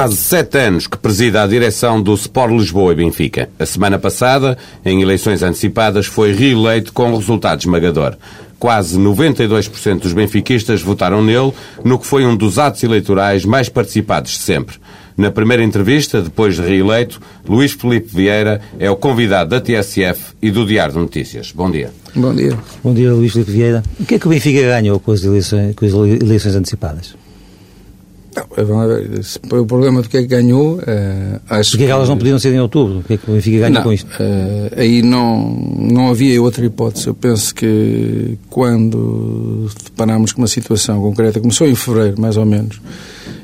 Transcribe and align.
quase 0.00 0.16
sete 0.16 0.56
anos 0.56 0.86
que 0.86 0.96
preside 0.96 1.36
a 1.36 1.46
direção 1.46 2.02
do 2.02 2.14
Sport 2.14 2.52
Lisboa 2.52 2.94
e 2.94 2.96
Benfica. 2.96 3.50
A 3.58 3.66
semana 3.66 3.98
passada, 3.98 4.56
em 4.82 5.02
eleições 5.02 5.42
antecipadas, 5.42 6.06
foi 6.06 6.32
reeleito 6.32 6.90
com 6.90 7.14
resultado 7.14 7.60
esmagador. 7.60 8.16
Quase 8.58 8.98
92% 8.98 9.98
dos 9.98 10.14
benfiquistas 10.14 10.80
votaram 10.80 11.22
nele, 11.22 11.52
no 11.84 11.98
que 11.98 12.06
foi 12.06 12.24
um 12.24 12.34
dos 12.34 12.58
atos 12.58 12.82
eleitorais 12.82 13.44
mais 13.44 13.68
participados 13.68 14.32
de 14.32 14.38
sempre. 14.38 14.76
Na 15.18 15.30
primeira 15.30 15.62
entrevista, 15.62 16.22
depois 16.22 16.54
de 16.54 16.62
reeleito, 16.62 17.20
Luís 17.46 17.72
Felipe 17.72 18.08
Vieira 18.10 18.62
é 18.78 18.90
o 18.90 18.96
convidado 18.96 19.50
da 19.50 19.60
TSF 19.60 20.32
e 20.40 20.50
do 20.50 20.64
Diário 20.64 20.94
de 20.94 20.98
Notícias. 20.98 21.52
Bom 21.52 21.70
dia. 21.70 21.90
Bom 22.14 22.34
dia. 22.34 22.56
Bom 22.82 22.94
dia, 22.94 23.12
Luís 23.12 23.34
Felipe 23.34 23.52
Vieira. 23.52 23.82
O 23.98 24.06
que 24.06 24.14
é 24.14 24.18
que 24.18 24.26
o 24.26 24.30
Benfica 24.30 24.62
ganhou 24.62 24.98
com 24.98 25.12
as 25.12 25.22
eleições, 25.22 25.74
com 25.74 25.84
as 25.84 25.92
eleições 25.92 26.56
antecipadas? 26.56 27.19
Não, 28.34 29.60
o 29.60 29.66
problema 29.66 30.02
do 30.02 30.08
que 30.08 30.16
é 30.16 30.20
que 30.20 30.28
ganhou, 30.28 30.76
uh, 30.76 31.40
acho 31.48 31.72
Porque 31.72 31.84
é 31.84 31.86
que 31.86 31.92
elas 31.92 32.08
não 32.08 32.16
podiam 32.16 32.38
ser 32.38 32.52
em 32.54 32.60
outubro? 32.60 32.98
O 32.98 33.02
que 33.02 33.14
é 33.14 33.16
que 33.16 33.28
o 33.28 33.34
Benfica 33.34 33.58
ganha 33.58 33.70
não, 33.70 33.82
com 33.82 33.92
isto? 33.92 34.06
Uh, 34.06 34.70
aí 34.76 35.02
não, 35.02 35.50
não 35.50 36.10
havia 36.10 36.40
outra 36.40 36.64
hipótese. 36.64 37.08
Eu 37.08 37.14
penso 37.14 37.52
que 37.52 38.38
quando 38.48 39.68
deparámos 39.84 40.32
com 40.32 40.42
uma 40.42 40.48
situação 40.48 41.00
concreta, 41.00 41.40
começou 41.40 41.66
em 41.66 41.74
fevereiro, 41.74 42.20
mais 42.20 42.36
ou 42.36 42.46
menos, 42.46 42.80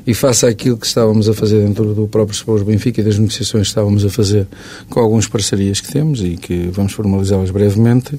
e 0.05 0.13
face 0.13 0.45
àquilo 0.45 0.77
que 0.77 0.87
estávamos 0.87 1.27
a 1.27 1.33
fazer 1.33 1.65
dentro 1.65 1.93
do 1.93 2.07
próprio 2.07 2.33
Sport 2.33 2.63
Benfica 2.63 3.01
e 3.01 3.03
das 3.03 3.19
negociações 3.19 3.63
que 3.63 3.69
estávamos 3.69 4.05
a 4.05 4.09
fazer 4.09 4.47
com 4.89 5.01
algumas 5.01 5.27
parcerias 5.27 5.81
que 5.81 5.91
temos 5.91 6.21
e 6.21 6.37
que 6.37 6.69
vamos 6.71 6.93
formalizá-las 6.93 7.51
brevemente, 7.51 8.17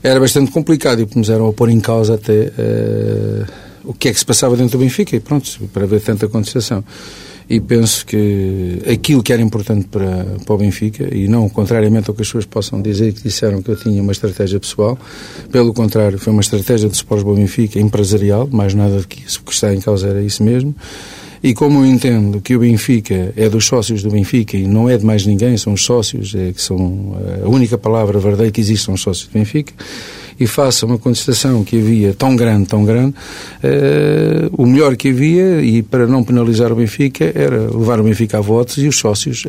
era 0.00 0.20
bastante 0.20 0.52
complicado 0.52 1.02
e 1.02 1.06
começaram 1.06 1.48
a 1.48 1.52
pôr 1.52 1.70
em 1.70 1.80
causa 1.80 2.14
até. 2.14 2.52
Uh, 2.56 3.67
que 3.98 4.08
é 4.08 4.12
que 4.12 4.18
se 4.18 4.24
passava 4.24 4.56
dentro 4.56 4.78
do 4.78 4.82
Benfica 4.82 5.16
e 5.16 5.20
pronto, 5.20 5.68
para 5.72 5.84
haver 5.84 6.00
tanta 6.00 6.28
contestação. 6.28 6.84
E 7.50 7.60
penso 7.60 8.04
que 8.04 8.82
aquilo 8.92 9.22
que 9.22 9.32
era 9.32 9.40
importante 9.40 9.88
para, 9.90 10.26
para 10.44 10.54
o 10.54 10.58
Benfica, 10.58 11.08
e 11.14 11.26
não 11.28 11.48
contrariamente 11.48 12.10
ao 12.10 12.14
que 12.14 12.20
as 12.20 12.28
pessoas 12.28 12.44
possam 12.44 12.82
dizer, 12.82 13.14
que 13.14 13.22
disseram 13.22 13.62
que 13.62 13.70
eu 13.70 13.76
tinha 13.76 14.02
uma 14.02 14.12
estratégia 14.12 14.60
pessoal, 14.60 14.98
pelo 15.50 15.72
contrário, 15.72 16.18
foi 16.18 16.30
uma 16.30 16.42
estratégia 16.42 16.90
de 16.90 16.96
Sports 16.96 17.24
do 17.24 17.34
Benfica 17.34 17.80
empresarial, 17.80 18.46
mais 18.52 18.74
nada 18.74 18.98
do 18.98 19.08
que 19.08 19.24
isso, 19.24 19.40
o 19.40 19.44
que 19.44 19.54
está 19.54 19.74
em 19.74 19.80
causa 19.80 20.08
era 20.08 20.22
isso 20.22 20.42
mesmo. 20.42 20.74
E 21.42 21.54
como 21.54 21.80
eu 21.80 21.86
entendo 21.86 22.40
que 22.40 22.54
o 22.54 22.58
Benfica 22.58 23.32
é 23.34 23.48
dos 23.48 23.64
sócios 23.64 24.02
do 24.02 24.10
Benfica 24.10 24.56
e 24.56 24.66
não 24.66 24.90
é 24.90 24.98
de 24.98 25.06
mais 25.06 25.24
ninguém, 25.24 25.56
são 25.56 25.72
os 25.72 25.84
sócios, 25.84 26.34
é, 26.34 26.52
que 26.52 26.60
são 26.60 27.16
a 27.42 27.48
única 27.48 27.78
palavra 27.78 28.18
verdadeira 28.18 28.52
que 28.52 28.60
existe 28.60 28.84
são 28.84 28.94
os 28.94 29.00
sócios 29.00 29.28
do 29.28 29.32
Benfica, 29.32 29.72
e 30.38 30.46
faça 30.46 30.86
uma 30.86 30.98
contestação 30.98 31.64
que 31.64 31.78
havia 31.78 32.14
tão 32.14 32.36
grande, 32.36 32.66
tão 32.66 32.84
grande, 32.84 33.14
uh, 33.64 34.50
o 34.52 34.66
melhor 34.66 34.96
que 34.96 35.08
havia, 35.08 35.60
e 35.60 35.82
para 35.82 36.06
não 36.06 36.22
penalizar 36.22 36.72
o 36.72 36.76
Benfica, 36.76 37.32
era 37.34 37.58
levar 37.58 38.00
o 38.00 38.04
Benfica 38.04 38.38
a 38.38 38.40
votos 38.40 38.78
e 38.78 38.86
os 38.86 38.96
sócios, 38.96 39.44
uh, 39.44 39.48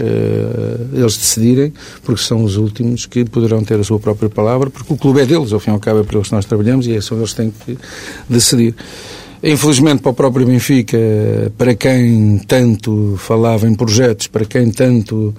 eles 0.94 1.18
decidirem, 1.18 1.74
porque 2.04 2.22
são 2.22 2.44
os 2.44 2.58
últimos 2.58 3.06
que 3.06 3.26
poderão 3.26 3.64
ter 3.64 3.80
a 3.80 3.84
sua 3.84 4.00
própria 4.00 4.30
palavra, 4.30 4.70
porque 4.70 4.92
o 4.94 4.98
clube 4.98 5.22
é 5.22 5.26
deles, 5.26 5.54
ao 5.54 5.60
fim 5.60 5.72
e 5.72 5.74
ao 5.74 5.80
cabo 5.80 6.00
é 6.00 6.04
para 6.04 6.18
eles 6.18 6.28
que 6.28 6.36
nós 6.36 6.46
trabalhamos 6.46 6.88
e 6.88 6.96
é 6.96 7.02
só 7.02 7.16
eles 7.16 7.32
que 7.32 7.38
têm 7.38 7.54
que 7.66 7.78
decidir. 8.28 8.76
Infelizmente 9.42 10.02
para 10.02 10.12
o 10.12 10.14
próprio 10.14 10.46
Benfica, 10.46 10.98
para 11.58 11.74
quem 11.74 12.38
tanto 12.40 13.16
falava 13.18 13.68
em 13.68 13.74
projetos, 13.74 14.28
para 14.28 14.44
quem 14.44 14.70
tanto, 14.70 15.34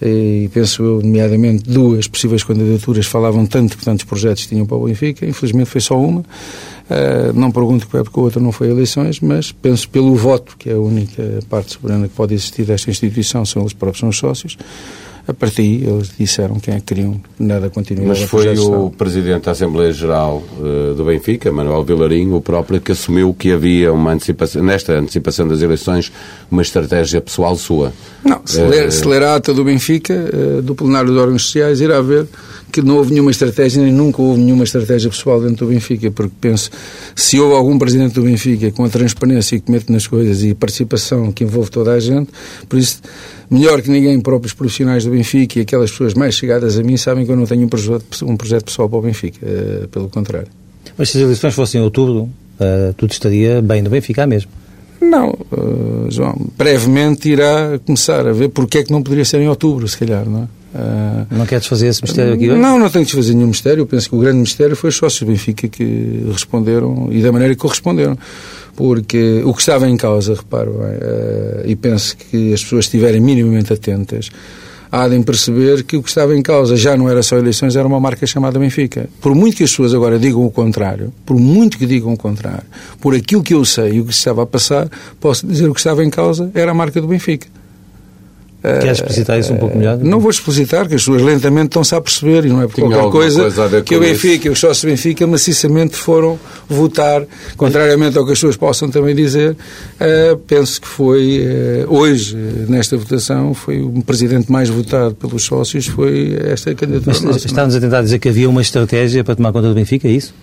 e 0.00 0.50
penso 0.52 0.82
eu, 0.82 1.00
nomeadamente 1.00 1.64
duas 1.64 2.06
possíveis 2.06 2.44
candidaturas, 2.44 3.06
falavam 3.06 3.46
tanto 3.46 3.78
que 3.78 3.84
tantos 3.84 4.04
projetos 4.04 4.46
tinham 4.46 4.66
para 4.66 4.76
o 4.76 4.84
Benfica, 4.84 5.24
infelizmente 5.24 5.70
foi 5.70 5.80
só 5.80 5.98
uma. 5.98 6.20
Uh, 6.20 7.32
não 7.34 7.50
pergunto 7.50 7.86
que 7.86 7.92
porque 7.92 8.20
outra 8.20 8.40
não 8.40 8.52
foi 8.52 8.68
eleições, 8.68 9.20
mas 9.20 9.50
penso 9.50 9.88
pelo 9.88 10.14
voto, 10.14 10.54
que 10.58 10.68
é 10.68 10.74
a 10.74 10.78
única 10.78 11.40
parte 11.48 11.72
soberana 11.72 12.08
que 12.08 12.14
pode 12.14 12.34
existir 12.34 12.64
desta 12.64 12.90
instituição, 12.90 13.44
são 13.46 13.62
eles 13.62 13.72
próprios, 13.72 14.00
são 14.00 14.10
os 14.10 14.18
sócios. 14.18 14.58
A 15.28 15.34
partir 15.34 15.56
daí 15.56 15.84
eles 15.84 16.12
disseram 16.18 16.60
quem 16.60 16.74
é 16.74 16.76
que 16.78 16.86
queriam 16.86 17.20
nada 17.38 17.68
continuar. 17.68 18.06
Mas 18.06 18.22
foi 18.22 18.56
o 18.58 18.90
Presidente 18.90 19.44
da 19.44 19.52
Assembleia 19.52 19.92
Geral 19.92 20.42
uh, 20.58 20.94
do 20.94 21.04
Benfica, 21.04 21.50
Manuel 21.50 21.82
Vilarinho, 21.82 22.36
o 22.36 22.40
próprio 22.40 22.80
que 22.80 22.92
assumiu 22.92 23.34
que 23.34 23.50
havia 23.50 23.92
uma 23.92 24.12
antecipação, 24.12 24.62
nesta 24.62 24.92
antecipação 24.92 25.48
das 25.48 25.62
eleições, 25.62 26.12
uma 26.50 26.62
estratégia 26.62 27.20
pessoal 27.20 27.56
sua. 27.56 27.92
Não, 28.24 28.40
se 28.44 28.60
ler, 28.62 28.88
uh, 28.88 28.92
se 28.92 29.04
ler 29.04 29.22
a 29.24 29.34
ata 29.34 29.52
do 29.52 29.64
Benfica, 29.64 30.14
uh, 30.14 30.62
do 30.62 30.74
plenário 30.74 31.12
de 31.12 31.18
órgãos 31.18 31.44
sociais, 31.44 31.80
irá 31.80 32.00
ver 32.00 32.26
que 32.72 32.82
não 32.82 32.96
houve 32.96 33.12
nenhuma 33.12 33.30
estratégia, 33.30 33.82
nem 33.82 33.92
nunca 33.92 34.20
houve 34.20 34.40
nenhuma 34.40 34.64
estratégia 34.64 35.08
pessoal 35.10 35.40
dentro 35.40 35.66
do 35.66 35.72
Benfica, 35.72 36.10
porque 36.10 36.34
penso, 36.40 36.70
se 37.14 37.40
houve 37.40 37.54
algum 37.54 37.78
presidente 37.78 38.14
do 38.14 38.22
Benfica 38.22 38.70
com 38.70 38.84
a 38.84 38.88
transparência 38.88 39.58
que 39.58 39.70
mete 39.70 39.90
nas 39.90 40.06
coisas 40.06 40.42
e 40.42 40.54
participação 40.54 41.32
que 41.32 41.44
envolve 41.44 41.70
toda 41.70 41.92
a 41.92 42.00
gente, 42.00 42.30
por 42.68 42.78
isso, 42.78 43.00
melhor 43.50 43.82
que 43.82 43.90
ninguém, 43.90 44.20
próprios 44.20 44.52
profissionais 44.52 45.04
do 45.04 45.10
Benfica 45.10 45.58
e 45.58 45.62
aquelas 45.62 45.90
pessoas 45.90 46.14
mais 46.14 46.34
chegadas 46.34 46.78
a 46.78 46.82
mim 46.82 46.96
sabem 46.96 47.24
que 47.24 47.32
eu 47.32 47.36
não 47.36 47.46
tenho 47.46 47.64
um 47.64 47.68
projeto, 47.68 48.26
um 48.26 48.36
projeto 48.36 48.64
pessoal 48.64 48.88
para 48.88 48.98
o 48.98 49.02
Benfica, 49.02 49.46
uh, 49.46 49.88
pelo 49.88 50.08
contrário. 50.08 50.48
Mas 50.96 51.10
se 51.10 51.18
as 51.18 51.24
eleições 51.24 51.54
fossem 51.54 51.80
em 51.80 51.84
outubro, 51.84 52.22
uh, 52.24 52.92
tudo 52.96 53.12
estaria 53.12 53.60
bem 53.62 53.82
no 53.82 53.90
Benfica 53.90 54.26
mesmo? 54.26 54.50
Não, 55.00 55.30
uh, 55.30 56.10
João, 56.10 56.34
brevemente 56.56 57.28
irá 57.28 57.78
começar 57.84 58.26
a 58.26 58.32
ver 58.32 58.48
porque 58.48 58.78
é 58.78 58.82
que 58.82 58.90
não 58.90 59.02
poderia 59.02 59.24
ser 59.24 59.40
em 59.40 59.48
outubro, 59.48 59.86
se 59.86 59.98
calhar, 59.98 60.28
não 60.28 60.42
é? 60.42 60.56
Uh, 60.76 61.26
não 61.30 61.46
queres 61.46 61.66
fazer 61.66 61.86
esse 61.86 62.02
mistério 62.02 62.34
aqui 62.34 62.50
hoje? 62.50 62.60
Não, 62.60 62.78
não 62.78 62.90
tenho 62.90 63.06
de 63.06 63.12
fazer 63.12 63.32
nenhum 63.32 63.46
mistério. 63.46 63.82
Eu 63.82 63.86
penso 63.86 64.10
que 64.10 64.14
o 64.14 64.18
grande 64.18 64.38
mistério 64.38 64.76
foi 64.76 64.90
os 64.90 64.96
sócios 64.96 65.20
do 65.20 65.26
Benfica 65.26 65.68
que 65.68 66.26
responderam 66.30 67.08
e 67.10 67.22
da 67.22 67.32
maneira 67.32 67.54
que 67.54 67.60
corresponderam. 67.60 68.18
Porque 68.76 69.42
o 69.44 69.54
que 69.54 69.60
estava 69.60 69.88
em 69.88 69.96
causa, 69.96 70.34
reparo, 70.34 70.72
uh, 70.72 71.62
e 71.64 71.74
penso 71.74 72.16
que 72.16 72.52
as 72.52 72.62
pessoas 72.62 72.84
estiverem 72.84 73.20
minimamente 73.20 73.72
atentas, 73.72 74.30
há 74.92 75.08
de 75.08 75.18
perceber 75.22 75.82
que 75.84 75.96
o 75.96 76.02
que 76.02 76.08
estava 76.08 76.36
em 76.36 76.42
causa 76.42 76.76
já 76.76 76.96
não 76.96 77.08
era 77.08 77.22
só 77.22 77.36
eleições, 77.36 77.74
era 77.74 77.86
uma 77.86 77.98
marca 77.98 78.26
chamada 78.26 78.58
Benfica. 78.58 79.08
Por 79.20 79.34
muito 79.34 79.56
que 79.56 79.64
as 79.64 79.70
pessoas 79.70 79.94
agora 79.94 80.18
digam 80.18 80.44
o 80.44 80.50
contrário, 80.50 81.12
por 81.24 81.38
muito 81.38 81.78
que 81.78 81.86
digam 81.86 82.12
o 82.12 82.16
contrário, 82.16 82.66
por 83.00 83.14
aquilo 83.14 83.42
que 83.42 83.54
eu 83.54 83.64
sei 83.64 83.94
e 83.94 84.00
o 84.00 84.04
que 84.04 84.12
estava 84.12 84.42
a 84.42 84.46
passar, 84.46 84.88
posso 85.20 85.46
dizer 85.46 85.64
que 85.64 85.70
o 85.70 85.74
que 85.74 85.80
estava 85.80 86.04
em 86.04 86.10
causa 86.10 86.50
era 86.54 86.70
a 86.70 86.74
marca 86.74 87.00
do 87.00 87.06
Benfica. 87.06 87.48
Queres 88.62 88.98
explicitar 88.98 89.38
isso 89.38 89.52
um 89.52 89.56
pouco 89.56 89.76
melhor? 89.76 89.98
Não 89.98 90.18
vou 90.18 90.30
explicitar, 90.30 90.88
que 90.88 90.94
as 90.94 91.02
pessoas 91.02 91.22
lentamente 91.22 91.66
estão-se 91.66 91.94
a 91.94 92.00
perceber 92.00 92.46
e 92.46 92.48
não 92.48 92.62
é 92.62 92.66
por 92.66 92.74
Tinha 92.74 92.88
qualquer 92.88 93.10
coisa, 93.10 93.42
coisa 93.42 93.82
que 93.82 93.94
o 93.94 94.00
Benfica 94.00 94.48
e 94.48 94.50
os 94.50 94.58
sócios 94.58 94.82
do 94.82 94.88
Benfica 94.88 95.26
maciçamente 95.26 95.96
foram 95.96 96.38
votar, 96.68 97.24
contrariamente 97.56 98.18
ao 98.18 98.24
que 98.24 98.32
as 98.32 98.38
pessoas 98.38 98.56
possam 98.56 98.90
também 98.90 99.14
dizer. 99.14 99.52
Uh, 99.52 100.36
penso 100.46 100.80
que 100.80 100.88
foi, 100.88 101.46
uh, 101.86 101.94
hoje, 101.94 102.36
nesta 102.68 102.96
votação, 102.96 103.54
foi 103.54 103.80
o 103.80 104.02
presidente 104.02 104.50
mais 104.50 104.68
votado 104.68 105.14
pelos 105.14 105.44
sócios, 105.44 105.86
foi 105.86 106.36
esta 106.44 106.74
candidatura. 106.74 107.16
Mas 107.22 107.44
está-nos 107.44 107.74
a 107.76 107.80
tentar 107.80 108.02
dizer 108.02 108.18
que 108.18 108.28
havia 108.28 108.48
uma 108.48 108.62
estratégia 108.62 109.22
para 109.22 109.36
tomar 109.36 109.52
conta 109.52 109.68
do 109.68 109.74
Benfica, 109.74 110.08
é 110.08 110.12
isso? 110.12 110.34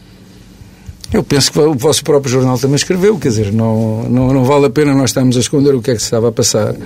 Eu 1.14 1.24
penso 1.24 1.52
que 1.52 1.60
o 1.60 1.76
vosso 1.76 2.04
próprio 2.04 2.32
jornal 2.32 2.58
também 2.58 2.76
escreveu, 2.76 3.20
quer 3.20 3.30
dizer, 3.30 3.54
não, 3.54 4.04
não, 4.10 4.34
não 4.34 4.44
vale 4.44 4.66
a 4.66 4.70
pena 4.70 4.96
nós 4.96 5.12
estarmos 5.12 5.38
a 5.38 5.40
esconder 5.40 5.76
o 5.76 5.82
que 5.82 5.92
é 5.92 5.94
que 5.94 6.00
se 6.00 6.06
estava 6.06 6.30
a 6.30 6.32
passar, 6.32 6.72
uh, 6.74 6.78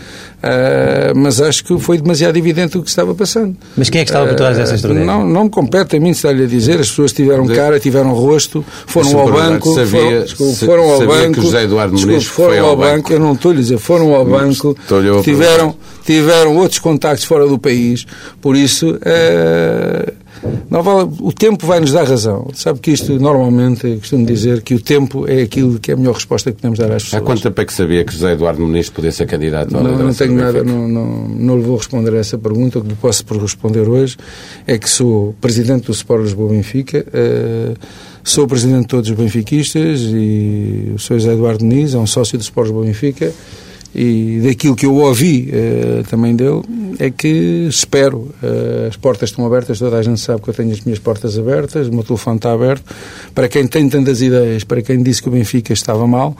mas 1.15 1.39
acho 1.39 1.63
que 1.63 1.79
foi 1.79 1.97
demasiado 1.97 2.35
evidente 2.35 2.77
o 2.77 2.83
que 2.83 2.89
estava 2.89 3.15
passando. 3.15 3.55
Mas 3.77 3.89
quem 3.89 4.01
é 4.01 4.03
que 4.03 4.09
estava 4.09 4.27
por 4.27 4.35
trás 4.35 4.57
dessa 4.57 4.75
estratégia? 4.75 5.05
Não, 5.05 5.25
não 5.25 5.45
me 5.45 5.49
compete 5.49 5.95
a 5.95 5.99
mim 5.99 6.09
estar-lhe 6.09 6.43
a 6.43 6.47
dizer, 6.47 6.77
as 6.77 6.89
pessoas 6.89 7.13
tiveram 7.13 7.47
cara, 7.47 7.79
tiveram 7.79 8.13
rosto, 8.13 8.65
foram 8.85 9.17
ao 9.17 9.31
banco, 9.31 9.73
sabia, 9.73 10.01
foram, 10.01 10.23
desculpa, 10.23 10.65
foram 10.65 10.83
ao 10.83 11.07
banco, 11.07 11.33
que 11.33 11.41
José 11.41 11.63
Eduardo 11.63 11.95
desculpa, 11.95 12.21
foram 12.21 12.65
ao, 12.65 12.75
banco, 12.75 12.95
banco, 12.95 13.13
eu 13.13 13.19
não 13.21 13.31
estou 13.31 13.51
a 13.51 13.55
dizer, 13.55 13.77
foram 13.77 14.13
ao 14.13 14.25
banco, 14.25 14.75
tiveram, 15.23 15.73
tiveram 16.05 16.57
outros 16.57 16.79
contactos 16.79 17.23
fora 17.23 17.47
do 17.47 17.57
país, 17.57 18.05
por 18.41 18.57
isso... 18.57 18.89
Uh, 18.95 20.26
não 20.69 20.83
vale, 20.83 21.09
o 21.21 21.31
tempo 21.31 21.65
vai 21.65 21.79
nos 21.79 21.91
dar 21.91 22.05
razão. 22.05 22.49
Sabe 22.53 22.79
que 22.79 22.91
isto, 22.91 23.19
normalmente, 23.19 23.97
costumo 23.97 24.25
dizer 24.25 24.61
que 24.61 24.75
o 24.75 24.81
tempo 24.81 25.27
é 25.27 25.41
aquilo 25.41 25.79
que 25.79 25.91
é 25.91 25.93
a 25.93 25.97
melhor 25.97 26.15
resposta 26.15 26.51
que 26.51 26.57
podemos 26.57 26.77
dar 26.77 26.91
às 26.91 27.03
pessoas. 27.03 27.21
Há 27.21 27.25
quanto 27.25 27.41
tempo 27.41 27.61
é 27.61 27.65
que 27.65 27.73
sabia 27.73 28.03
que 28.03 28.13
José 28.13 28.33
Eduardo 28.33 28.61
Muniz 28.61 28.89
podia 28.89 29.11
ser 29.11 29.25
candidato 29.25 29.73
Não, 29.73 29.83
não 29.83 30.13
tenho 30.13 30.33
nada, 30.33 30.63
não, 30.63 30.87
não, 30.87 31.27
não 31.27 31.57
lhe 31.57 31.63
vou 31.63 31.77
responder 31.77 32.13
a 32.13 32.17
essa 32.17 32.37
pergunta. 32.37 32.79
O 32.79 32.81
que 32.81 32.89
lhe 32.89 32.95
posso 32.95 33.23
responder 33.39 33.87
hoje 33.87 34.17
é 34.65 34.77
que 34.77 34.89
sou 34.89 35.35
presidente 35.39 35.85
do 35.85 35.91
Sport 35.91 36.23
Lisboa 36.23 36.49
Benfica, 36.49 37.05
uh, 37.07 37.77
sou 38.23 38.47
presidente 38.47 38.81
de 38.81 38.87
todos 38.87 39.09
os 39.09 39.15
benfiquistas 39.15 40.01
e 40.01 40.91
o 40.95 40.99
Sr. 40.99 41.19
José 41.19 41.33
Eduardo 41.33 41.63
Muniz 41.63 41.93
é 41.93 41.97
um 41.97 42.07
sócio 42.07 42.37
do 42.37 42.41
Sport 42.41 42.67
Lisboa 42.67 42.85
Benfica 42.85 43.33
e 43.93 44.41
daquilo 44.43 44.75
que 44.75 44.85
eu 44.85 44.95
ouvi 44.95 45.49
uh, 45.49 46.03
também 46.09 46.35
dele 46.35 46.61
é 46.99 47.09
que 47.09 47.67
espero, 47.69 48.33
uh, 48.43 48.87
as 48.87 48.95
portas 48.95 49.29
estão 49.29 49.45
abertas, 49.45 49.79
toda 49.79 49.97
a 49.97 50.03
gente 50.03 50.19
sabe 50.19 50.41
que 50.41 50.49
eu 50.49 50.53
tenho 50.53 50.71
as 50.71 50.81
minhas 50.81 50.99
portas 50.99 51.37
abertas, 51.37 51.87
o 51.87 51.93
meu 51.93 52.03
telefone 52.03 52.37
está 52.37 52.51
aberto, 52.51 52.83
para 53.33 53.47
quem 53.47 53.67
tem 53.67 53.87
tantas 53.89 54.21
ideias, 54.21 54.63
para 54.63 54.81
quem 54.81 55.01
disse 55.01 55.21
que 55.21 55.29
o 55.29 55.31
Benfica 55.31 55.73
estava 55.73 56.05
mal, 56.05 56.35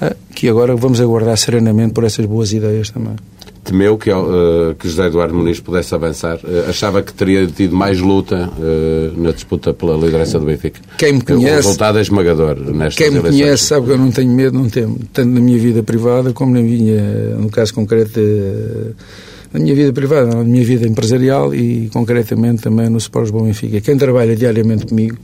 uh, 0.00 0.16
que 0.34 0.48
agora 0.48 0.76
vamos 0.76 1.00
aguardar 1.00 1.36
serenamente 1.36 1.92
por 1.92 2.04
essas 2.04 2.26
boas 2.26 2.52
ideias 2.52 2.90
também. 2.90 3.16
Temeu 3.70 3.96
que, 3.96 4.10
uh, 4.10 4.74
que 4.78 4.88
José 4.88 5.06
Eduardo 5.06 5.34
Muniz 5.34 5.60
pudesse 5.60 5.94
avançar? 5.94 6.36
Uh, 6.38 6.68
achava 6.68 7.02
que 7.02 7.12
teria 7.12 7.46
tido 7.46 7.76
mais 7.76 8.00
luta 8.00 8.50
uh, 8.58 9.20
na 9.20 9.30
disputa 9.30 9.72
pela 9.72 9.96
liderança 9.96 10.38
do 10.38 10.46
Benfica? 10.46 10.80
Quem 10.98 11.14
me 11.14 11.20
conhece... 11.20 11.52
O 11.52 11.56
resultado 11.56 11.98
é 11.98 12.02
esmagador 12.02 12.56
nestas 12.56 12.96
Quem 12.96 13.10
me 13.10 13.18
eleições. 13.18 13.40
conhece 13.40 13.64
sabe 13.64 13.86
que 13.86 13.92
eu 13.92 13.98
não 13.98 14.10
tenho 14.10 14.32
medo, 14.32 14.58
não 14.58 14.68
temo. 14.68 14.98
Tanto 15.12 15.30
na 15.30 15.40
minha 15.40 15.58
vida 15.58 15.82
privada 15.82 16.32
como 16.32 16.52
na 16.52 16.60
minha, 16.60 17.36
no 17.36 17.48
caso 17.48 17.72
concreto, 17.72 18.20
na 19.52 19.60
minha 19.60 19.74
vida 19.74 19.92
privada, 19.92 20.26
na 20.26 20.44
minha 20.44 20.64
vida 20.64 20.86
empresarial 20.86 21.54
e 21.54 21.88
concretamente 21.92 22.62
também 22.62 22.88
no 22.88 22.98
Sports 22.98 23.30
Bom 23.30 23.44
Benfica. 23.44 23.80
Quem 23.80 23.96
trabalha 23.96 24.34
diariamente 24.34 24.86
comigo 24.86 25.16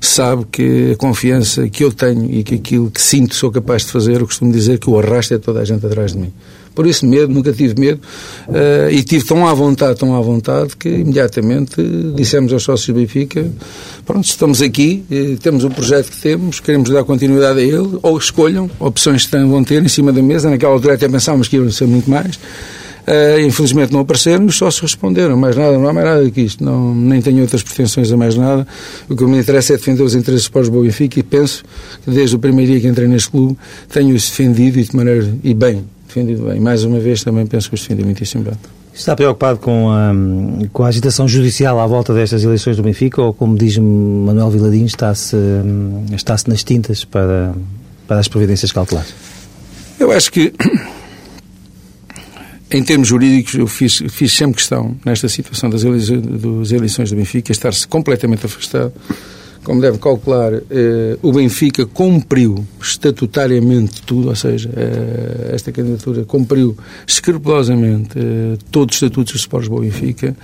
sabe 0.00 0.44
que 0.50 0.92
a 0.92 0.96
confiança 0.96 1.68
que 1.68 1.84
eu 1.84 1.92
tenho 1.92 2.28
e 2.30 2.42
que 2.42 2.56
aquilo 2.56 2.90
que 2.90 3.00
sinto 3.00 3.34
sou 3.34 3.52
capaz 3.52 3.82
de 3.82 3.92
fazer, 3.92 4.20
eu 4.20 4.26
costumo 4.26 4.50
dizer 4.50 4.78
que 4.78 4.90
o 4.90 4.98
arrasto 4.98 5.34
é 5.34 5.38
toda 5.38 5.60
a 5.60 5.64
gente 5.64 5.84
atrás 5.86 6.12
de 6.12 6.18
mim. 6.18 6.32
Por 6.74 6.86
isso, 6.86 7.06
medo, 7.06 7.32
nunca 7.32 7.52
tive 7.52 7.78
medo 7.78 8.00
uh, 8.48 8.90
e 8.90 9.02
tive 9.02 9.24
tão 9.24 9.46
à 9.46 9.52
vontade, 9.52 9.98
tão 9.98 10.14
à 10.14 10.20
vontade, 10.20 10.76
que 10.76 10.88
imediatamente 10.88 11.76
dissemos 12.14 12.52
aos 12.52 12.62
sócios 12.62 12.86
do 12.86 12.94
Benfica: 12.94 13.46
pronto, 14.06 14.24
estamos 14.24 14.62
aqui, 14.62 15.04
eh, 15.10 15.36
temos 15.42 15.64
o 15.64 15.70
projeto 15.70 16.10
que 16.10 16.16
temos, 16.16 16.60
queremos 16.60 16.88
dar 16.90 17.04
continuidade 17.04 17.60
a 17.60 17.62
ele, 17.62 17.98
ou 18.02 18.16
escolham 18.16 18.70
opções 18.78 19.26
que 19.26 19.36
vão 19.36 19.62
ter 19.62 19.82
em 19.82 19.88
cima 19.88 20.12
da 20.12 20.22
mesa. 20.22 20.48
Naquela 20.48 20.72
altura 20.72 20.94
até 20.94 21.08
pensávamos 21.08 21.48
que 21.48 21.56
iam 21.56 21.70
ser 21.70 21.86
muito 21.86 22.10
mais. 22.10 22.38
Uh, 23.02 23.40
infelizmente 23.40 23.92
não 23.92 24.00
apareceram 24.00 24.46
os 24.46 24.56
sócios 24.56 24.92
responderam. 24.92 25.36
Mais 25.36 25.56
nada, 25.56 25.76
não 25.76 25.88
há 25.88 25.92
mais 25.92 26.06
nada 26.06 26.30
que 26.30 26.40
isto. 26.40 26.64
Não, 26.64 26.94
nem 26.94 27.20
tenho 27.20 27.40
outras 27.40 27.62
pretensões 27.62 28.12
a 28.12 28.16
mais 28.16 28.36
nada. 28.36 28.66
O 29.08 29.16
que 29.16 29.24
me 29.24 29.38
interessa 29.38 29.74
é 29.74 29.76
defender 29.76 30.02
os 30.02 30.14
interesses 30.14 30.48
para 30.48 30.62
os 30.62 30.68
Benfica 30.68 31.18
e 31.18 31.22
penso 31.22 31.64
que 32.04 32.10
desde 32.10 32.36
o 32.36 32.38
primeiro 32.38 32.70
dia 32.70 32.80
que 32.80 32.86
entrei 32.86 33.08
neste 33.08 33.30
clube 33.30 33.58
tenho-os 33.88 34.30
defendido 34.30 34.78
e 34.78 34.84
de 34.84 34.96
maneira 34.96 35.34
e 35.42 35.52
bem 35.52 35.84
defendido 36.12 36.44
bem. 36.44 36.60
Mais 36.60 36.84
uma 36.84 37.00
vez 37.00 37.24
também 37.24 37.46
penso 37.46 37.68
que 37.68 37.74
os 37.74 37.80
defendi 37.80 38.04
muitíssimo 38.04 38.44
bem. 38.44 38.54
Está 38.94 39.16
preocupado 39.16 39.58
com 39.58 39.90
a, 39.90 40.12
com 40.72 40.84
a 40.84 40.88
agitação 40.88 41.26
judicial 41.26 41.80
à 41.80 41.86
volta 41.86 42.12
destas 42.12 42.44
eleições 42.44 42.76
do 42.76 42.82
Benfica 42.82 43.22
ou, 43.22 43.32
como 43.32 43.56
diz 43.56 43.78
Manuel 43.78 44.50
Viladinho, 44.50 44.84
está-se 44.84 45.36
está 46.14 46.36
-se 46.36 46.48
nas 46.48 46.62
tintas 46.62 47.04
para, 47.04 47.54
para 48.06 48.18
as 48.18 48.28
providências 48.28 48.70
cautelares? 48.70 49.14
Eu 49.98 50.12
acho 50.12 50.30
que, 50.30 50.52
em 52.70 52.84
termos 52.84 53.08
jurídicos, 53.08 53.54
eu 53.54 53.66
fiz, 53.66 54.02
fiz 54.10 54.32
sempre 54.34 54.56
questão, 54.56 54.94
nesta 55.06 55.28
situação 55.28 55.70
das 55.70 55.84
eleições, 55.84 56.20
das 56.20 56.72
eleições 56.72 57.10
do 57.10 57.16
Benfica, 57.16 57.50
estar-se 57.50 57.88
completamente 57.88 58.44
afastado 58.44 58.92
como 59.64 59.80
deve 59.80 59.98
calcular, 59.98 60.54
eh, 60.70 61.18
o 61.22 61.32
Benfica 61.32 61.86
cumpriu 61.86 62.66
estatutariamente 62.80 64.02
tudo, 64.02 64.28
ou 64.28 64.36
seja, 64.36 64.70
eh, 64.74 65.54
esta 65.54 65.70
candidatura 65.70 66.24
cumpriu 66.24 66.76
escrupulosamente 67.06 68.18
eh, 68.18 68.58
todos 68.70 68.96
os 68.96 69.02
estatutos 69.02 69.34
do 69.34 69.38
Sport 69.38 69.62
Lisboa 69.62 69.80
Benfica 69.82 70.36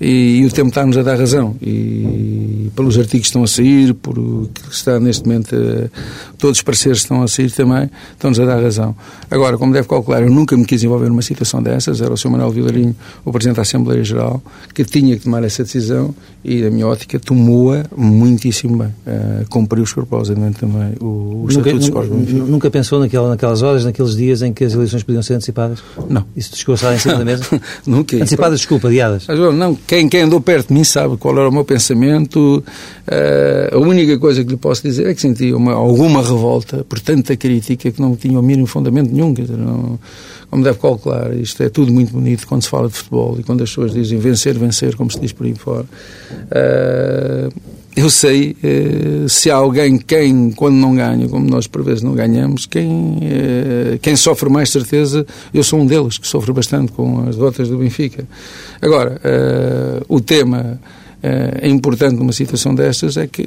e, 0.00 0.40
e, 0.40 0.46
o 0.46 0.50
tempo 0.50 0.68
está-nos 0.68 0.96
a 0.96 1.02
dar 1.02 1.18
razão. 1.18 1.54
E 1.60 2.70
pelos 2.74 2.98
artigos 2.98 3.26
que 3.26 3.26
estão 3.26 3.42
a 3.42 3.46
sair, 3.46 3.92
por 3.92 4.18
o 4.18 4.48
que 4.52 4.74
está 4.74 4.98
neste 4.98 5.26
momento, 5.26 5.54
eh, 5.54 5.90
todos 6.38 6.58
os 6.58 6.62
parceiros 6.62 7.00
que 7.00 7.04
estão 7.04 7.22
a 7.22 7.28
sair 7.28 7.50
também, 7.50 7.90
estão-nos 8.12 8.40
a 8.40 8.44
dar 8.46 8.62
razão. 8.62 8.96
Agora, 9.30 9.58
como 9.58 9.72
deve 9.72 9.86
calcular, 9.86 10.22
eu 10.22 10.30
nunca 10.30 10.56
me 10.56 10.64
quis 10.64 10.82
envolver 10.82 11.08
numa 11.08 11.20
situação 11.20 11.62
dessas, 11.62 12.00
era 12.00 12.12
o 12.12 12.16
Sr. 12.16 12.30
Manuel 12.30 12.50
Vilarinho, 12.50 12.96
o 13.24 13.30
Presidente 13.30 13.56
da 13.56 13.62
Assembleia 13.62 14.02
Geral, 14.02 14.42
que 14.74 14.84
tinha 14.84 15.16
que 15.16 15.24
tomar 15.24 15.44
essa 15.44 15.62
decisão 15.62 16.14
e, 16.42 16.62
da 16.62 16.70
minha 16.70 16.86
ótica, 16.86 17.18
tomou-a 17.18 17.84
muitíssimo 17.94 18.78
bem. 18.78 18.88
Uh, 19.06 19.44
cumpriu 19.50 19.84
escrupulosamente 19.84 20.60
também 20.60 20.94
o, 21.00 21.04
o 21.04 21.46
nunca, 21.52 21.70
Estatuto 21.70 22.14
nunca, 22.14 22.32
nunca 22.32 22.70
pensou 22.70 23.00
naquela, 23.00 23.28
naquelas 23.28 23.60
horas, 23.62 23.84
naqueles 23.84 24.16
dias 24.16 24.40
em 24.40 24.52
que 24.52 24.64
as 24.64 24.72
eleições 24.72 25.02
podiam 25.02 25.22
ser 25.22 25.34
antecipadas? 25.34 25.80
Não. 26.08 26.24
Isso 26.34 26.56
chegou 26.56 26.72
a 26.72 26.76
estar 26.76 26.94
em 26.94 26.98
cima 26.98 27.16
da 27.16 27.24
mesa? 27.24 27.44
nunca. 27.86 28.16
Antecipadas, 28.16 28.60
desculpa, 28.60 28.88
adiadas? 28.88 29.26
Não, 29.28 29.74
quem, 29.90 30.08
quem 30.08 30.20
andou 30.20 30.40
perto 30.40 30.68
de 30.68 30.74
mim 30.74 30.84
sabe 30.84 31.16
qual 31.16 31.36
era 31.36 31.48
o 31.48 31.52
meu 31.52 31.64
pensamento. 31.64 32.62
Uh, 33.08 33.74
a 33.74 33.78
única 33.78 34.16
coisa 34.20 34.44
que 34.44 34.50
lhe 34.50 34.56
posso 34.56 34.84
dizer 34.84 35.04
é 35.08 35.12
que 35.12 35.20
senti 35.20 35.52
uma, 35.52 35.72
alguma 35.72 36.22
revolta 36.22 36.84
por 36.84 37.00
tanta 37.00 37.36
crítica 37.36 37.90
que 37.90 38.00
não 38.00 38.14
tinha 38.14 38.38
o 38.38 38.42
mínimo 38.42 38.68
fundamento 38.68 39.10
nenhum. 39.12 39.32
Dizer, 39.32 39.56
não, 39.56 39.98
como 40.48 40.62
deve 40.62 40.78
calcular, 40.78 41.34
isto 41.34 41.60
é 41.64 41.68
tudo 41.68 41.92
muito 41.92 42.12
bonito 42.12 42.46
quando 42.46 42.62
se 42.62 42.68
fala 42.68 42.86
de 42.86 42.94
futebol 42.94 43.36
e 43.40 43.42
quando 43.42 43.64
as 43.64 43.70
pessoas 43.70 43.92
dizem 43.92 44.16
vencer, 44.20 44.56
vencer, 44.56 44.94
como 44.94 45.10
se 45.10 45.18
diz 45.18 45.32
por 45.32 45.44
aí 45.44 45.56
fora. 45.56 45.84
Uh, 46.52 47.52
eu 47.96 48.08
sei 48.08 48.56
eh, 48.62 49.26
se 49.28 49.50
há 49.50 49.56
alguém 49.56 49.98
quem, 49.98 50.52
quando 50.52 50.76
não 50.76 50.94
ganha, 50.94 51.28
como 51.28 51.48
nós 51.48 51.66
por 51.66 51.82
vezes 51.82 52.02
não 52.02 52.14
ganhamos, 52.14 52.66
quem, 52.66 53.18
eh, 53.22 53.98
quem 54.00 54.14
sofre 54.14 54.48
mais 54.48 54.70
certeza, 54.70 55.26
eu 55.52 55.64
sou 55.64 55.80
um 55.80 55.86
deles, 55.86 56.16
que 56.16 56.26
sofre 56.26 56.52
bastante 56.52 56.92
com 56.92 57.28
as 57.28 57.36
derrotas 57.36 57.68
do 57.68 57.78
Benfica. 57.78 58.26
Agora, 58.80 59.20
eh, 59.24 60.02
o 60.08 60.20
tema 60.20 60.80
é 61.22 61.68
importante 61.68 62.16
numa 62.16 62.32
situação 62.32 62.74
destas 62.74 63.18
é 63.18 63.26
que 63.26 63.42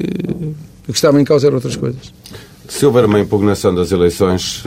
o 0.87 0.91
que 0.91 0.91
estava 0.91 1.19
em 1.19 1.23
causa 1.23 1.47
eram 1.47 1.55
outras 1.55 1.75
coisas. 1.75 2.13
Se 2.67 2.85
houver 2.85 3.05
uma 3.05 3.19
impugnação 3.19 3.73
das 3.73 3.91
eleições, 3.91 4.63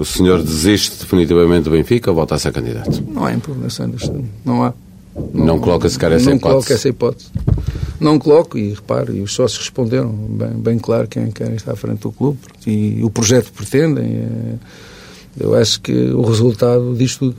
o 0.00 0.04
senhor 0.04 0.42
desiste 0.42 1.00
definitivamente 1.00 1.64
do 1.64 1.70
Benfica 1.70 2.10
ou 2.10 2.16
volta 2.16 2.36
a 2.36 2.38
ser 2.38 2.50
candidato? 2.50 3.04
Não 3.06 3.26
há 3.26 3.34
impugnação, 3.34 3.92
não 4.46 4.64
há. 4.64 4.72
Não, 5.32 5.46
não 5.46 5.58
coloca 5.58 5.88
sequer 5.88 6.12
essa 6.12 6.30
não 6.30 6.36
hipótese? 6.36 6.44
Não 6.44 6.50
coloca 6.50 6.74
essa 6.74 6.88
hipótese. 6.88 7.30
Não 8.00 8.18
coloco, 8.18 8.56
e 8.56 8.74
repare, 8.74 9.16
e 9.16 9.20
os 9.20 9.34
sócios 9.34 9.60
responderam 9.60 10.10
bem, 10.10 10.50
bem 10.50 10.78
claro 10.78 11.08
quem, 11.08 11.30
quem 11.32 11.54
está 11.54 11.72
à 11.72 11.76
frente 11.76 12.00
do 12.00 12.12
clube 12.12 12.38
e 12.66 13.00
o 13.02 13.10
projeto 13.10 13.46
que 13.46 13.52
pretendem. 13.52 14.04
É, 14.04 14.54
eu 15.40 15.54
acho 15.54 15.80
que 15.80 15.92
o 15.92 16.22
resultado 16.22 16.94
diz 16.96 17.16
tudo. 17.16 17.36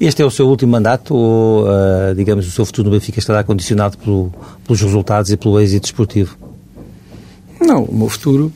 Este 0.00 0.22
é 0.22 0.24
o 0.24 0.30
seu 0.30 0.46
último 0.46 0.72
mandato 0.72 1.14
ou, 1.14 1.64
uh, 1.64 2.14
digamos, 2.14 2.46
o 2.46 2.50
seu 2.50 2.64
futuro 2.64 2.88
no 2.88 2.94
Benfica 2.96 3.18
estará 3.18 3.42
condicionado 3.42 3.98
pelo, 3.98 4.32
pelos 4.64 4.80
resultados 4.80 5.30
e 5.32 5.36
pelo 5.36 5.58
êxito 5.58 5.82
desportivo? 5.82 6.36
Não, 7.60 7.84
o 7.84 7.94
meu 7.94 8.08
futuro, 8.08 8.52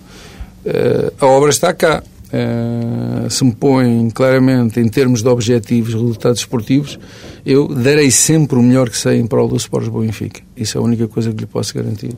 uh, 0.64 1.12
a 1.18 1.26
obra 1.26 1.50
está 1.50 1.72
cá. 1.74 2.02
Uh, 2.32 3.28
se 3.28 3.44
me 3.44 3.52
põe 3.52 4.08
claramente 4.08 4.80
em 4.80 4.88
termos 4.88 5.22
de 5.22 5.28
objetivos, 5.28 5.92
resultados 5.92 6.40
esportivos, 6.40 6.98
eu 7.44 7.68
darei 7.68 8.10
sempre 8.10 8.58
o 8.58 8.62
melhor 8.62 8.88
que 8.88 8.96
sei 8.96 9.20
em 9.20 9.26
prol 9.26 9.46
do 9.46 9.56
Sports 9.56 9.90
Benfica. 9.90 10.40
Isso 10.56 10.78
é 10.78 10.80
a 10.80 10.84
única 10.84 11.06
coisa 11.06 11.30
que 11.30 11.40
lhe 11.40 11.46
posso 11.46 11.74
garantir. 11.74 12.08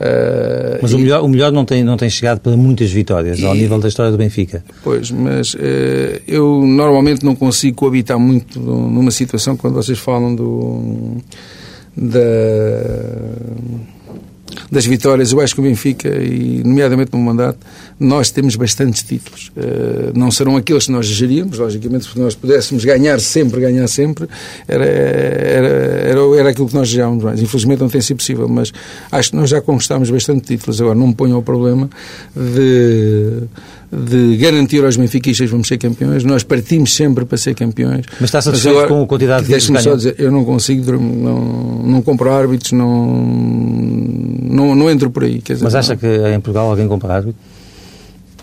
Uh, 0.00 0.78
mas 0.80 0.90
e, 0.90 0.94
o, 0.94 0.98
melhor, 0.98 1.22
o 1.22 1.28
melhor 1.28 1.52
não 1.52 1.66
tem, 1.66 1.84
não 1.84 1.98
tem 1.98 2.08
chegado 2.08 2.40
para 2.40 2.56
muitas 2.56 2.90
vitórias 2.90 3.38
e, 3.38 3.44
ao 3.44 3.54
nível 3.54 3.78
da 3.78 3.88
história 3.88 4.10
do 4.10 4.16
Benfica. 4.16 4.64
Pois, 4.82 5.10
mas 5.10 5.52
uh, 5.52 5.58
eu 6.26 6.64
normalmente 6.66 7.22
não 7.22 7.36
consigo 7.36 7.76
coabitar 7.76 8.18
muito 8.18 8.58
numa 8.58 9.10
situação 9.10 9.54
quando 9.54 9.74
vocês 9.74 9.98
falam 9.98 10.34
do. 10.34 11.18
da 11.94 12.20
das 14.70 14.86
vitórias, 14.86 15.32
eu 15.32 15.40
acho 15.40 15.54
que 15.54 15.60
o 15.60 15.64
Benfica, 15.64 16.08
e 16.08 16.62
nomeadamente 16.64 17.12
no 17.12 17.18
mandato, 17.18 17.58
nós 17.98 18.30
temos 18.30 18.56
bastantes 18.56 19.02
títulos. 19.02 19.50
Uh, 19.56 20.16
não 20.18 20.30
serão 20.30 20.56
aqueles 20.56 20.86
que 20.86 20.92
nós 20.92 21.06
geríamos, 21.06 21.58
logicamente, 21.58 22.10
se 22.10 22.18
nós 22.18 22.34
pudéssemos 22.34 22.84
ganhar 22.84 23.20
sempre, 23.20 23.60
ganhar 23.60 23.86
sempre, 23.88 24.28
era, 24.66 24.84
era, 24.84 25.68
era, 25.68 26.20
era 26.38 26.50
aquilo 26.50 26.68
que 26.68 26.74
nós 26.74 26.88
desejávamos 26.88 27.24
mais. 27.24 27.40
Infelizmente 27.40 27.80
não 27.80 27.88
tem 27.88 28.00
sido 28.00 28.16
possível, 28.18 28.48
mas 28.48 28.72
acho 29.10 29.30
que 29.30 29.36
nós 29.36 29.50
já 29.50 29.60
conquistámos 29.60 30.10
bastante 30.10 30.42
títulos. 30.42 30.80
Agora, 30.80 30.94
não 30.94 31.08
me 31.08 31.14
ponham 31.14 31.38
o 31.38 31.42
problema 31.42 31.88
de 32.34 33.42
de 33.92 34.36
garantir 34.38 34.82
aos 34.82 34.96
benfiquistas 34.96 35.50
vamos 35.50 35.68
ser 35.68 35.76
campeões. 35.76 36.24
Nós 36.24 36.42
partimos 36.42 36.94
sempre 36.94 37.26
para 37.26 37.36
ser 37.36 37.54
campeões. 37.54 38.06
Mas 38.18 38.28
está 38.28 38.40
satisfeito 38.40 38.78
agora, 38.78 38.88
com 38.88 39.02
a 39.02 39.06
quantidade 39.06 39.44
de 39.44 39.50
Deixe-me 39.52 39.80
só 39.82 39.94
dizer, 39.94 40.14
eu 40.18 40.30
não 40.30 40.44
consigo, 40.46 40.92
não, 40.92 41.82
não 41.84 42.00
compro 42.00 42.32
árbitros, 42.32 42.72
não, 42.72 43.06
não, 44.42 44.74
não 44.74 44.90
entro 44.90 45.10
por 45.10 45.24
aí. 45.24 45.38
Dizer, 45.40 45.62
Mas 45.62 45.74
acha 45.74 45.92
não. 45.92 45.98
que 45.98 46.06
em 46.06 46.40
Portugal 46.40 46.70
alguém 46.70 46.88
compra 46.88 47.16
árbitros? 47.16 47.52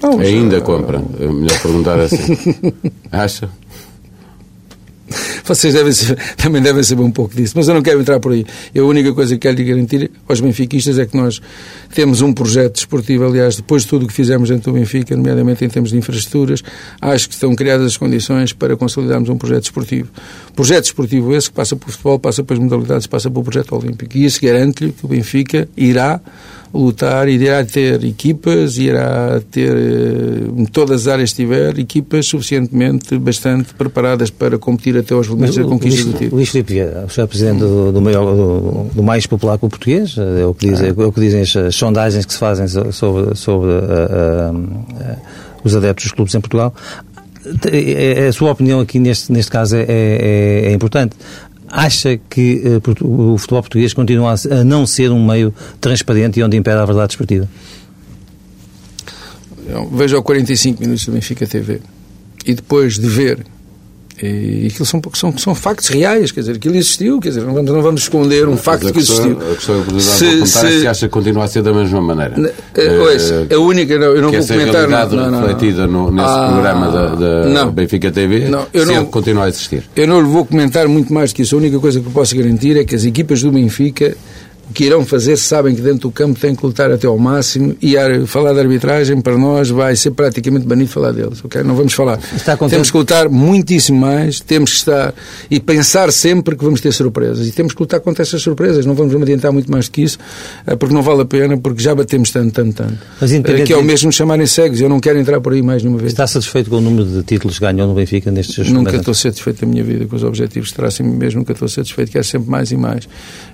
Não, 0.02 0.20
Ainda 0.20 0.62
compra. 0.62 1.04
É 1.20 1.28
melhor 1.28 1.62
perguntar 1.62 2.00
assim. 2.00 2.38
Acha? 3.12 3.50
Vocês 5.50 5.74
devem 5.74 5.92
também 6.38 6.62
devem 6.62 6.84
saber 6.84 7.02
um 7.02 7.10
pouco 7.10 7.36
disso, 7.36 7.54
mas 7.56 7.68
eu 7.68 7.74
não 7.74 7.82
quero 7.82 8.00
entrar 8.00 8.20
por 8.20 8.32
aí. 8.32 8.46
Eu, 8.74 8.86
a 8.86 8.88
única 8.88 9.12
coisa 9.14 9.34
que 9.34 9.40
quero 9.40 9.58
lhe 9.58 9.64
garantir 9.64 10.12
aos 10.28 10.40
benfiquistas 10.40 11.00
é 11.00 11.08
que 11.08 11.18
nós 11.18 11.42
temos 11.94 12.22
um 12.22 12.32
projeto 12.32 12.76
desportivo, 12.76 13.26
aliás, 13.26 13.56
depois 13.56 13.82
de 13.82 13.88
tudo 13.88 14.06
o 14.06 14.08
que 14.08 14.14
fizemos 14.14 14.50
dentro 14.50 14.72
do 14.72 14.78
Benfica, 14.78 15.16
nomeadamente 15.16 15.66
em 15.66 15.68
termos 15.68 15.90
de 15.90 15.98
infraestruturas, 15.98 16.64
acho 17.02 17.28
que 17.28 17.34
estão 17.34 17.56
criadas 17.56 17.88
as 17.88 17.98
condições 17.98 18.54
para 18.54 18.78
consolidarmos 18.78 19.28
um 19.28 19.38
projeto 19.38 19.62
desportivo. 19.62 20.10
Projeto 20.56 20.84
desportivo 20.84 21.36
esse 21.36 21.50
que 21.50 21.56
passa 21.56 21.76
pelo 21.76 21.92
futebol, 21.92 22.20
passa 22.20 22.44
pelas 22.44 22.62
modalidades, 22.62 23.08
passa 23.08 23.30
pelo 23.32 23.44
projeto 23.44 23.76
olímpico. 23.76 24.16
E 24.16 24.26
isso 24.26 24.40
garante-lhe 24.42 24.92
que 24.92 25.04
o 25.04 25.08
Benfica 25.08 25.68
irá 25.76 26.22
lutar, 26.74 27.28
irá 27.28 27.64
ter 27.66 28.04
equipas, 28.04 28.78
irá 28.78 29.42
ter, 29.52 29.76
em 30.56 30.66
todas 30.66 31.02
as 31.02 31.08
áreas 31.08 31.32
que 31.32 31.38
tiver, 31.38 31.80
equipas 31.80 32.28
suficientemente, 32.28 33.18
bastante 33.18 33.74
preparadas 33.74 34.30
para 34.30 34.58
competir 34.58 34.98
até 34.98 35.14
aos 35.14 35.28
limites 35.28 35.56
da 35.56 35.64
conquista 35.64 36.04
do 36.06 36.14
título. 36.14 36.36
Luís 36.36 36.50
Filipe 36.50 36.74
o 37.06 37.10
senhor 37.10 37.26
é 37.26 37.28
presidente 37.28 37.60
do, 37.60 37.92
do, 37.92 38.02
maior, 38.02 38.36
do, 38.36 38.90
do, 38.94 39.04
mais 39.04 39.26
popular 39.26 39.58
clube 39.58 39.72
português, 39.72 40.16
é 40.18 40.46
o 40.46 40.54
que, 40.54 40.70
diz, 40.70 40.82
é 40.82 40.92
o 40.92 41.12
que 41.12 41.20
dizem 41.20 41.42
as, 41.42 41.56
as, 41.56 41.76
sondagens 41.76 42.26
que 42.26 42.34
se 42.34 42.40
fazem 42.40 42.68
sobre, 42.68 43.36
sobre 43.36 43.70
uh, 43.70 44.54
uh, 44.54 45.18
os 45.64 45.76
adeptos 45.76 46.06
dos 46.06 46.14
clubes 46.14 46.36
em 46.36 46.42
Portugal. 46.42 46.74
A 48.28 48.32
sua 48.32 48.52
opinião 48.52 48.82
aqui 48.82 49.00
neste, 49.00 49.32
neste 49.32 49.50
caso 49.50 49.76
é, 49.76 49.86
é, 49.88 50.62
é 50.66 50.74
importante. 50.74 51.16
Acha 51.72 52.20
que 52.30 52.64
uh, 52.66 53.06
o 53.06 53.38
futebol 53.38 53.62
português 53.62 53.94
continua 53.94 54.34
a 54.34 54.64
não 54.64 54.86
ser 54.86 55.12
um 55.12 55.26
meio 55.26 55.54
transparente 55.80 56.40
e 56.40 56.44
onde 56.44 56.58
impera 56.58 56.82
a 56.82 56.86
verdade 56.86 57.14
esportiva? 57.14 57.48
Veja 59.92 60.20
45 60.22 60.82
minutos 60.82 61.06
do 61.06 61.12
Benfica 61.12 61.46
TV 61.46 61.80
e 62.46 62.56
depois 62.56 62.98
de 62.98 63.08
ver 63.08 63.46
e 64.22 64.68
aquilo 64.68 64.86
são, 64.86 65.02
são, 65.14 65.38
são 65.38 65.56
factos 65.56 65.88
reais, 65.88 66.32
quer 66.32 66.42
dizer, 66.42 66.56
aquilo 66.56 66.76
existiu, 66.76 67.20
quer 67.20 67.30
dizer, 67.30 67.42
não 67.42 67.54
vamos, 67.54 67.72
não 67.72 67.82
vamos 67.82 68.02
esconder 68.02 68.48
um 68.48 68.58
facto 68.58 68.92
que 68.92 69.00
existiu. 69.00 69.40
A 69.40 69.56
questão 69.56 69.84
que 69.84 70.02
se, 70.02 70.38
vou 70.38 70.46
se, 70.46 70.66
é 70.66 70.70
se 70.72 70.88
acha 70.88 71.08
que 71.08 71.14
continua 71.14 71.46
a 71.46 71.48
ser 71.48 71.62
da 71.62 71.74
mesma 71.74 72.02
maneira. 72.02 72.36
Uh, 72.40 73.54
a 73.54 73.60
única, 73.60 73.98
não, 73.98 74.08
eu 74.08 74.22
não 74.22 74.32
vou 74.32 74.46
comentar. 74.46 74.88
Não, 74.88 75.10
não, 75.10 75.32
não, 75.32 75.42
refletida 75.42 75.88
no, 75.88 76.12
nesse 76.12 76.28
ah, 76.28 76.50
programa 76.52 76.92
da, 76.92 77.66
da 77.66 77.66
Benfica 77.68 78.12
TV, 78.12 78.50
não, 78.50 78.68
eu 78.74 78.86
não, 78.86 79.06
continua 79.06 79.46
a 79.46 79.50
existir. 79.50 79.84
Eu 79.96 80.08
não 80.08 80.20
lhe 80.20 80.28
vou 80.28 80.46
comentar 80.46 80.88
muito 80.88 81.14
mais 81.14 81.32
do 81.32 81.36
que 81.36 81.44
isso. 81.44 81.56
A 81.56 81.58
única 81.58 81.80
coisa 81.80 82.00
que 82.00 82.06
eu 82.06 82.12
posso 82.12 82.36
garantir 82.36 82.78
é 82.78 82.84
que 82.84 82.96
as 82.96 83.06
equipas 83.06 83.42
do 83.42 83.52
Benfica 83.52 84.16
o 84.70 84.74
que 84.74 84.86
irão 84.86 85.06
fazer 85.06 85.38
sabem 85.38 85.76
que 85.76 85.82
dentro 85.82 86.02
do 86.02 86.12
campo 86.12 86.40
têm 86.40 86.56
que 86.56 86.66
lutar 86.66 86.92
até 86.92 87.08
ao 87.08 87.18
máximo 87.18 87.76
e 87.82 87.96
falar 88.28 88.54
de 88.54 88.60
arbitragem 88.60 89.20
para 89.20 89.38
nós 89.38 89.70
vai 89.70 89.96
ser 89.96 90.12
praticamente 90.12 90.66
banido 90.66 90.90
falar 90.90 91.12
deles, 91.12 91.44
ok? 91.44 91.64
Não 91.64 91.76
vamos 91.76 91.94
falar. 91.94 92.20
Temos 92.70 92.92
que 92.92 92.98
lutar 92.98 93.30
muitíssimo 93.30 94.00
mais, 94.00 94.40
temos 94.40 94.72
que 94.72 94.78
estar 94.78 95.14
e 95.50 95.60
pensar 95.60 96.12
sempre 96.12 96.56
que 96.56 96.64
vamos 96.64 96.82
ter 96.82 96.92
surpresas 96.92 97.48
e 97.48 97.52
temos 97.52 97.74
que 97.74 97.82
lutar 97.82 98.00
contra 98.00 98.22
essas 98.22 98.42
surpresas, 98.42 98.86
não 98.86 98.94
vamos 98.94 99.16
adiantar 99.16 99.52
muito 99.52 99.72
mais 99.72 99.86
do 99.86 99.92
que 99.92 100.04
isso 100.04 100.18
eh, 100.68 100.76
porque 100.76 100.94
não 100.94 101.02
vale 101.02 101.22
a 101.22 101.26
pena, 101.26 101.58
porque 101.58 101.82
já 101.82 101.96
batemos 101.96 102.32
tanto, 102.32 102.54
tanto, 102.54 102.74
tanto. 102.74 102.98
Mas 103.20 103.34
eh, 103.34 103.42
que 103.64 103.74
é 103.74 103.78
o 103.78 103.84
mesmo 103.84 104.12
chamarem 104.12 104.46
cegos, 104.46 104.80
eu 104.82 104.90
não 104.90 105.00
quero 105.00 105.18
entrar 105.18 105.42
por 105.42 105.54
aí 105.54 105.62
mais 105.62 105.82
nenhuma 105.82 106.00
vez. 106.00 106.12
Está 106.12 106.28
satisfeito 106.28 106.70
com 106.70 106.78
o 106.78 106.82
número 106.82 107.06
de 107.06 107.24
títulos 107.24 107.58
que 107.58 107.66
ganhou 107.66 107.88
no 107.88 107.96
Benfica 107.96 108.30
nestes 108.30 108.70
Nunca 108.70 108.96
estou 108.96 109.14
satisfeito 109.14 109.62
da 109.62 109.68
minha 109.68 109.84
vida 109.84 110.06
com 110.06 110.16
os 110.16 110.24
objetivos 110.24 110.70
que 110.70 110.76
traço 110.76 111.02
em 111.02 111.08
mim 111.08 111.16
mesmo, 111.16 111.40
nunca 111.40 111.54
estou 111.54 111.68
satisfeito, 111.68 112.12
quero 112.12 112.24
sempre 112.24 112.50
mais 112.50 112.72
e 112.72 112.78
mais. 112.78 113.08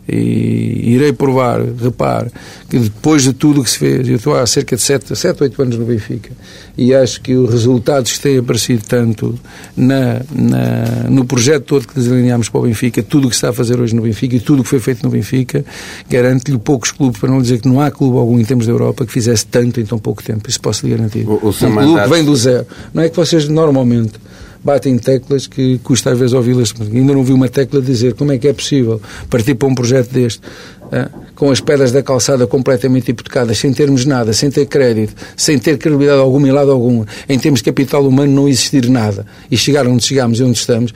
E 0.07 0.93
irei 0.93 1.11
provar, 1.11 1.61
repare, 1.61 2.29
que 2.69 2.77
depois 2.77 3.23
de 3.23 3.33
tudo 3.33 3.61
o 3.61 3.63
que 3.63 3.69
se 3.71 3.79
fez, 3.79 4.07
eu 4.07 4.17
estou 4.17 4.35
há 4.35 4.45
cerca 4.45 4.75
de 4.75 4.81
7, 4.81 5.15
7 5.15 5.43
8 5.43 5.61
anos 5.61 5.77
no 5.77 5.85
Benfica, 5.85 6.31
e 6.77 6.93
acho 6.93 7.21
que 7.21 7.33
os 7.35 7.49
resultados 7.49 8.13
que 8.13 8.19
têm 8.19 8.37
aparecido 8.37 8.83
tanto 8.87 9.37
na, 9.75 10.21
na, 10.31 11.09
no 11.09 11.25
projeto 11.25 11.63
todo 11.63 11.87
que 11.87 11.99
delineámos 11.99 12.49
para 12.49 12.59
o 12.59 12.63
Benfica, 12.63 13.01
tudo 13.01 13.27
o 13.27 13.29
que 13.29 13.35
se 13.35 13.39
está 13.39 13.49
a 13.49 13.53
fazer 13.53 13.79
hoje 13.79 13.95
no 13.95 14.03
Benfica 14.03 14.35
e 14.35 14.39
tudo 14.39 14.59
o 14.59 14.63
que 14.63 14.69
foi 14.69 14.79
feito 14.79 15.03
no 15.03 15.09
Benfica, 15.09 15.65
garante-lhe 16.07 16.57
poucos 16.59 16.91
clubes, 16.91 17.19
para 17.19 17.29
não 17.29 17.41
dizer 17.41 17.59
que 17.59 17.67
não 17.67 17.81
há 17.81 17.89
clube 17.89 18.17
algum 18.17 18.39
em 18.39 18.45
termos 18.45 18.67
da 18.67 18.71
Europa 18.71 19.05
que 19.05 19.11
fizesse 19.11 19.45
tanto 19.47 19.79
em 19.79 19.85
tão 19.85 19.97
pouco 19.97 20.23
tempo. 20.23 20.47
Isso 20.47 20.61
posso 20.61 20.85
lhe 20.85 20.95
garantir. 20.95 21.27
O, 21.27 21.39
o 21.41 21.49
um 21.49 21.51
clube 21.51 22.09
vem 22.09 22.23
do 22.23 22.35
zero. 22.35 22.67
Não 22.93 23.01
é 23.01 23.09
que 23.09 23.15
vocês 23.15 23.47
normalmente 23.47 24.13
batem 24.65 24.97
teclas 24.97 25.45
que 25.45 25.77
custa 25.83 26.11
às 26.11 26.17
vezes 26.17 26.33
ouvi-las. 26.33 26.73
Ainda 26.91 27.13
não 27.13 27.23
vi 27.23 27.31
uma 27.31 27.47
tecla 27.47 27.79
dizer 27.79 28.15
como 28.15 28.31
é 28.31 28.39
que 28.39 28.47
é 28.47 28.53
possível 28.53 28.99
partir 29.29 29.53
para 29.53 29.67
um 29.67 29.75
projeto 29.75 30.11
deste, 30.11 30.41
com 31.35 31.51
as 31.51 31.61
pedras 31.61 31.91
da 31.91 32.01
calçada 32.01 32.47
completamente 32.47 33.11
hipotecadas, 33.11 33.59
sem 33.59 33.71
termos 33.71 34.05
nada, 34.05 34.33
sem 34.33 34.49
ter 34.49 34.65
crédito, 34.65 35.13
sem 35.37 35.59
ter 35.59 35.77
credibilidade 35.77 36.19
alguma 36.19 36.47
e 36.47 36.51
lado 36.51 36.71
algum, 36.71 37.05
em 37.29 37.37
termos 37.37 37.59
de 37.59 37.65
capital 37.65 38.07
humano 38.07 38.33
não 38.33 38.49
existir 38.49 38.89
nada, 38.89 39.25
e 39.51 39.55
chegar 39.55 39.87
onde 39.87 40.03
chegamos 40.03 40.39
e 40.39 40.43
onde 40.43 40.57
estamos, 40.57 40.93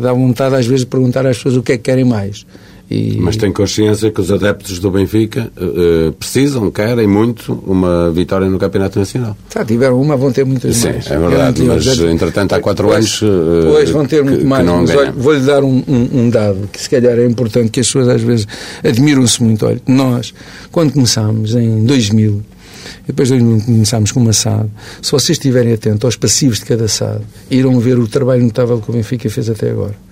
dá 0.00 0.12
vontade 0.12 0.54
às 0.54 0.66
vezes 0.66 0.80
de 0.80 0.86
perguntar 0.86 1.26
às 1.26 1.38
pessoas 1.38 1.56
o 1.56 1.62
que 1.62 1.72
é 1.72 1.76
que 1.76 1.84
querem 1.84 2.04
mais. 2.04 2.44
E... 2.88 3.16
Mas 3.18 3.36
tem 3.36 3.52
consciência 3.52 4.10
que 4.12 4.20
os 4.20 4.30
adeptos 4.30 4.78
do 4.78 4.90
Benfica 4.92 5.50
uh, 5.56 6.12
precisam, 6.12 6.70
querem 6.70 7.06
muito 7.06 7.52
uma 7.66 8.10
vitória 8.12 8.48
no 8.48 8.58
Campeonato 8.58 8.98
Nacional. 8.98 9.36
Já 9.52 9.64
tiveram 9.64 10.00
uma, 10.00 10.16
vão 10.16 10.30
ter 10.30 10.44
muitas 10.44 10.76
Sim, 10.76 10.90
mais. 10.90 11.04
Sim, 11.04 11.14
é 11.14 11.18
verdade, 11.18 11.62
mas 11.64 11.86
entretanto 11.86 12.52
há 12.54 12.60
quatro 12.60 12.86
pois, 12.86 12.96
anos. 12.96 13.22
Uh, 13.22 13.72
pois 13.72 13.90
vão 13.90 14.06
ter 14.06 14.22
muito 14.22 14.38
que, 14.38 14.44
mais. 14.44 14.90
Que 14.90 15.10
vou-lhe 15.16 15.40
dar 15.40 15.64
um, 15.64 15.82
um, 15.88 16.20
um, 16.20 16.30
dado 16.30 16.68
que 16.72 16.80
se 16.80 16.88
calhar 16.88 17.18
é 17.18 17.26
importante, 17.26 17.70
que 17.70 17.80
as 17.80 17.86
pessoas 17.86 18.08
às 18.08 18.22
vezes 18.22 18.46
admiram-se 18.84 19.42
muito. 19.42 19.66
Olha, 19.66 19.80
nós, 19.88 20.32
quando 20.70 20.92
começámos 20.92 21.56
em 21.56 21.84
2000, 21.84 22.40
depois 23.04 23.30
começámos 23.30 24.12
com 24.12 24.20
uma 24.20 24.32
SAD. 24.32 24.68
Se 25.02 25.10
vocês 25.10 25.38
estiverem 25.38 25.72
atentos 25.72 26.04
aos 26.04 26.14
passivos 26.14 26.58
de 26.58 26.66
cada 26.66 26.86
SAD, 26.86 27.20
irão 27.50 27.80
ver 27.80 27.98
o 27.98 28.06
trabalho 28.06 28.44
notável 28.44 28.80
que 28.80 28.90
o 28.90 28.92
Benfica 28.92 29.28
fez 29.28 29.50
até 29.50 29.70
agora 29.70 30.05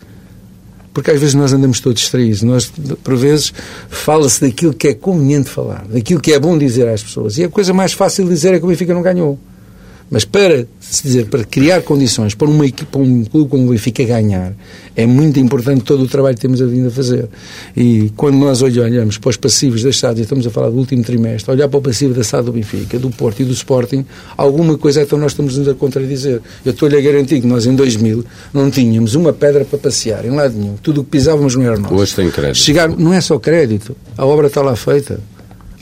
porque 0.94 1.10
às 1.10 1.20
vezes 1.20 1.34
nós 1.34 1.52
andamos 1.52 1.80
todos 1.80 2.00
distraídos. 2.00 2.42
Nós, 2.42 2.72
por 3.02 3.16
vezes, 3.16 3.52
fala-se 3.90 4.40
daquilo 4.40 4.72
que 4.72 4.88
é 4.88 4.94
conveniente 4.94 5.50
falar, 5.50 5.84
daquilo 5.88 6.20
que 6.20 6.32
é 6.32 6.38
bom 6.38 6.56
dizer 6.56 6.88
às 6.88 7.02
pessoas. 7.02 7.36
E 7.36 7.44
a 7.44 7.48
coisa 7.48 7.74
mais 7.74 7.92
fácil 7.92 8.24
de 8.24 8.30
dizer 8.30 8.54
é 8.54 8.58
que 8.60 8.64
o 8.64 8.68
Benfica 8.68 8.94
não 8.94 9.02
ganhou. 9.02 9.36
Mas 10.14 10.24
para 10.24 10.64
se 10.78 11.02
dizer, 11.02 11.26
para 11.26 11.42
criar 11.42 11.82
condições 11.82 12.36
para 12.36 12.48
uma 12.48 12.64
equipe, 12.64 12.88
para 12.88 13.00
um 13.00 13.24
clube 13.24 13.50
como 13.50 13.66
o 13.66 13.70
Benfica 13.70 14.04
ganhar, 14.04 14.54
é 14.94 15.04
muito 15.04 15.40
importante 15.40 15.82
todo 15.82 16.04
o 16.04 16.06
trabalho 16.06 16.36
que 16.36 16.40
temos 16.40 16.60
vindo 16.60 16.86
a 16.86 16.90
fazer. 16.92 17.28
E 17.76 18.12
quando 18.16 18.36
nós 18.36 18.62
olhamos 18.62 19.18
para 19.18 19.30
os 19.30 19.36
passivos 19.36 19.82
das 19.82 19.96
SAD, 19.96 20.20
estamos 20.20 20.46
a 20.46 20.50
falar 20.50 20.70
do 20.70 20.76
último 20.76 21.02
trimestre, 21.02 21.50
olhar 21.50 21.66
para 21.66 21.78
o 21.78 21.82
passivo 21.82 22.14
da 22.14 22.22
SAD 22.22 22.44
do 22.44 22.52
Benfica, 22.52 22.96
do 22.96 23.10
Porto 23.10 23.42
e 23.42 23.44
do 23.44 23.52
Sporting, 23.52 24.06
alguma 24.36 24.78
coisa 24.78 25.02
então 25.02 25.18
nós 25.18 25.32
estamos 25.32 25.66
a 25.66 25.74
contradizer. 25.74 26.40
Eu 26.64 26.70
estou-lhe 26.70 26.96
a 26.96 27.00
garantir 27.00 27.40
que 27.40 27.46
nós 27.48 27.66
em 27.66 27.74
2000 27.74 28.24
não 28.52 28.70
tínhamos 28.70 29.16
uma 29.16 29.32
pedra 29.32 29.64
para 29.64 29.80
passear, 29.80 30.24
em 30.24 30.30
lado 30.30 30.54
nenhum. 30.56 30.76
Tudo 30.76 31.00
o 31.00 31.04
que 31.04 31.10
pisávamos 31.10 31.56
não 31.56 31.64
era 31.64 31.76
nosso. 31.76 31.92
Hoje 31.92 32.14
tem 32.14 32.30
crédito. 32.30 32.58
Chegar, 32.58 32.88
não 32.88 33.12
é 33.12 33.20
só 33.20 33.36
crédito, 33.36 33.96
a 34.16 34.24
obra 34.24 34.46
está 34.46 34.62
lá 34.62 34.76
feita. 34.76 35.18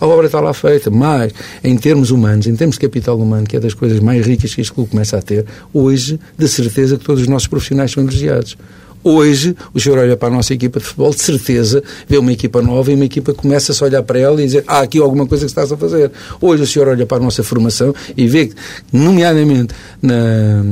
A 0.03 0.07
obra 0.09 0.27
está 0.27 0.41
lá 0.41 0.53
feita, 0.53 0.91
mas 0.91 1.33
em 1.63 1.77
termos 1.77 2.11
humanos, 2.11 2.49
em 2.49 2.57
termos 2.57 2.75
de 2.75 2.81
capital 2.81 3.17
humano, 3.17 3.47
que 3.47 3.57
é 3.57 3.61
das 3.61 3.73
coisas 3.73 4.01
mais 4.01 4.27
ricas 4.27 4.53
que 4.53 4.61
este 4.61 4.73
clube 4.73 4.91
começa 4.91 5.17
a 5.17 5.23
ter, 5.23 5.47
hoje, 5.73 6.19
de 6.37 6.49
certeza 6.49 6.99
que 6.99 7.05
todos 7.05 7.23
os 7.23 7.29
nossos 7.29 7.47
profissionais 7.47 7.93
são 7.93 8.03
elogiados. 8.03 8.57
Hoje, 9.05 9.57
o 9.75 9.81
senhor 9.81 9.99
olha 9.99 10.17
para 10.17 10.29
a 10.29 10.31
nossa 10.31 10.55
equipa 10.55 10.79
de 10.79 10.87
futebol, 10.87 11.11
de 11.11 11.21
certeza, 11.21 11.83
vê 12.09 12.19
uma 12.19 12.33
equipa 12.33 12.63
nova 12.63 12.91
e 12.93 12.95
uma 12.95 13.05
equipa 13.05 13.33
que 13.33 13.39
começa 13.39 13.73
a 13.73 13.87
olhar 13.87 14.03
para 14.03 14.19
ela 14.19 14.41
e 14.41 14.45
dizer, 14.45 14.65
há 14.67 14.79
ah, 14.79 14.83
aqui 14.83 14.99
alguma 14.99 15.27
coisa 15.27 15.45
que 15.45 15.51
estás 15.51 15.73
a 15.73 15.77
fazer. 15.77 16.11
Hoje 16.41 16.63
o 16.63 16.67
senhor 16.67 16.89
olha 16.89 17.05
para 17.05 17.17
a 17.17 17.21
nossa 17.21 17.43
formação 17.43 17.93
e 18.17 18.29
vê 18.29 18.47
que, 18.47 18.55
nomeadamente 18.93 19.75
na, 20.01 20.63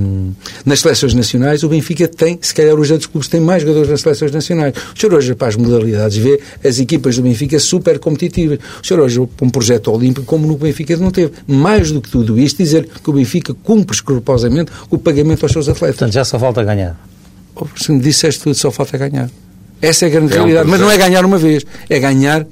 nas 0.65 0.81
seleções 0.81 1.13
nacionais, 1.13 1.65
o 1.65 1.69
Benfica 1.69 2.07
tem, 2.07 2.39
se 2.41 2.55
calhar 2.55 2.79
os 2.79 2.91
outros 2.91 3.07
clubes 3.07 3.29
têm 3.29 3.41
mais 3.41 3.63
jogadores 3.63 3.91
nas 3.91 4.01
seleções 4.01 4.31
nacionais. 4.31 4.75
O 4.97 4.99
senhor 4.99 5.15
olha 5.15 5.35
para 5.35 5.49
as 5.49 5.57
modalidades 5.57 6.17
e 6.17 6.21
vê 6.21 6.41
as 6.65 6.79
equipas 6.79 7.17
do 7.17 7.23
Benfica 7.23 7.59
super 7.59 7.99
competitivas. 7.99 8.59
O 8.83 8.87
senhor 8.87 9.03
olha 9.03 9.29
para 9.37 9.47
um 9.47 9.51
projeto 9.51 9.91
olímpico 9.91 10.25
como 10.27 10.47
no 10.47 10.57
Benfica 10.57 10.97
não 10.97 11.11
teve. 11.11 11.33
Mais 11.47 11.91
do 11.91 12.01
que 12.01 12.09
tudo 12.09 12.39
isto, 12.39 12.59
dizer 12.59 12.89
que 13.03 13.11
o 13.11 13.13
Benfica 13.13 13.55
cumpre 13.55 13.95
escrupulosamente 13.95 14.71
o 14.89 14.99
pagamento 14.99 15.45
aos 15.45 15.53
seus 15.53 15.69
atletas. 15.69 15.97
Portanto, 15.97 16.15
já 16.15 16.25
só 16.25 16.39
falta 16.39 16.63
ganhar 16.63 17.10
se 17.77 17.93
me 17.93 18.01
disseste 18.01 18.43
tudo, 18.43 18.55
só 18.55 18.71
falta 18.71 18.97
ganhar. 18.97 19.31
Essa 19.81 20.07
é 20.07 20.09
a 20.09 20.11
grande 20.11 20.33
é 20.33 20.37
realidade. 20.37 20.67
Um 20.67 20.71
Mas 20.71 20.81
não 20.81 20.91
é 20.91 20.97
ganhar 20.97 21.25
uma 21.25 21.39
vez, 21.39 21.65
é 21.89 21.99
ganhar 21.99 22.47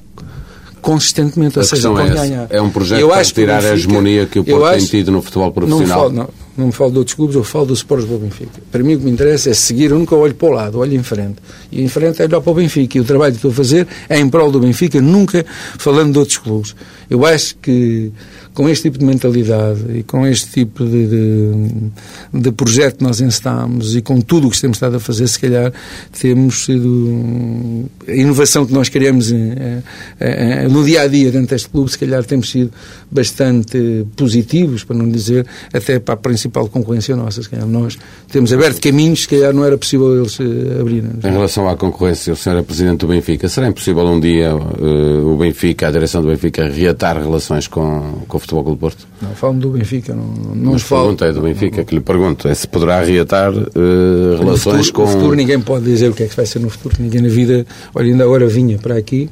consistentemente, 0.81 1.59
ou 1.59 1.63
a 1.63 1.67
seja, 1.67 1.89
é, 1.89 2.09
ganhar. 2.09 2.47
é 2.51 2.63
um 2.63 2.71
projeto 2.71 3.01
eu 3.01 3.09
para 3.09 3.25
tirar 3.25 3.65
a 3.65 3.75
hegemonia 3.75 4.27
que 4.27 4.39
o 4.39 4.45
Porto 4.45 4.65
acho, 4.65 4.79
tem 4.79 4.87
tido 4.87 5.11
no 5.11 5.21
futebol 5.21 5.53
profissional. 5.53 6.11
Não, 6.11 6.25
não, 6.25 6.31
não 6.57 6.67
me 6.67 6.73
falo 6.73 6.91
de 6.93 6.99
outros 6.99 7.15
clubes, 7.15 7.37
eu 7.37 7.45
falo 7.45 7.67
do 7.67 7.75
Sport 7.75 8.07
do 8.07 8.19
Benfica. 8.19 8.61
Para 8.71 8.83
mim 8.83 8.95
o 8.95 8.99
que 8.99 9.05
me 9.05 9.11
interessa 9.11 9.51
é 9.51 9.55
seguir, 9.55 9.91
eu 9.91 9.99
nunca 9.99 10.15
olho 10.17 10.35
para 10.35 10.49
o 10.49 10.51
lado, 10.51 10.79
olho 10.79 10.95
em 10.95 11.03
frente. 11.03 11.37
E 11.71 11.83
em 11.83 11.89
frente 11.89 12.21
é 12.23 12.25
olhar 12.25 12.41
para 12.41 12.51
o 12.51 12.55
Benfica. 12.55 12.99
E 12.99 13.01
o 13.01 13.05
trabalho 13.05 13.33
que 13.33 13.39
estou 13.39 13.51
a 13.51 13.55
fazer 13.55 13.87
é 14.09 14.19
em 14.19 14.29
prol 14.29 14.51
do 14.51 14.61
Benfica, 14.61 15.01
nunca 15.01 15.45
falando 15.79 16.13
de 16.13 16.19
outros 16.19 16.39
clubes. 16.39 16.75
Eu 17.09 17.25
acho 17.27 17.57
que 17.57 18.13
com 18.59 18.69
este 18.69 18.91
tipo 18.91 18.99
de 18.99 19.05
mentalidade 19.05 19.85
e 19.95 20.03
com 20.03 20.27
este 20.27 20.51
tipo 20.51 20.85
de, 20.85 21.07
de, 21.07 22.41
de 22.41 22.51
projeto 22.51 22.97
que 22.97 23.05
nós 23.05 23.21
encetámos 23.21 23.95
e 23.95 24.03
com 24.03 24.21
tudo 24.21 24.49
o 24.49 24.51
que 24.51 24.61
temos 24.61 24.79
estado 24.79 24.97
a 24.97 24.99
fazer, 24.99 25.29
se 25.29 25.39
calhar 25.39 25.73
temos 26.21 26.65
sido. 26.65 27.89
A 28.09 28.13
inovação 28.13 28.67
que 28.67 28.73
nós 28.73 28.89
queremos 28.89 29.31
é, 29.31 29.81
é, 30.19 30.65
é, 30.65 30.69
no 30.69 30.85
dia 30.85 31.03
a 31.03 31.07
dia 31.07 31.31
dentro 31.31 31.51
deste 31.51 31.69
clube, 31.69 31.89
se 31.89 31.97
calhar 31.97 32.25
temos 32.25 32.51
sido 32.51 32.73
bastante 33.09 34.05
positivos, 34.17 34.83
para 34.83 34.97
não 34.97 35.09
dizer 35.09 35.47
até 35.73 36.01
para 36.01 36.15
a 36.15 36.17
principal 36.17 36.67
concorrência 36.69 37.15
nossa. 37.15 37.41
Se 37.41 37.49
calhar 37.49 37.65
nós 37.65 37.97
temos 38.29 38.53
aberto 38.53 38.81
caminhos, 38.81 39.21
se 39.21 39.29
calhar 39.29 39.55
não 39.55 39.65
era 39.65 39.79
possível 39.79 40.19
eles 40.19 40.37
eh, 40.41 40.81
abrirem. 40.81 41.13
Em 41.23 41.31
relação 41.31 41.69
à 41.69 41.77
concorrência, 41.77 42.33
o 42.33 42.37
senhor 42.37 42.59
é 42.59 42.63
presidente 42.63 42.99
do 42.99 43.07
Benfica, 43.07 43.49
será 43.49 43.69
impossível 43.69 44.05
um 44.05 44.19
dia 44.19 44.53
uh, 44.53 45.33
o 45.33 45.37
Benfica, 45.37 45.87
a 45.87 45.91
direção 45.93 46.23
do 46.23 46.29
Benfica, 46.29 46.69
reatar 46.69 47.23
relações 47.23 47.69
com, 47.69 48.25
com 48.27 48.37
o 48.37 48.41
Futebol 48.49 48.65
Clube 48.65 48.81
Porto? 48.81 49.07
Não, 49.21 49.55
do 49.55 49.71
Benfica, 49.71 50.15
não, 50.15 50.25
não 50.55 50.73
Mas 50.73 50.83
falo. 50.83 51.03
pergunta 51.03 51.27
é 51.27 51.33
do 51.33 51.43
Benfica 51.43 51.85
que 51.85 51.95
lhe 51.95 52.01
pergunto, 52.01 52.49
é 52.49 52.55
se 52.55 52.67
poderá 52.67 53.03
reatar 53.03 53.53
uh, 53.53 54.39
relações 54.39 54.87
futuro, 54.87 54.93
com... 54.93 55.03
No 55.03 55.09
futuro 55.09 55.37
ninguém 55.37 55.61
pode 55.61 55.85
dizer 55.85 56.11
o 56.11 56.15
que 56.15 56.23
é 56.23 56.27
que 56.27 56.35
vai 56.35 56.47
ser 56.47 56.59
no 56.59 56.71
futuro, 56.71 56.97
ninguém 56.99 57.21
na 57.21 57.29
vida, 57.29 57.67
olha, 57.95 58.07
ainda 58.07 58.25
agora 58.25 58.47
vinha 58.47 58.79
para 58.79 58.97
aqui 58.97 59.29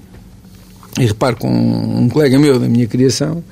e 0.98 1.06
reparo 1.06 1.36
com 1.36 1.48
um 1.48 2.08
colega 2.08 2.38
meu 2.38 2.58
da 2.58 2.68
minha 2.68 2.86
criação 2.86 3.42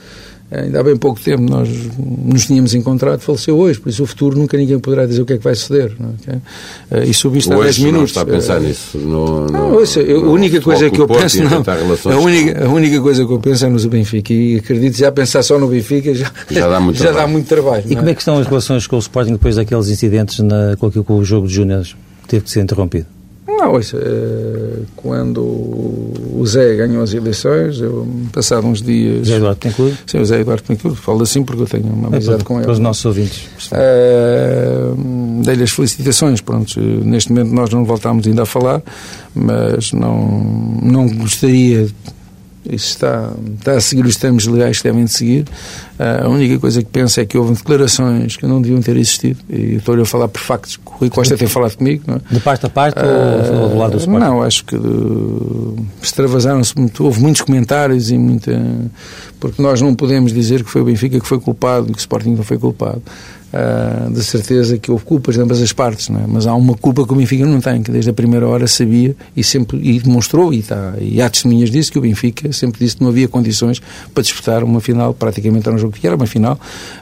Ainda 0.50 0.80
há 0.80 0.82
bem 0.82 0.96
pouco 0.96 1.18
tempo 1.20 1.42
nós 1.42 1.68
nos 1.98 2.46
tínhamos 2.46 2.74
encontrado, 2.74 3.20
faleceu 3.20 3.58
hoje, 3.58 3.80
por 3.80 3.88
isso 3.88 4.02
o 4.02 4.06
futuro 4.06 4.38
nunca 4.38 4.56
ninguém 4.56 4.78
poderá 4.78 5.06
dizer 5.06 5.22
o 5.22 5.26
que 5.26 5.32
é 5.32 5.38
que 5.38 5.42
vai 5.42 5.54
suceder. 5.54 5.92
Não 5.98 6.14
é? 6.28 7.04
E 7.04 7.14
sobre 7.14 7.38
isto 7.38 7.52
há 7.52 7.56
10 7.56 7.78
minutos. 7.78 8.10
está 8.10 8.20
a 8.20 8.26
pensar 8.26 8.60
nisso? 8.60 8.98
No, 8.98 9.46
no, 9.46 9.46
não, 9.46 9.72
ouça, 9.72 10.00
a 10.00 10.18
única 10.18 10.60
coisa 10.60 10.90
que 10.90 11.00
eu 11.00 11.08
penso. 11.08 11.42
Não, 11.42 12.12
a, 12.12 12.18
única, 12.18 12.64
a 12.64 12.68
única 12.68 13.00
coisa 13.00 13.24
que 13.26 13.32
eu 13.32 13.38
penso 13.38 13.66
é 13.66 13.68
no 13.68 13.88
Benfica 13.88 14.32
e 14.32 14.56
acredito 14.56 14.96
já 14.96 15.10
pensar 15.10 15.42
só 15.42 15.58
no 15.58 15.66
Benfica 15.66 16.14
já, 16.14 16.30
já 16.50 16.68
dá 16.68 16.78
muito 16.78 16.96
já 16.98 17.04
trabalho. 17.04 17.26
Dá 17.26 17.32
muito 17.32 17.46
trabalho 17.46 17.84
e 17.86 17.96
como 17.96 18.08
é 18.08 18.14
que 18.14 18.20
estão 18.20 18.38
as 18.38 18.46
relações 18.46 18.86
com 18.86 18.96
o 18.96 18.98
Sporting 18.98 19.32
depois 19.32 19.56
daqueles 19.56 19.88
incidentes 19.88 20.38
na, 20.40 20.76
com, 20.78 20.86
aquilo, 20.86 21.04
com 21.04 21.18
o 21.18 21.24
jogo 21.24 21.46
de 21.46 21.54
Júniors? 21.54 21.96
Teve 22.28 22.44
que 22.44 22.50
ser 22.50 22.60
interrompido. 22.60 23.06
Não, 23.46 23.72
ouça, 23.72 23.98
eh, 23.98 24.82
quando 24.96 25.42
o 25.42 26.42
Zé 26.46 26.76
ganhou 26.76 27.02
as 27.02 27.12
eleições, 27.12 27.78
eu, 27.78 28.06
passado 28.32 28.66
uns 28.66 28.80
dias... 28.80 29.26
Zé 29.28 29.36
Eduardo 29.36 29.60
Tencourt? 29.60 29.94
Sim, 30.06 30.18
o 30.18 30.24
Zé 30.24 30.40
Eduardo 30.40 30.62
Tencourt, 30.62 30.96
falo 30.96 31.22
assim 31.22 31.44
porque 31.44 31.62
eu 31.62 31.66
tenho 31.66 31.86
uma 31.86 32.08
é, 32.08 32.16
amizade 32.16 32.40
é, 32.40 32.44
com 32.44 32.54
ele. 32.54 32.64
Para 32.64 32.72
os 32.72 32.78
nossos 32.78 33.04
ouvintes. 33.04 33.46
Uh, 33.66 35.42
Dei-lhe 35.42 35.62
as 35.62 35.70
felicitações, 35.70 36.40
pronto, 36.40 36.80
neste 36.80 37.30
momento 37.32 37.54
nós 37.54 37.68
não 37.70 37.84
voltámos 37.84 38.26
ainda 38.26 38.44
a 38.44 38.46
falar, 38.46 38.82
mas 39.34 39.92
não, 39.92 40.80
não 40.82 41.06
gostaria 41.08 41.86
isso 42.68 42.88
está, 42.88 43.32
está 43.58 43.72
a 43.72 43.80
seguir 43.80 44.06
os 44.06 44.16
termos 44.16 44.46
legais 44.46 44.78
que 44.78 44.84
devem 44.84 45.04
de 45.04 45.12
seguir. 45.12 45.44
Uh, 45.98 46.24
a 46.24 46.28
única 46.28 46.58
coisa 46.58 46.82
que 46.82 46.88
penso 46.88 47.20
é 47.20 47.26
que 47.26 47.36
houve 47.36 47.54
declarações 47.54 48.36
que 48.36 48.46
não 48.46 48.60
deviam 48.60 48.80
ter 48.80 48.96
existido. 48.96 49.38
E 49.48 49.76
estou 49.76 50.00
a 50.00 50.06
falar 50.06 50.28
por 50.28 50.40
factos 50.40 50.76
que 50.76 50.82
o 50.86 50.90
Rui 50.90 51.10
Costa 51.10 51.36
tem 51.36 51.46
falado 51.46 51.76
comigo. 51.76 52.02
Não 52.06 52.16
é? 52.16 52.20
De 52.34 52.40
parte 52.40 52.66
a 52.66 52.68
parte 52.68 52.98
uh, 52.98 53.62
ou 53.62 53.68
do 53.68 53.76
lado 53.76 53.92
do 53.92 53.98
Sporting? 53.98 54.24
Não, 54.24 54.42
acho 54.42 54.64
que 54.64 54.76
extravasaram-se 56.02 56.76
muito. 56.78 57.04
Houve 57.04 57.20
muitos 57.20 57.42
comentários 57.42 58.10
e 58.10 58.18
muita. 58.18 58.60
Porque 59.38 59.60
nós 59.60 59.80
não 59.80 59.94
podemos 59.94 60.32
dizer 60.32 60.64
que 60.64 60.70
foi 60.70 60.80
o 60.80 60.84
Benfica 60.84 61.20
que 61.20 61.26
foi 61.26 61.38
culpado 61.38 61.86
que 61.86 61.98
o 61.98 62.00
Sporting 62.00 62.30
não 62.30 62.42
foi 62.42 62.58
culpado 62.58 63.02
uh, 63.54 64.12
de 64.12 64.22
certeza 64.22 64.76
que 64.78 64.90
houve 64.90 65.04
culpas 65.04 65.36
de 65.36 65.40
ambas 65.40 65.62
as 65.62 65.72
partes, 65.72 66.08
não 66.08 66.20
é? 66.20 66.24
mas 66.26 66.46
há 66.46 66.54
uma 66.54 66.74
culpa 66.74 67.06
que 67.06 67.12
o 67.12 67.16
Benfica 67.16 67.46
não 67.46 67.60
tem, 67.60 67.82
que 67.82 67.90
desde 67.90 68.10
a 68.10 68.12
primeira 68.12 68.46
hora 68.46 68.66
sabia 68.66 69.14
e 69.36 69.44
sempre 69.44 69.78
e 69.82 69.98
demonstrou, 70.00 70.52
e, 70.52 70.62
tá, 70.62 70.94
e 71.00 71.22
há 71.22 71.30
testemunhas 71.30 71.70
disso, 71.70 71.92
que 71.92 71.98
o 71.98 72.02
Benfica 72.02 72.52
sempre 72.52 72.80
disse 72.80 72.96
que 72.96 73.02
não 73.02 73.10
havia 73.10 73.28
condições 73.28 73.80
para 74.12 74.22
disputar 74.22 74.64
uma 74.64 74.80
final, 74.80 75.14
praticamente 75.14 75.68
era 75.68 75.76
um 75.76 75.78
jogo 75.78 75.94
que 75.94 76.06
era 76.06 76.16
uma 76.16 76.26
final, 76.26 76.58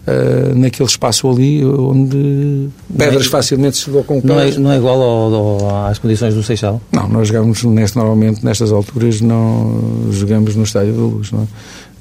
uh, 0.07 0.55
naquele 0.55 0.89
espaço 0.89 1.29
ali 1.29 1.65
onde 1.65 2.69
pedras 2.97 3.27
é, 3.27 3.29
facilmente 3.29 3.79
se 3.79 3.85
colocam 3.87 4.21
não 4.23 4.39
é, 4.39 4.51
não 4.53 4.73
é 4.73 4.77
igual 4.77 5.01
ao, 5.01 5.35
ao, 5.35 5.87
às 5.87 5.99
condições 5.99 6.35
do 6.35 6.43
Seixal? 6.43 6.81
Não, 6.93 7.09
nós 7.09 7.29
jogamos 7.29 7.63
neste, 7.65 7.97
normalmente 7.97 8.45
nestas 8.45 8.73
alturas, 8.73 9.21
não 9.21 10.09
jogamos 10.11 10.55
no 10.55 10.65
Estádio 10.65 10.93
da 10.93 11.01
Luz, 11.01 11.33
não 11.33 11.43
é? 11.43 11.47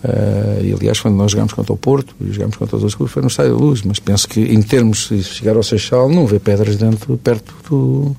Uh, 0.03 0.63
e 0.63 0.74
aliás, 0.74 1.00
quando 1.00 1.15
nós 1.15 1.31
jogámos 1.31 1.53
contra 1.53 1.72
o 1.72 1.77
Porto 1.77 2.15
e 2.20 2.31
jogámos 2.31 2.55
contra 2.58 2.75
os 2.75 2.81
outros 2.81 2.96
clubes, 2.96 3.13
foi 3.13 3.22
no 3.22 3.27
Estádio 3.27 3.55
da 3.55 3.60
Luz. 3.60 3.84
Mas 3.84 4.00
penso 4.00 4.27
que, 4.27 4.41
em 4.41 4.62
termos 4.62 5.10
de 5.10 5.24
chegar 5.24 5.55
ao 5.55 5.63
Seixal, 5.63 6.10
não 6.10 6.25
vê 6.25 6.39
pedras 6.39 6.75
dentro, 6.75 7.17
perto 7.17 7.53
do, 7.70 8.15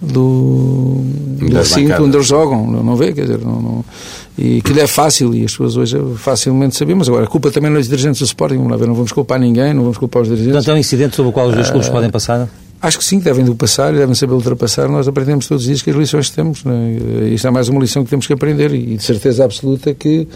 do, 0.00 1.00
do 1.38 1.54
recinto 1.54 2.02
onde 2.02 2.16
eles 2.16 2.26
jogam. 2.26 2.68
Não, 2.68 2.82
não 2.82 2.96
vê, 2.96 3.12
quer 3.12 3.22
dizer, 3.22 3.38
não, 3.38 3.62
não, 3.62 3.84
e 4.36 4.58
aquilo 4.58 4.80
é 4.80 4.86
fácil 4.86 5.34
e 5.34 5.44
as 5.44 5.52
pessoas 5.52 5.76
hoje 5.76 5.98
facilmente 6.16 6.76
sabiam. 6.76 6.98
Mas 6.98 7.08
agora, 7.08 7.24
a 7.24 7.28
culpa 7.28 7.50
também 7.50 7.70
não 7.70 7.76
é 7.76 7.80
dos 7.80 7.88
dirigentes 7.88 8.20
do 8.20 8.24
Sporting. 8.24 8.56
Não, 8.56 8.76
não 8.76 8.94
vamos 8.94 9.12
culpar 9.12 9.38
ninguém, 9.38 9.72
não 9.74 9.82
vamos 9.82 9.98
culpar 9.98 10.22
os 10.22 10.28
dirigentes. 10.28 10.54
Portanto, 10.54 10.70
é 10.70 10.74
um 10.74 10.78
incidente 10.80 11.14
sobre 11.14 11.30
o 11.30 11.32
qual 11.32 11.48
os 11.48 11.54
dois 11.54 11.70
clubes 11.70 11.88
uh, 11.88 11.92
podem 11.92 12.10
passar? 12.10 12.48
Acho 12.80 12.98
que 12.98 13.04
sim, 13.04 13.18
que 13.20 13.24
devem 13.24 13.46
passar 13.54 13.94
e 13.94 13.98
devem 13.98 14.14
saber 14.14 14.32
ultrapassar. 14.32 14.88
Nós 14.88 15.06
aprendemos 15.06 15.46
todos 15.46 15.62
os 15.62 15.66
dias 15.68 15.82
que 15.82 15.90
as 15.90 15.96
lições 15.96 16.30
que 16.30 16.34
temos. 16.34 16.64
Né? 16.64 16.98
Isto 17.32 17.46
é 17.46 17.50
mais 17.50 17.68
uma 17.68 17.80
lição 17.80 18.02
que 18.02 18.10
temos 18.10 18.26
que 18.26 18.32
aprender 18.32 18.74
e 18.74 18.96
de 18.96 19.02
certeza 19.04 19.44
absoluta 19.44 19.94
que 19.94 20.26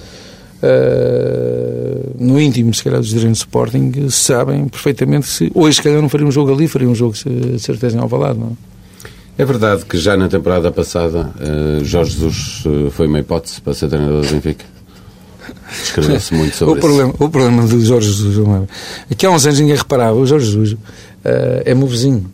Uh, 0.63 2.15
no 2.19 2.41
íntimo, 2.41 2.73
se 2.73 2.83
calhar, 2.83 2.99
dos 2.99 3.11
dirigentes 3.11 3.39
de 3.39 3.45
Sporting 3.45 4.09
sabem 4.09 4.67
perfeitamente 4.69 5.27
que 5.27 5.33
se 5.33 5.53
hoje, 5.55 5.77
se 5.77 5.83
calhar, 5.83 6.01
não 6.01 6.09
faria 6.09 6.27
um 6.27 6.31
jogo 6.31 6.53
ali, 6.53 6.67
faria 6.67 6.89
um 6.89 6.95
jogo 6.95 7.15
de 7.15 7.59
certeza 7.59 7.97
em 7.97 8.01
Alvalade, 8.01 8.39
não 8.39 8.57
é? 9.39 9.45
verdade 9.45 9.85
que 9.85 9.99
já 9.99 10.17
na 10.17 10.29
temporada 10.29 10.73
passada 10.73 11.31
uh, 11.39 11.85
Jorge 11.85 12.13
Jesus 12.13 12.65
uh, 12.65 12.91
foi 12.91 13.07
uma 13.07 13.19
hipótese 13.19 13.61
para 13.61 13.75
ser 13.75 13.89
treinador 13.89 14.23
do 14.25 14.33
Benfica? 14.33 14.65
Escreveu-se 15.83 16.35
muito 16.35 16.57
sobre 16.57 16.75
o 16.79 16.81
problema, 16.81 17.11
isso. 17.11 17.25
O 17.25 17.29
problema 17.29 17.67
do 17.67 17.85
Jorge 17.85 18.11
Jesus, 18.11 18.49
aqui 19.11 19.27
há 19.27 19.31
uns 19.31 19.45
anos 19.45 19.61
ninguém 19.61 19.77
reparava, 19.77 20.17
o 20.17 20.27
Jorge 20.27 20.47
Jesus 20.47 20.77
é 21.65 21.75
meu 21.75 21.87
vizinho. 21.87 22.31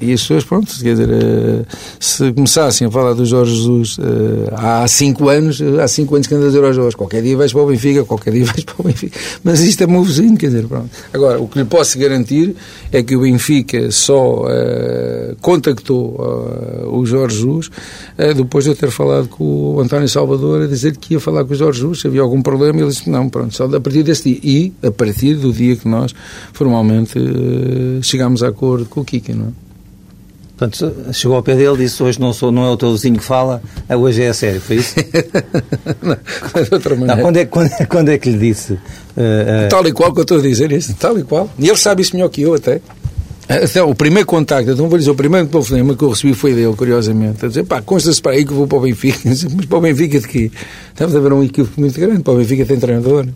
E 0.00 0.12
as 0.12 0.20
pessoas, 0.20 0.44
pronto, 0.44 0.72
quer 0.80 0.92
dizer, 0.92 1.08
eh, 1.10 1.64
se 1.98 2.32
começassem 2.32 2.86
a 2.86 2.90
falar 2.90 3.14
do 3.14 3.26
Jorge 3.26 3.52
Jesus 3.52 3.96
eh, 3.98 4.54
há 4.56 4.86
cinco 4.86 5.28
anos, 5.28 5.60
há 5.60 5.88
cinco 5.88 6.14
anos 6.14 6.28
que 6.28 6.34
anda 6.36 6.46
a 6.46 6.72
Jorge, 6.72 6.96
qualquer 6.96 7.20
dia 7.20 7.36
vais 7.36 7.52
para 7.52 7.62
o 7.62 7.66
Benfica, 7.66 8.04
qualquer 8.04 8.32
dia 8.32 8.44
vais 8.46 8.62
para 8.62 8.76
o 8.78 8.84
Benfica. 8.84 9.18
Mas 9.42 9.58
isto 9.58 9.82
é 9.82 9.88
meu 9.88 10.04
vizinho, 10.04 10.36
quer 10.36 10.46
dizer, 10.46 10.68
pronto. 10.68 10.88
Agora, 11.12 11.40
o 11.40 11.48
que 11.48 11.58
lhe 11.58 11.64
posso 11.64 11.98
garantir 11.98 12.54
é 12.92 13.02
que 13.02 13.16
o 13.16 13.22
Benfica 13.22 13.90
só 13.90 14.44
uh, 14.44 15.36
contactou 15.40 16.14
uh, 16.14 16.96
o 16.96 17.04
Jorge 17.04 17.38
Jesus 17.38 17.66
uh, 17.66 18.34
depois 18.34 18.64
de 18.64 18.70
eu 18.70 18.76
ter 18.76 18.92
falado 18.92 19.26
com 19.26 19.74
o 19.74 19.80
António 19.80 20.08
Salvador 20.08 20.62
a 20.62 20.66
dizer 20.68 20.96
que 20.96 21.14
ia 21.14 21.20
falar 21.20 21.44
com 21.44 21.54
o 21.54 21.56
Jorge 21.56 21.80
Jesus, 21.80 22.02
se 22.02 22.06
havia 22.06 22.20
algum 22.20 22.40
problema, 22.40 22.78
ele 22.78 22.88
disse, 22.88 23.10
não, 23.10 23.28
pronto, 23.28 23.52
só 23.52 23.64
a 23.64 23.80
partir 23.80 24.04
desse 24.04 24.30
dia. 24.30 24.38
E 24.44 24.72
a 24.80 24.92
partir 24.92 25.34
do 25.34 25.52
dia 25.52 25.74
que 25.74 25.88
nós 25.88 26.14
formalmente 26.52 27.18
chegámos 28.02 28.44
a 28.44 28.48
acordo 28.48 28.86
com 28.86 29.00
o 29.00 29.04
Kika, 29.04 29.34
não 29.34 29.46
é? 29.46 29.67
Portanto, 30.58 30.92
chegou 31.12 31.36
ao 31.36 31.42
pé 31.42 31.54
dele 31.54 31.74
e 31.74 31.76
disse: 31.84 32.02
Hoje 32.02 32.20
não, 32.20 32.32
sou, 32.32 32.50
não 32.50 32.66
é 32.66 32.70
o 32.70 32.76
teu 32.76 32.90
vizinho 32.90 33.16
que 33.16 33.24
fala, 33.24 33.62
é, 33.88 33.96
hoje 33.96 34.24
é 34.24 34.28
a 34.28 34.34
sério. 34.34 34.60
Foi 34.60 34.76
isso? 34.76 34.96
não, 36.02 36.16
de 36.64 36.74
outra 36.74 36.96
maneira. 36.96 37.14
Não, 37.14 37.22
quando, 37.22 37.36
é, 37.36 37.44
quando, 37.44 37.86
quando, 37.86 38.08
é 38.08 38.18
que 38.18 38.28
lhe 38.28 38.38
disse? 38.38 38.72
Uh, 38.72 38.76
uh... 38.76 39.68
Tal 39.70 39.86
e 39.86 39.92
qual 39.92 40.12
que 40.12 40.18
eu 40.18 40.22
estou 40.22 40.38
a 40.38 40.42
dizer 40.42 40.72
isso, 40.72 40.94
tal 40.98 41.16
e 41.16 41.22
qual. 41.22 41.48
E 41.56 41.68
ele 41.68 41.76
sabe 41.76 42.02
isso 42.02 42.16
melhor 42.16 42.28
que 42.28 42.42
eu 42.42 42.54
até. 42.54 42.80
Até 43.48 43.82
o 43.82 43.94
primeiro 43.94 44.26
contacto, 44.26 44.70
então 44.70 44.88
vou 44.90 44.98
dizer, 44.98 45.10
o 45.10 45.14
primeiro 45.14 45.46
telefonema 45.46 45.96
que 45.96 46.02
eu 46.02 46.10
recebi 46.10 46.34
foi 46.34 46.52
dele, 46.54 46.74
curiosamente, 46.76 47.42
a 47.46 47.48
dizer, 47.48 47.64
pá, 47.64 47.80
consta-se 47.80 48.20
para 48.20 48.32
aí 48.32 48.44
que 48.44 48.52
vou 48.52 48.66
para 48.66 48.76
o 48.76 48.80
Benfica. 48.82 49.18
Mas 49.24 49.44
para 49.44 49.78
o 49.78 49.80
Benfica 49.80 50.20
de 50.20 50.28
quê? 50.28 50.50
Estamos 50.88 51.16
a 51.16 51.20
ver 51.20 51.32
um 51.32 51.42
equívoco 51.42 51.80
muito 51.80 51.98
grande, 51.98 52.22
para 52.22 52.34
o 52.34 52.36
Benfica 52.36 52.66
tem 52.66 52.78
treinador. 52.78 53.26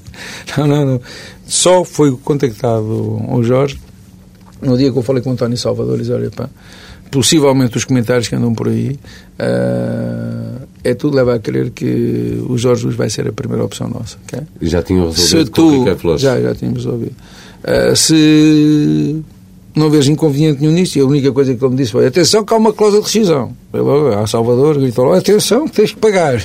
não, 0.56 0.66
não, 0.66 0.86
não. 0.86 1.00
Só 1.46 1.84
foi 1.84 2.12
contactado 2.12 3.20
o 3.28 3.42
Jorge 3.42 3.78
no 4.62 4.76
dia 4.76 4.90
que 4.90 4.98
eu 4.98 5.02
falei 5.02 5.22
com 5.22 5.30
o 5.30 5.32
António 5.32 5.56
Salvador, 5.56 5.98
disse, 5.98 6.12
olha, 6.12 6.30
pá, 6.30 6.48
possivelmente 7.10 7.76
os 7.76 7.84
comentários 7.84 8.28
que 8.28 8.34
andam 8.34 8.54
por 8.54 8.68
aí, 8.68 8.98
uh, 9.38 10.66
é 10.84 10.94
tudo 10.94 11.16
leva 11.16 11.34
a 11.34 11.38
crer 11.38 11.70
que 11.70 12.42
o 12.48 12.56
Jorge 12.56 12.84
Luz 12.84 12.96
vai 12.96 13.10
ser 13.10 13.28
a 13.28 13.32
primeira 13.32 13.64
opção 13.64 13.88
nossa. 13.88 14.16
Okay? 14.26 14.46
Já 14.62 14.82
tinham 14.82 15.06
resolvido 15.06 15.46
se 15.46 15.50
tu, 15.50 16.18
Já, 16.18 16.40
já 16.40 16.54
tínhamos 16.54 16.84
resolvido. 16.84 17.14
Uh, 17.64 17.96
se 17.96 19.22
não 19.78 19.90
vejo 19.90 20.10
inconveniente 20.10 20.60
nenhum 20.60 20.72
nisto. 20.72 20.96
E 20.96 21.00
a 21.00 21.04
única 21.04 21.32
coisa 21.32 21.54
que 21.54 21.64
ele 21.64 21.70
me 21.70 21.76
disse 21.76 21.92
foi: 21.92 22.06
atenção, 22.06 22.44
que 22.44 22.52
há 22.52 22.56
uma 22.56 22.72
cláusula 22.72 23.02
de 23.02 23.06
rescisão. 23.06 23.52
Eu 23.72 23.84
logo, 23.84 24.08
a 24.08 24.26
Salvador 24.26 24.78
gritou 24.78 25.04
logo: 25.04 25.16
atenção, 25.16 25.68
tens 25.68 25.92
que 25.92 25.98
pagar. 25.98 26.40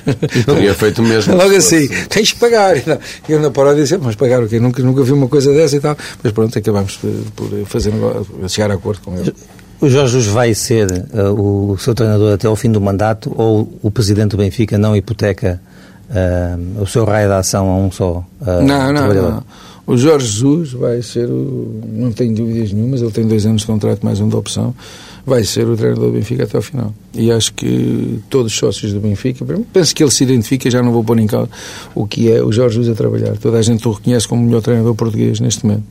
Teria 0.45 0.73
feito 0.73 1.01
mesmo. 1.01 1.35
logo 1.35 1.55
assim, 1.55 1.87
tens 2.09 2.31
que 2.31 2.39
pagar. 2.39 2.77
E 2.77 2.83
eu 3.29 3.39
na 3.39 3.51
paródia 3.51 3.83
disse: 3.83 3.97
mas 3.97 4.15
pagar 4.15 4.43
o 4.43 4.47
quê? 4.47 4.59
Nunca, 4.59 4.81
nunca 4.81 5.03
vi 5.03 5.11
uma 5.11 5.27
coisa 5.27 5.51
dessa 5.51 5.75
e 5.75 5.79
tal. 5.79 5.97
Mas 6.21 6.31
pronto, 6.31 6.57
acabamos 6.57 6.99
por 7.35 7.49
fazer, 7.65 7.91
chegar 8.47 8.71
a 8.71 8.75
acordo 8.75 9.01
com 9.01 9.17
ele. 9.17 9.33
O 9.81 9.89
Jorge 9.89 10.17
vai 10.29 10.53
ser 10.53 10.89
uh, 11.13 11.73
o 11.73 11.77
seu 11.77 11.93
treinador 11.93 12.33
até 12.33 12.47
ao 12.47 12.55
fim 12.55 12.71
do 12.71 12.79
mandato 12.79 13.33
ou 13.35 13.67
o 13.81 13.91
presidente 13.91 14.31
do 14.31 14.37
Benfica 14.37 14.77
não 14.77 14.95
hipoteca 14.95 15.59
uh, 16.09 16.81
o 16.81 16.87
seu 16.87 17.03
raio 17.03 17.27
de 17.27 17.33
ação 17.33 17.69
a 17.69 17.75
um 17.75 17.91
só 17.91 18.23
uh, 18.41 18.63
não, 18.63 18.93
não, 18.93 19.13
não. 19.13 19.43
O 19.85 19.97
Jorge 19.97 20.27
Jesus 20.27 20.71
vai 20.71 21.01
ser, 21.01 21.29
o, 21.29 21.81
não 21.91 22.11
tenho 22.11 22.33
dúvidas 22.33 22.71
nenhumas, 22.71 23.01
ele 23.01 23.11
tem 23.11 23.27
dois 23.27 23.45
anos 23.45 23.61
de 23.61 23.67
contrato 23.67 24.05
mais 24.05 24.21
um 24.21 24.29
de 24.29 24.35
opção, 24.35 24.73
vai 25.25 25.43
ser 25.43 25.67
o 25.67 25.75
treinador 25.75 26.05
do 26.05 26.13
Benfica 26.13 26.43
até 26.43 26.55
ao 26.55 26.63
final. 26.63 26.93
E 27.13 27.29
acho 27.29 27.53
que 27.53 28.19
todos 28.29 28.53
os 28.53 28.57
sócios 28.57 28.93
do 28.93 29.01
Benfica, 29.01 29.45
penso 29.73 29.93
que 29.93 30.01
ele 30.01 30.11
se 30.11 30.23
identifica, 30.23 30.71
já 30.71 30.81
não 30.81 30.93
vou 30.93 31.03
pôr 31.03 31.19
em 31.19 31.27
causa 31.27 31.49
o 31.93 32.07
que 32.07 32.31
é 32.31 32.41
o 32.41 32.51
Jorge 32.51 32.75
Jesus 32.75 32.93
a 32.93 32.95
trabalhar. 32.95 33.37
Toda 33.37 33.57
a 33.57 33.61
gente 33.61 33.85
o 33.85 33.91
reconhece 33.91 34.25
como 34.25 34.41
o 34.41 34.45
melhor 34.45 34.61
treinador 34.61 34.95
português 34.95 35.41
neste 35.41 35.65
momento. 35.65 35.83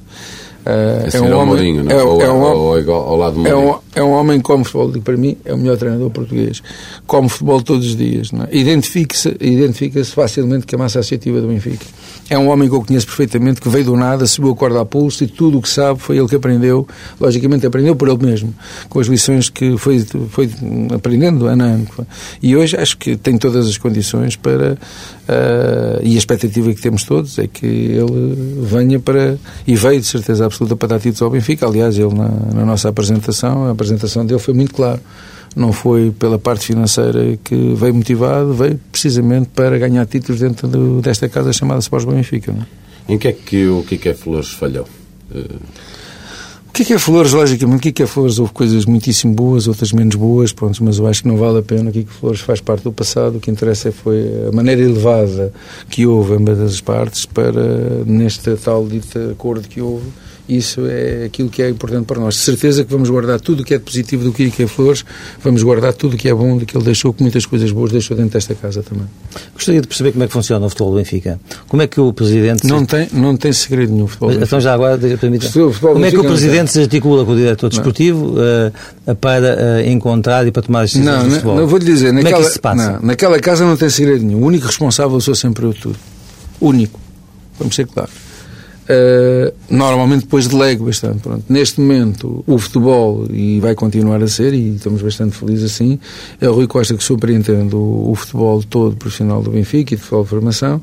Uh, 0.65 1.11
é, 1.13 1.21
um 1.21 1.37
homem, 1.37 1.89
é, 1.89 1.93
é, 1.93 2.03
ou, 2.05 2.23
é, 2.23 2.31
um, 2.31 2.41
ou, 2.41 2.93
ao 2.93 3.17
lado 3.17 3.45
é, 3.45 3.55
um, 3.55 3.75
é 3.97 4.03
um 4.03 4.13
homem 4.13 4.39
que 4.39 4.45
come 4.45 4.63
futebol, 4.63 5.03
para 5.03 5.17
mim 5.17 5.37
é 5.45 5.53
o 5.53 5.59
melhor 5.59 5.77
treinador 5.77 6.09
português. 6.11 6.63
Come 7.05 7.29
futebol 7.29 7.61
todos 7.63 7.85
os 7.85 7.97
dias. 7.97 8.31
É? 8.33 8.57
Identifica-se 8.57 9.37
identifica 9.41 10.05
facilmente 10.05 10.65
com 10.65 10.77
a 10.77 10.79
massa 10.79 11.01
associativa 11.01 11.41
do 11.41 11.49
Benfica. 11.49 11.85
É 12.31 12.39
um 12.39 12.49
homem 12.49 12.69
que 12.69 12.75
eu 12.77 12.83
conheço 12.83 13.07
perfeitamente, 13.07 13.61
que 13.61 13.69
veio 13.69 13.87
do 13.87 13.97
nada, 13.97 14.25
subiu 14.25 14.53
a 14.53 14.57
corda 14.57 14.81
a 14.81 14.85
pulso 14.85 15.25
e 15.25 15.27
tudo 15.27 15.59
o 15.59 15.63
que 15.63 15.69
sabe 15.69 15.99
foi 15.99 16.17
ele 16.17 16.29
que 16.29 16.37
aprendeu. 16.37 16.87
Logicamente 17.21 17.67
aprendeu 17.67 17.97
por 17.97 18.09
ele 18.09 18.25
mesmo, 18.25 18.55
com 18.89 19.01
as 19.01 19.09
lições 19.09 19.51
que 19.51 19.77
foi, 19.77 19.99
foi 20.31 20.49
aprendendo 20.95 21.47
ano 21.47 21.65
a 21.65 21.67
ano. 21.67 21.89
E 22.41 22.57
hoje 22.57 22.77
acho 22.77 22.97
que 22.97 23.17
tem 23.17 23.37
todas 23.37 23.67
as 23.67 23.77
condições 23.77 24.37
para. 24.37 24.79
Uh, 25.23 26.03
e 26.03 26.17
a 26.17 26.19
expectativa 26.19 26.75
que 26.75 26.81
temos 26.81 27.05
todos 27.05 27.39
é 27.39 27.47
que 27.47 27.65
ele 27.65 28.63
venha 28.63 28.99
para. 28.99 29.39
e 29.67 29.77
veio 29.77 30.01
de 30.01 30.07
certeza 30.07 30.45
absoluta 30.45 30.75
para 30.75 30.89
dar 30.89 30.99
títulos 30.99 31.23
ao 31.23 31.31
Benfica. 31.31 31.67
Aliás, 31.67 31.97
ele 31.97 32.13
na, 32.13 32.29
na 32.29 32.67
nossa 32.67 32.89
apresentação, 32.89 33.67
a 33.67 33.71
apresentação 33.71 34.27
dele 34.27 34.41
foi 34.41 34.55
muito 34.55 34.75
clara 34.75 35.01
não 35.55 35.73
foi 35.73 36.11
pela 36.11 36.39
parte 36.39 36.65
financeira 36.67 37.39
que 37.45 37.75
veio 37.75 37.95
motivado, 37.95 38.55
veio 38.55 38.81
precisamente 38.91 39.51
para 39.55 39.79
ganhar 39.79 40.07
títulos 40.07 40.41
dentro 40.41 40.67
do, 40.67 41.03
desta 41.03 41.29
casa 41.29 41.53
chamada 41.53 41.81
Sports 41.81 42.11
Benfica. 42.11 42.53
Não? 42.53 42.63
É? 42.63 43.13
Em 43.13 43.19
que 43.19 43.29
é 43.29 43.33
que 43.33 43.67
o 43.67 43.83
Kike 43.83 44.15
Flores 44.15 44.49
falhou? 44.49 44.87
O 46.73 46.75
que 46.75 46.85
é 46.85 46.87
que 46.87 46.93
é 46.95 46.99
Flores, 46.99 47.35
logicamente, 47.35 47.77
o 47.77 47.83
que 47.83 47.89
é 47.91 47.93
que 47.93 48.03
é 48.03 48.07
Flores? 48.07 48.39
Houve 48.39 48.55
coisas 48.55 48.87
muitíssimo 48.87 49.35
boas, 49.35 49.69
outras 49.69 49.93
menos 49.93 50.17
boas, 50.17 50.55
pronto, 50.55 50.83
mas 50.83 50.99
eu 50.99 51.07
acho 51.07 51.21
que 51.21 51.29
não 51.29 51.37
vale 51.37 51.59
a 51.59 51.63
pena. 51.63 51.91
O 51.91 51.93
que 51.93 51.99
é 51.99 52.03
que 52.03 52.11
Flores 52.11 52.41
faz 52.41 52.63
parte 52.63 52.83
do 52.83 52.91
passado. 52.91 53.37
O 53.37 53.41
que 53.41 53.51
interessa 53.51 53.93
foi 53.93 54.27
a 54.49 54.57
maneira 54.57 54.81
elevada 54.81 55.53
que 55.91 56.07
houve 56.07 56.33
ambas 56.33 56.59
as 56.59 56.81
partes 56.81 57.27
para, 57.27 57.63
neste 58.07 58.57
tal 58.57 58.87
dito 58.87 59.19
acordo 59.31 59.69
que 59.69 59.83
houve, 59.83 60.07
isso 60.49 60.87
é 60.87 61.25
aquilo 61.27 61.49
que 61.49 61.63
é 61.63 61.71
importante 61.71 62.05
para 62.05 62.21
nós. 62.21 62.35
De 62.35 62.41
certeza 62.41 62.85
que 62.85 62.91
vamos 62.91 63.09
guardar 63.09 63.41
tudo 63.41 63.61
o 63.61 63.65
que 63.65 63.75
é 63.75 63.79
positivo 63.79 64.25
do 64.25 64.33
Kike 64.33 64.67
Flores, 64.67 65.05
vamos 65.43 65.63
guardar 65.63 65.93
tudo 65.93 66.15
o 66.15 66.17
que 66.17 66.29
é 66.29 66.35
bom 66.35 66.57
do 66.57 66.67
que 66.67 66.77
ele 66.77 66.85
deixou, 66.85 67.13
que 67.13 67.23
muitas 67.23 67.47
coisas 67.47 67.71
boas 67.71 67.93
deixou 67.93 68.17
dentro 68.17 68.33
desta 68.33 68.55
casa 68.55 68.83
também. 68.83 69.07
Gostaria 69.55 69.81
de 69.81 69.87
perceber 69.87 70.13
como 70.13 70.25
é 70.25 70.27
que 70.27 70.33
funciona 70.33 70.67
o 70.67 70.69
futebol 70.69 70.93
do 70.93 70.97
Benfica. 70.99 71.41
Como 71.69 71.83
é 71.83 71.87
que 71.87 72.01
o 72.01 72.13
Presidente... 72.13 72.67
Não 72.67 72.85
tem, 72.85 73.09
não 73.13 73.37
tem 73.37 73.53
segredo 73.53 73.93
nenhum 73.93 74.07
futebol 74.07 74.31
Mas, 74.31 74.43
Então 74.43 74.61
já 74.61 74.75
agora, 74.75 74.99
permita... 74.99 75.49
Como 75.81 76.05
é 76.05 76.11
que 76.11 76.19
o 76.19 76.25
Presidente 76.25 76.73
se 76.73 76.81
articula 76.81 77.25
com 77.25 77.33
o 77.33 77.37
Diretor 77.37 77.69
Desportivo 77.69 78.35
uh, 78.35 79.15
para 79.17 79.57
uh, 79.57 79.89
encontrar 79.89 80.47
e 80.47 80.51
para 80.51 80.63
tomar 80.63 80.83
as 80.83 80.93
decisões 80.93 81.17
não, 81.17 81.25
do 81.25 81.31
futebol? 81.31 81.57
Não, 81.57 81.67
vou-lhe 81.67 81.85
dizer, 81.85 82.09
como 82.09 82.23
naquela, 82.23 82.37
é 82.37 82.41
que 82.41 82.45
isso 82.47 82.53
se 82.55 82.61
passa? 82.61 82.93
Não, 82.93 83.03
naquela 83.03 83.39
casa 83.41 83.65
não 83.65 83.77
tem 83.77 83.89
segredo 83.89 84.25
nenhum. 84.25 84.43
O 84.43 84.47
único 84.47 84.67
responsável 84.67 85.21
sou 85.21 85.35
sempre 85.35 85.65
eu 85.65 85.73
tudo. 85.73 85.97
Único. 86.61 87.01
Vamos 87.59 87.75
ser 87.75 87.87
claros. 87.87 88.22
Uh, 88.93 89.55
normalmente 89.71 90.23
depois 90.23 90.47
delego 90.47 90.85
bastante. 90.85 91.21
Pronto. 91.21 91.45
Neste 91.49 91.81
momento, 91.81 92.45
o 92.47 92.59
futebol, 92.59 93.27
e 93.31 93.61
vai 93.61 93.75
continuar 93.75 94.23
a 94.23 94.29
ser, 94.29 94.53
e 94.53 94.77
estamos 94.77 95.01
bastante 95.01 95.37
felizes 95.37 95.73
assim, 95.73 95.99
é 96.41 96.49
o 96.49 96.53
Rui 96.53 96.67
Costa 96.67 96.95
que 96.95 97.03
superintende 97.03 97.75
o, 97.75 98.11
o 98.11 98.15
futebol 98.15 98.63
todo 98.63 98.97
profissional 98.97 99.41
do 99.43 99.51
Benfica 99.51 99.95
e 99.95 99.97
de 99.97 100.03
futebol 100.03 100.25
de 100.25 100.31
formação. 100.31 100.83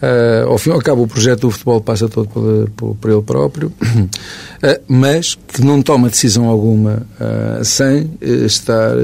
Uh, 0.00 0.48
ao 0.48 0.56
fim 0.56 0.70
e 0.70 0.72
ao 0.72 0.80
cabo, 0.80 1.02
o 1.02 1.06
projeto 1.06 1.40
do 1.40 1.50
futebol 1.50 1.78
passa 1.78 2.08
todo 2.08 2.26
por, 2.26 2.70
por, 2.70 2.94
por 2.96 3.10
ele 3.10 3.20
próprio, 3.20 3.68
uh, 3.68 4.80
mas 4.88 5.34
que 5.34 5.62
não 5.62 5.82
toma 5.82 6.08
decisão 6.08 6.46
alguma 6.46 7.06
uh, 7.20 7.62
sem 7.62 8.10
estar 8.20 8.94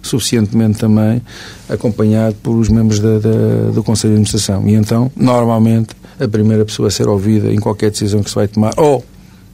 suficientemente 0.00 0.78
também 0.78 1.20
acompanhado 1.68 2.34
por 2.42 2.56
os 2.56 2.70
membros 2.70 2.98
da, 2.98 3.18
da, 3.18 3.70
do 3.74 3.82
Conselho 3.82 4.14
de 4.14 4.20
Administração. 4.20 4.66
E 4.66 4.74
então, 4.74 5.12
normalmente, 5.14 5.94
a 6.22 6.28
primeira 6.28 6.64
pessoa 6.64 6.88
a 6.88 6.90
ser 6.90 7.08
ouvida 7.08 7.52
em 7.52 7.58
qualquer 7.58 7.90
decisão 7.90 8.22
que 8.22 8.30
se 8.30 8.34
vai 8.34 8.48
tomar, 8.48 8.72
ou 8.76 9.04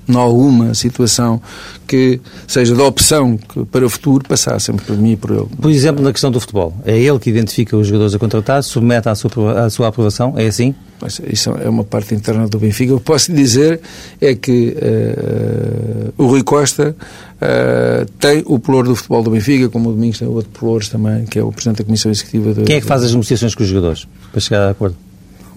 em 0.08 0.16
alguma 0.16 0.74
situação 0.74 1.40
que 1.86 2.18
seja 2.46 2.74
da 2.74 2.82
opção 2.84 3.38
para 3.70 3.84
o 3.84 3.90
futuro, 3.90 4.24
passar 4.26 4.58
sempre 4.60 4.84
por 4.84 4.96
mim 4.96 5.12
e 5.12 5.16
por 5.16 5.30
ele. 5.30 5.46
Por 5.60 5.70
exemplo, 5.70 6.02
na 6.02 6.12
questão 6.12 6.30
do 6.30 6.40
futebol, 6.40 6.74
é 6.84 6.98
ele 6.98 7.18
que 7.18 7.28
identifica 7.28 7.76
os 7.76 7.86
jogadores 7.86 8.14
a 8.14 8.18
contratar, 8.18 8.62
submete 8.62 9.08
à 9.08 9.14
sua, 9.14 9.66
à 9.66 9.70
sua 9.70 9.88
aprovação, 9.88 10.34
é 10.36 10.46
assim? 10.46 10.74
Mas 11.00 11.20
isso 11.30 11.50
é 11.50 11.68
uma 11.68 11.84
parte 11.84 12.14
interna 12.14 12.48
do 12.48 12.58
Benfica. 12.58 12.94
O 12.94 12.98
que 12.98 13.04
posso 13.04 13.32
dizer 13.32 13.80
é 14.20 14.34
que 14.34 14.76
uh, 14.76 16.22
o 16.22 16.26
Rui 16.26 16.42
Costa 16.42 16.96
uh, 16.96 18.06
tem 18.18 18.42
o 18.46 18.58
pelour 18.58 18.84
do 18.84 18.96
futebol 18.96 19.22
do 19.22 19.30
Benfica, 19.30 19.68
como 19.68 19.90
o 19.90 19.92
Domingos 19.92 20.18
tem 20.18 20.26
outro 20.26 20.50
pelour 20.58 20.84
também, 20.86 21.24
que 21.26 21.38
é 21.38 21.42
o 21.42 21.52
Presidente 21.52 21.78
da 21.78 21.84
Comissão 21.84 22.10
Executiva. 22.10 22.54
Do, 22.54 22.64
Quem 22.64 22.76
é 22.76 22.80
que 22.80 22.86
faz 22.86 23.04
as 23.04 23.12
negociações 23.12 23.54
com 23.54 23.62
os 23.62 23.68
jogadores 23.68 24.08
para 24.32 24.40
chegar 24.40 24.62
a 24.62 24.70
acordo? 24.70 24.96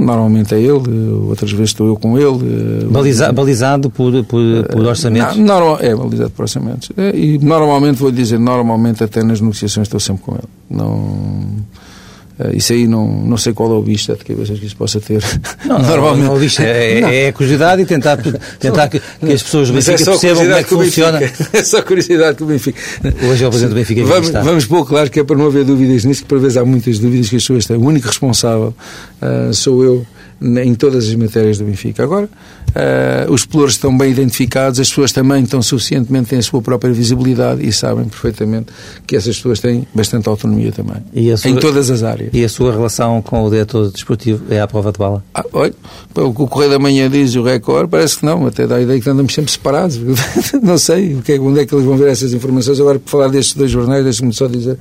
Normalmente 0.06 0.56
é 0.56 0.60
ele, 0.60 1.10
outras 1.28 1.52
vezes 1.52 1.70
estou 1.70 1.88
eu 1.88 1.96
com 1.96 2.18
ele. 2.18 2.86
Baliza, 2.90 3.32
balizado 3.32 3.90
por, 3.90 4.12
por, 4.26 4.42
por 4.72 4.86
orçamentos? 4.86 5.38
Não, 5.38 5.78
é, 5.80 5.96
balizado 5.96 6.32
por 6.32 6.44
orçamentos. 6.44 6.90
E 7.14 7.38
normalmente, 7.38 7.98
vou 7.98 8.12
dizer, 8.12 8.40
normalmente 8.40 9.04
até 9.04 9.24
nas 9.24 9.40
negociações 9.40 9.88
estou 9.88 10.00
sempre 10.00 10.24
com 10.24 10.32
ele. 10.34 10.48
Não 10.70 11.62
isso 12.54 12.74
aí 12.74 12.88
não, 12.88 13.08
não 13.08 13.38
sei 13.38 13.54
qual 13.54 13.72
é 13.72 13.76
o 13.76 13.82
bicho 13.82 14.16
de 14.16 14.24
cabeças 14.24 14.60
que 14.60 14.66
isso 14.66 14.76
possa 14.76 15.00
ter. 15.00 15.22
Não, 15.66 15.78
não 15.80 15.88
Normalmente. 15.88 16.60
Não, 16.60 16.66
é, 16.66 17.00
é, 17.00 17.26
é, 17.26 17.28
a 17.30 17.34
curiosidade 17.34 17.82
e 17.82 17.86
tentar, 17.86 18.18
tentar 18.60 18.88
que, 18.88 19.00
que 19.00 19.32
as 19.32 19.44
pessoas 19.44 19.68
do 19.68 19.74
Benfica 19.74 20.02
é 20.02 20.06
percebam 20.06 20.44
como 20.44 20.54
é 20.54 20.64
que, 20.64 20.70
que 20.70 20.76
funciona. 20.76 21.20
É 21.54 21.64
só 21.64 21.82
curiosidade 21.82 22.38
que 22.38 22.44
o 22.44 22.46
Benfica. 22.46 22.80
Hoje 23.30 23.44
é 23.44 23.48
o 23.48 23.50
Presidente 23.50 23.70
do 23.70 23.76
Benfica. 23.76 24.06
Vamos, 24.06 24.30
vamos 24.30 24.66
pôr 24.66 24.86
claro 24.86 25.10
que 25.10 25.20
é 25.20 25.24
para 25.24 25.36
não 25.36 25.48
haver 25.48 25.66
dúvidas 25.66 26.06
nisso, 26.06 26.22
que 26.22 26.28
por 26.28 26.40
vezes 26.40 26.58
há 26.58 26.66
muitas 26.66 27.00
dúvidas 27.00 27.30
que 27.30 27.36
as 27.36 27.44
pessoas 27.44 27.66
têm. 27.66 27.78
O 27.78 27.86
único 27.86 28.08
responsável 28.08 28.74
uh, 29.22 29.54
sou 29.54 29.84
eu 29.84 30.06
em 30.42 30.74
todas 30.74 31.08
as 31.08 31.16
matérias 31.16 31.60
do 31.60 31.66
Benfica. 31.66 32.04
Agora, 32.04 32.26
uh, 32.26 33.32
os 33.32 33.46
pelouros 33.46 33.76
estão 33.76 33.96
bem 33.96 34.12
identificados, 34.12 34.80
as 34.80 34.90
pessoas 34.90 35.12
também 35.12 35.44
estão 35.44 35.62
suficientemente, 35.62 36.30
têm 36.30 36.40
a 36.40 36.42
sua 36.42 36.62
própria 36.62 36.92
visibilidade 36.92 37.66
e 37.66 37.72
sabem 37.72 38.06
perfeitamente 38.06 38.68
que 39.06 39.16
essas 39.16 39.36
pessoas 39.36 39.60
têm 39.60 39.88
bastante 39.94 40.28
autonomia 40.28 40.72
também, 40.72 40.98
sua, 41.38 41.52
em 41.52 41.56
todas 41.56 41.92
as 41.92 42.02
áreas. 42.02 42.32
E 42.34 42.44
a 42.44 42.50
sua 42.50 42.72
relação 42.72 43.22
com 43.22 43.44
o 43.44 43.50
diretor 43.50 43.92
desportivo 43.92 44.44
é 44.50 44.60
à 44.60 44.68
prova 44.68 44.92
de 44.92 44.98
bala? 44.98 45.24
Ah, 45.34 45.46
olha, 45.54 45.74
o 46.16 46.34
que 46.34 46.42
o 46.42 46.48
Correio 46.48 46.72
da 46.72 46.80
Manhã 46.80 47.10
diz, 47.10 47.36
o 47.36 47.44
Record, 47.44 47.90
parece 47.90 48.18
que 48.18 48.26
não, 48.26 48.48
até 48.48 48.66
dá 48.66 48.78
a 48.78 48.82
ideia 48.82 49.00
que 49.00 49.10
andamos 49.10 49.34
sempre 49.34 49.52
separados. 49.52 50.00
não 50.62 50.78
sei 50.78 51.16
o 51.16 51.22
que 51.22 51.34
é, 51.34 51.40
onde 51.40 51.60
é 51.60 51.66
que 51.66 51.76
eles 51.76 51.86
vão 51.86 51.98
ver 51.98 52.10
essas 52.10 52.34
informações. 52.34 52.80
Agora, 52.80 52.98
por 52.98 53.10
falar 53.10 53.28
destes 53.28 53.54
dois 53.54 53.70
jornais, 53.70 54.04
deixe-me 54.04 54.34
só 54.34 54.48
dizer, 54.48 54.78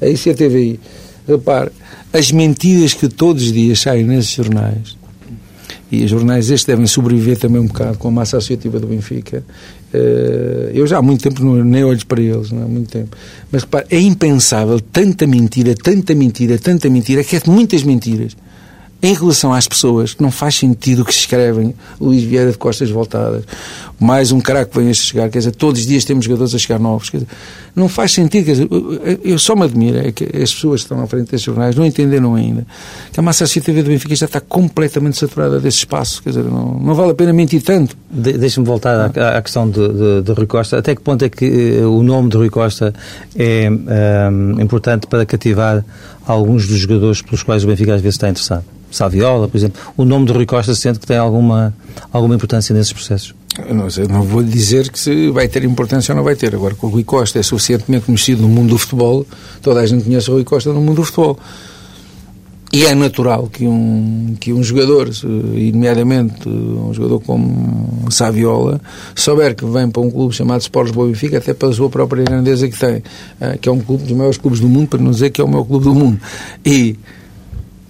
a 0.00 0.06
ICA 0.08 0.34
TVI, 0.34 0.80
repare, 1.28 1.70
as 2.12 2.32
mentiras 2.32 2.94
que 2.94 3.08
todos 3.08 3.42
os 3.42 3.52
dias 3.52 3.80
saem 3.80 4.04
nesses 4.04 4.30
jornais, 4.30 4.95
e 5.90 6.04
os 6.04 6.10
jornais 6.10 6.50
estes 6.50 6.64
devem 6.64 6.86
sobreviver 6.86 7.38
também 7.38 7.60
um 7.60 7.66
bocado 7.66 7.98
com 7.98 8.08
a 8.08 8.10
massa 8.10 8.38
associativa 8.38 8.80
do 8.80 8.86
Benfica. 8.86 9.44
Eh, 9.94 10.72
eu 10.74 10.86
já 10.86 10.98
há 10.98 11.02
muito 11.02 11.22
tempo 11.22 11.44
não, 11.44 11.62
nem 11.64 11.84
olho 11.84 12.04
para 12.06 12.20
eles, 12.20 12.50
não 12.50 12.64
há 12.64 12.66
muito 12.66 12.90
tempo. 12.90 13.16
Mas 13.52 13.62
repare, 13.62 13.86
é 13.90 13.98
impensável 13.98 14.80
tanta 14.80 15.26
mentira, 15.26 15.74
tanta 15.74 16.14
mentira, 16.14 16.58
tanta 16.58 16.90
mentira, 16.90 17.22
que 17.22 17.36
é 17.36 17.40
muitas 17.46 17.84
mentiras 17.84 18.36
em 19.02 19.14
relação 19.14 19.52
às 19.52 19.68
pessoas, 19.68 20.16
não 20.18 20.30
faz 20.30 20.54
sentido 20.54 21.02
o 21.02 21.04
que 21.04 21.12
escrevem, 21.12 21.74
Luís 22.00 22.22
Vieira 22.22 22.50
de 22.50 22.58
Costas 22.58 22.90
Voltadas, 22.90 23.44
mais 24.00 24.32
um 24.32 24.40
caraco 24.40 24.72
que 24.72 24.78
vem 24.78 24.90
a 24.90 24.94
chegar, 24.94 25.28
quer 25.30 25.38
dizer, 25.38 25.52
todos 25.52 25.80
os 25.80 25.86
dias 25.86 26.04
temos 26.04 26.24
jogadores 26.24 26.54
a 26.54 26.58
chegar 26.58 26.78
novos, 26.78 27.10
dizer, 27.10 27.26
não 27.74 27.88
faz 27.88 28.12
sentido, 28.12 28.44
quer 28.46 28.52
dizer, 28.52 28.68
eu 29.22 29.38
só 29.38 29.54
me 29.54 29.64
admiro 29.64 29.98
é 29.98 30.12
que 30.12 30.24
as 30.24 30.52
pessoas 30.52 30.80
que 30.80 30.86
estão 30.86 31.02
à 31.02 31.06
frente 31.06 31.30
destes 31.30 31.42
jornais 31.42 31.76
não 31.76 31.84
entenderam 31.84 32.34
ainda 32.34 32.66
que 33.12 33.20
a 33.20 33.22
massa 33.22 33.44
associativa 33.44 33.82
do 33.82 33.88
Benfica 33.88 34.14
já 34.14 34.26
está 34.26 34.40
completamente 34.40 35.18
saturada 35.18 35.60
desse 35.60 35.78
espaço, 35.78 36.22
quer 36.22 36.30
dizer, 36.30 36.44
não, 36.44 36.78
não 36.78 36.94
vale 36.94 37.12
a 37.12 37.14
pena 37.14 37.32
mentir 37.32 37.62
tanto. 37.62 37.96
De, 38.10 38.32
Deixa-me 38.32 38.66
voltar 38.66 39.12
à, 39.14 39.38
à, 39.38 39.42
questão 39.42 39.68
de, 39.68 39.88
de, 39.88 40.22
de, 40.22 40.32
Rui 40.32 40.46
Costa, 40.46 40.78
até 40.78 40.94
que 40.94 41.00
ponto 41.00 41.24
é 41.24 41.28
que 41.28 41.80
uh, 41.80 41.90
o 41.90 42.02
nome 42.02 42.30
de 42.30 42.36
Rui 42.36 42.50
Costa 42.50 42.94
é 43.34 43.68
um, 43.70 44.60
importante 44.60 45.06
para 45.06 45.24
cativar 45.26 45.84
alguns 46.26 46.66
dos 46.66 46.78
jogadores 46.78 47.22
pelos 47.22 47.42
quais 47.42 47.64
o 47.64 47.66
Benfica 47.66 47.94
às 47.94 48.00
vezes 48.00 48.16
está 48.16 48.28
interessado? 48.28 48.64
Saviola, 48.90 49.48
por 49.48 49.56
exemplo, 49.56 49.80
o 49.96 50.04
nome 50.04 50.26
de 50.26 50.32
Rui 50.32 50.46
Costa 50.46 50.74
sente 50.74 50.98
que 50.98 51.06
tem 51.06 51.16
alguma, 51.16 51.74
alguma 52.12 52.34
importância 52.34 52.74
nesses 52.74 52.92
processos? 52.92 53.34
Não, 53.70 53.88
sei, 53.88 54.06
não 54.06 54.22
vou 54.22 54.42
dizer 54.42 54.90
que 54.90 54.98
se 54.98 55.30
vai 55.30 55.48
ter 55.48 55.64
importância 55.64 56.12
ou 56.12 56.16
não 56.16 56.24
vai 56.24 56.36
ter. 56.36 56.54
Agora, 56.54 56.74
que 56.74 56.84
o 56.84 56.88
Rui 56.88 57.04
Costa 57.04 57.38
é 57.38 57.42
suficientemente 57.42 58.06
conhecido 58.06 58.42
no 58.42 58.48
mundo 58.48 58.70
do 58.70 58.78
futebol, 58.78 59.26
toda 59.62 59.80
a 59.80 59.86
gente 59.86 60.04
conhece 60.04 60.30
o 60.30 60.34
Rui 60.34 60.44
Costa 60.44 60.72
no 60.72 60.80
mundo 60.80 60.96
do 60.96 61.04
futebol. 61.04 61.38
E 62.72 62.84
é 62.84 62.94
natural 62.94 63.48
que 63.50 63.66
um, 63.66 64.34
que 64.38 64.52
um 64.52 64.62
jogador, 64.62 65.08
nomeadamente 65.72 66.48
um 66.48 66.92
jogador 66.92 67.20
como 67.20 68.10
Saviola, 68.10 68.80
souber 69.14 69.54
que 69.54 69.64
vem 69.64 69.88
para 69.88 70.02
um 70.02 70.10
clube 70.10 70.34
chamado 70.34 70.60
Sport 70.60 70.88
Lisboa 70.88 71.06
Benfica, 71.06 71.38
até 71.38 71.54
pela 71.54 71.72
sua 71.72 71.88
própria 71.88 72.24
grandeza 72.24 72.68
que 72.68 72.78
tem, 72.78 73.02
eh, 73.40 73.58
que 73.60 73.68
é 73.68 73.72
um 73.72 73.80
clube 73.80 74.04
dos 74.04 74.12
maiores 74.12 74.36
clubes 74.36 74.60
do 74.60 74.68
mundo, 74.68 74.88
para 74.88 75.00
não 75.00 75.10
dizer 75.10 75.30
que 75.30 75.40
é 75.40 75.44
o 75.44 75.48
maior 75.48 75.64
clube 75.64 75.84
do 75.84 75.94
mundo. 75.94 76.20
E 76.64 76.96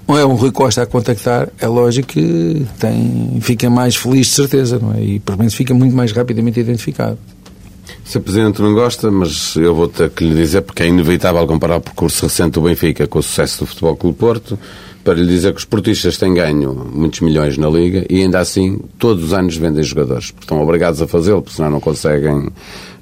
não 0.06 0.16
é 0.16 0.24
um 0.24 0.34
Rui 0.34 0.52
Costa 0.52 0.82
a 0.82 0.86
contactar, 0.86 1.48
é 1.58 1.66
lógico 1.66 2.08
que 2.08 2.64
tem, 2.78 3.38
fica 3.40 3.68
mais 3.68 3.96
feliz 3.96 4.28
de 4.28 4.34
certeza, 4.34 4.78
não 4.78 4.92
é? 4.92 5.02
E 5.02 5.18
pelo 5.18 5.38
menos 5.38 5.54
fica 5.54 5.74
muito 5.74 5.96
mais 5.96 6.12
rapidamente 6.12 6.60
identificado. 6.60 7.18
Se 8.06 8.20
Presidente 8.20 8.62
não 8.62 8.72
gosta, 8.72 9.10
mas 9.10 9.56
eu 9.56 9.74
vou 9.74 9.88
ter 9.88 10.08
que 10.10 10.24
lhe 10.24 10.36
dizer, 10.36 10.62
porque 10.62 10.84
é 10.84 10.86
inevitável 10.86 11.44
comparar 11.44 11.78
o 11.78 11.80
percurso 11.80 12.24
recente 12.24 12.52
do 12.52 12.60
Benfica 12.60 13.04
com 13.08 13.18
o 13.18 13.22
sucesso 13.22 13.58
do 13.58 13.66
Futebol 13.66 13.96
Clube 13.96 14.16
Porto, 14.16 14.56
para 15.02 15.14
lhe 15.14 15.26
dizer 15.26 15.52
que 15.52 15.58
os 15.58 15.64
portistas 15.64 16.16
têm 16.16 16.32
ganho 16.32 16.72
muitos 16.72 17.18
milhões 17.20 17.58
na 17.58 17.68
Liga 17.68 18.06
e 18.08 18.22
ainda 18.22 18.38
assim 18.38 18.78
todos 18.96 19.24
os 19.24 19.32
anos 19.32 19.56
vendem 19.56 19.82
jogadores, 19.82 20.30
porque 20.30 20.44
estão 20.44 20.62
obrigados 20.62 21.02
a 21.02 21.08
fazê-lo, 21.08 21.42
porque 21.42 21.56
senão 21.56 21.68
não 21.68 21.80
conseguem 21.80 22.48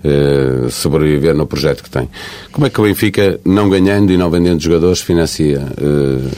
eh, 0.02 0.68
sobreviver 0.70 1.34
no 1.34 1.46
projeto 1.46 1.82
que 1.82 1.90
têm. 1.90 2.08
Como 2.50 2.66
é 2.66 2.70
que 2.70 2.80
o 2.80 2.84
Benfica, 2.84 3.38
não 3.44 3.68
ganhando 3.68 4.10
e 4.10 4.16
não 4.16 4.30
vendendo 4.30 4.60
jogadores, 4.60 5.02
financia 5.02 5.66
eh, 5.76 6.34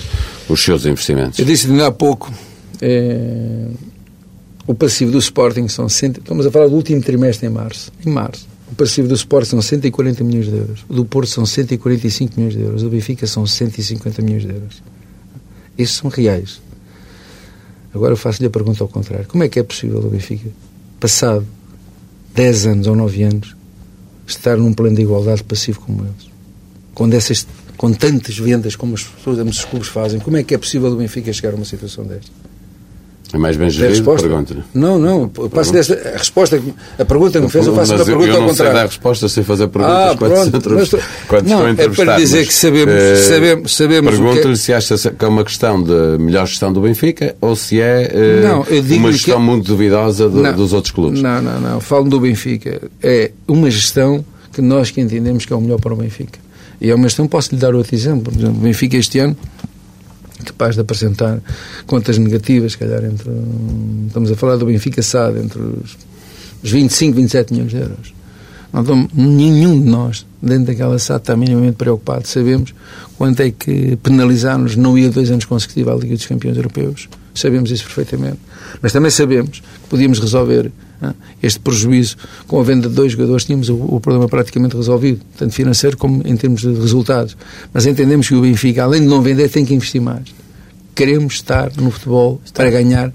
os 0.49 0.61
seus 0.61 0.87
investimentos? 0.87 1.39
Eu 1.39 1.45
disse 1.45 1.69
ainda 1.69 1.87
há 1.87 1.93
pouco, 1.93 2.33
é, 2.83 3.69
o 4.67 4.75
passivo 4.75 5.13
do 5.13 5.19
Sporting 5.19 5.69
são... 5.69 5.89
Cento, 5.89 6.19
estamos 6.19 6.45
a 6.45 6.51
falar 6.51 6.67
do 6.67 6.75
último 6.75 7.01
trimestre 7.01 7.47
em 7.47 7.51
março. 7.51 7.93
Em 8.05 8.11
março. 8.11 8.56
O 8.71 8.75
passivo 8.75 9.07
do 9.07 9.15
Sporting 9.15 9.51
são 9.51 9.63
140 9.63 10.25
milhões 10.25 10.47
de 10.47 10.57
euros. 10.57 10.85
O 10.89 10.95
do 10.95 11.05
Porto 11.05 11.29
são 11.29 11.47
145 11.47 12.35
milhões 12.37 12.55
de 12.55 12.63
euros. 12.63 12.83
O 12.83 12.87
do 12.87 12.91
Benfica 12.91 13.27
são 13.27 13.47
150 13.47 14.23
milhões 14.23 14.43
de 14.43 14.49
euros. 14.49 14.83
Esses 15.79 15.97
são 15.97 16.11
reais. 16.11 16.61
Agora 17.95 18.13
eu 18.13 18.17
faço-lhe 18.17 18.47
a 18.47 18.51
pergunta 18.51 18.83
ao 18.83 18.89
contrário. 18.89 19.27
Como 19.27 19.45
é 19.45 19.49
que 19.49 19.59
é 19.59 19.63
possível 19.63 19.99
o 20.01 20.11
Benfica, 20.11 20.51
passado 20.99 21.47
10 22.35 22.67
anos 22.67 22.87
ou 22.87 22.97
9 22.97 23.23
anos, 23.23 23.57
estar 24.27 24.57
num 24.57 24.73
plano 24.73 24.97
de 24.97 25.03
igualdade 25.03 25.45
passivo 25.45 25.81
como 25.81 26.05
eles? 26.05 26.37
Essas, 27.15 27.47
com 27.77 27.93
tantas 27.93 28.37
vendas 28.39 28.75
como 28.75 28.95
as 28.95 29.03
pessoas, 29.03 29.39
os 29.39 29.65
clubes 29.65 29.89
fazem, 29.89 30.19
como 30.19 30.37
é 30.37 30.43
que 30.43 30.55
é 30.55 30.59
possível 30.59 30.91
o 30.91 30.97
Benfica 30.97 31.33
chegar 31.33 31.53
a 31.53 31.57
uma 31.57 31.65
situação 31.65 32.05
desta? 32.05 32.31
É 33.33 33.39
mais 33.39 33.57
bem 33.57 33.69
gerido? 33.69 34.05
Pergunta. 34.15 34.57
Não, 34.73 34.99
não. 34.99 35.29
Passo 35.29 35.73
desta, 35.73 35.95
a 36.15 36.19
resposta, 36.19 36.63
a 36.99 37.05
pergunta 37.05 37.39
que 37.39 37.45
me 37.45 37.51
fez, 37.51 37.67
eu 37.67 37.75
faço 37.75 37.95
a 37.95 38.05
pergunta 38.05 38.29
eu 38.29 38.35
ao 38.37 38.41
não 38.43 38.49
sei 38.49 38.57
contrário. 38.67 38.75
dar 38.75 38.87
resposta 38.87 39.29
sem 39.29 39.43
fazer 39.45 39.69
perguntas 39.69 39.97
Ah, 39.97 40.15
quando, 40.17 40.51
pronto, 40.51 40.71
mas- 40.75 40.95
quando 41.27 41.49
não, 41.49 41.67
é 41.69 41.75
para 41.89 42.17
dizer 42.17 42.39
mas, 42.39 42.49
que 42.49 42.55
sabemos- 42.55 42.95
eh, 42.95 43.17
sabemos- 43.17 43.77
sabemos 43.77 44.11
que 44.15 44.21
é- 44.21 44.25
Pergunto-lhe 44.25 44.57
se 44.57 44.73
acha 44.73 44.97
que 45.11 45.25
é 45.25 45.29
uma 45.29 45.45
questão 45.45 45.83
de 45.83 46.19
melhor 46.19 46.47
gestão 46.47 46.73
do 46.73 46.81
Benfica 46.81 47.35
ou 47.41 47.57
se 47.57 47.81
é 47.81 48.11
eh, 48.13 48.41
Não, 48.43 48.65
eu 48.69 48.83
uma 48.97 49.09
que- 49.11 49.17
gestão 49.17 49.41
muito 49.41 49.67
duvidosa 49.67 50.29
do- 50.29 50.43
Não. 50.43 50.55
dos 50.55 50.73
outros 50.73 50.93
clubes. 50.93 51.21
Não, 51.21 51.43
não, 51.43 51.61
não. 51.61 51.81
Falo 51.81 52.09
do 52.09 52.21
Benfica. 52.21 52.81
É 53.03 53.33
uma 53.49 53.71
gestão 53.71 54.25
que 54.53 54.63
nós 54.63 54.91
que 54.91 55.01
entendemos 55.01 55.45
que 55.45 55.53
é 55.53 55.57
o 55.57 55.61
melhor 55.61 55.81
para 55.81 55.93
o 55.93 55.97
Benfica. 55.97 56.39
E 56.81 56.91
é 56.91 56.95
uma 56.95 57.05
gestão, 57.09 57.27
posso 57.27 57.55
lhe 57.55 57.61
dar 57.61 57.75
outro 57.75 57.95
exemplo. 57.95 58.33
Por 58.33 58.39
exemplo, 58.39 58.59
o 58.59 58.61
Benfica 58.63 58.97
este 58.97 59.19
ano, 59.19 59.37
capaz 60.47 60.75
de 60.75 60.81
apresentar 60.81 61.41
contas 61.87 62.19
negativas, 62.19 62.73
se 62.73 62.79
calhar, 62.79 63.05
entre. 63.05 63.31
Estamos 64.07 64.31
a 64.31 64.37
falar 64.37 64.57
do 64.57 64.67
Benfica 64.67 65.03
SAD, 65.03 65.39
entre 65.39 65.61
os, 65.61 65.97
os 66.63 66.71
25, 66.71 67.17
27 67.17 67.53
milhões 67.53 67.71
de 67.71 67.79
euros. 67.79 68.15
Não 68.73 69.09
nenhum 69.15 69.81
de 69.81 69.89
nós, 69.89 70.27
dentro 70.43 70.67
daquela 70.67 70.99
SAD, 70.99 71.21
está 71.21 71.37
minimamente 71.37 71.77
preocupado. 71.77 72.27
Sabemos 72.27 72.75
quanto 73.17 73.41
é 73.41 73.51
que 73.51 73.97
penalizar-nos 73.97 74.77
não 74.77 74.99
ia 74.99 75.11
dois 75.11 75.31
anos 75.31 75.45
consecutivos 75.45 75.93
à 75.93 75.97
Liga 75.97 76.15
dos 76.15 76.27
Campeões 76.27 76.57
Europeus. 76.57 77.09
Sabemos 77.39 77.71
isso 77.71 77.85
perfeitamente. 77.85 78.39
Mas 78.81 78.93
também 78.93 79.11
sabemos 79.11 79.61
que 79.61 79.89
podíamos 79.89 80.19
resolver 80.19 80.71
ah, 81.01 81.15
este 81.43 81.61
prejuízo 81.61 82.17
com 82.47 82.61
a 82.61 82.63
venda 82.63 82.89
de 82.89 82.95
dois 82.95 83.13
jogadores. 83.13 83.45
Tínhamos 83.45 83.69
o, 83.69 83.77
o 83.77 84.01
problema 84.01 84.29
praticamente 84.29 84.77
resolvido, 84.77 85.21
tanto 85.37 85.53
financeiro 85.53 85.97
como 85.97 86.23
em 86.25 86.37
termos 86.37 86.63
de 86.63 86.73
resultados. 86.73 87.37
Mas 87.73 87.87
entendemos 87.87 88.29
que 88.29 88.35
o 88.35 88.41
Benfica, 88.41 88.85
além 88.85 89.03
de 89.03 89.07
não 89.07 89.23
vender, 89.23 89.49
tem 89.49 89.65
que 89.65 89.75
investir 89.75 90.01
mais. 90.01 90.35
Queremos 90.95 91.35
estar 91.35 91.71
no 91.77 91.91
futebol 91.91 92.41
para 92.55 92.71
ganhar 92.71 93.13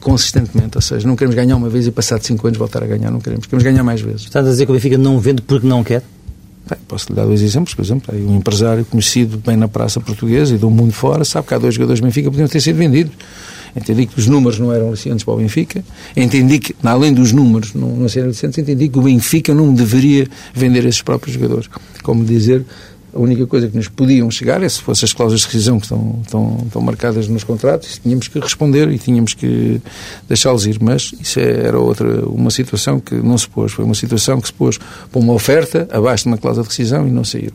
consistentemente, 0.00 0.78
ou 0.78 0.80
seja, 0.80 1.06
não 1.06 1.14
queremos 1.14 1.36
ganhar 1.36 1.56
uma 1.56 1.68
vez 1.68 1.86
e 1.86 1.90
passado 1.90 2.24
cinco 2.24 2.46
anos 2.46 2.58
voltar 2.58 2.82
a 2.82 2.86
ganhar, 2.86 3.10
não 3.10 3.20
queremos, 3.20 3.46
queremos 3.46 3.62
ganhar 3.62 3.84
mais 3.84 4.00
vezes. 4.00 4.22
Estás 4.22 4.46
a 4.46 4.50
dizer 4.50 4.64
que 4.64 4.72
o 4.72 4.74
Benfica 4.74 4.96
não 4.96 5.18
vende 5.18 5.42
porque 5.42 5.66
não 5.66 5.84
quer? 5.84 6.02
Bem, 6.68 6.78
posso 6.86 7.08
lhe 7.08 7.16
dar 7.16 7.24
dois 7.24 7.42
exemplos, 7.42 7.74
por 7.74 7.82
exemplo, 7.82 8.14
um 8.14 8.36
empresário 8.36 8.84
conhecido 8.84 9.38
bem 9.38 9.56
na 9.56 9.66
praça 9.66 10.00
portuguesa 10.00 10.54
e 10.54 10.58
do 10.58 10.70
mundo 10.70 10.92
fora 10.92 11.24
sabe 11.24 11.48
que 11.48 11.54
há 11.54 11.58
dois 11.58 11.74
jogadores 11.74 12.00
do 12.00 12.04
Benfica 12.04 12.30
podiam 12.30 12.48
ter 12.48 12.60
sido 12.60 12.76
vendidos. 12.76 13.12
Entendi 13.74 14.06
que 14.06 14.18
os 14.18 14.26
números 14.26 14.58
não 14.58 14.72
eram 14.72 14.88
aliciantes 14.88 15.24
para 15.24 15.34
o 15.34 15.36
Benfica, 15.36 15.84
entendi 16.16 16.58
que, 16.58 16.74
além 16.82 17.12
dos 17.12 17.32
números 17.32 17.72
não, 17.72 17.88
não 17.88 18.08
serem 18.08 18.26
aliciantes, 18.26 18.58
entendi 18.58 18.88
que 18.88 18.98
o 18.98 19.02
Benfica 19.02 19.54
não 19.54 19.72
deveria 19.72 20.26
vender 20.52 20.84
esses 20.84 21.02
próprios 21.02 21.34
jogadores. 21.34 21.68
Como 22.02 22.24
dizer, 22.24 22.64
a 23.14 23.18
única 23.18 23.46
coisa 23.46 23.68
que 23.68 23.76
nos 23.76 23.88
podiam 23.88 24.30
chegar 24.30 24.62
é 24.62 24.68
se 24.68 24.80
fossem 24.80 25.06
as 25.06 25.12
cláusulas 25.12 25.40
de 25.40 25.46
rescisão 25.46 25.78
que 25.78 25.86
estão, 25.86 26.18
estão, 26.24 26.62
estão 26.66 26.82
marcadas 26.82 27.28
nos 27.28 27.44
contratos, 27.44 27.98
tínhamos 28.02 28.28
que 28.28 28.38
responder 28.38 28.88
e 28.90 28.98
tínhamos 28.98 29.34
que 29.34 29.80
deixá-los 30.28 30.66
ir. 30.66 30.78
Mas 30.80 31.12
isso 31.20 31.38
é- 31.40 31.66
era 31.66 31.78
outra, 31.78 32.24
uma 32.26 32.50
situação 32.50 33.00
que 33.00 33.14
não 33.14 33.36
se 33.38 33.48
pôs. 33.48 33.72
Foi 33.72 33.84
uma 33.84 33.94
situação 33.94 34.40
que 34.40 34.46
se 34.48 34.52
pôs 34.52 34.78
para 34.78 35.20
uma 35.20 35.32
oferta 35.32 35.88
abaixo 35.92 36.24
de 36.24 36.28
uma 36.30 36.38
cláusula 36.38 36.62
de 36.64 36.68
rescisão 36.70 37.06
e 37.06 37.10
não 37.10 37.24
saiu. 37.24 37.50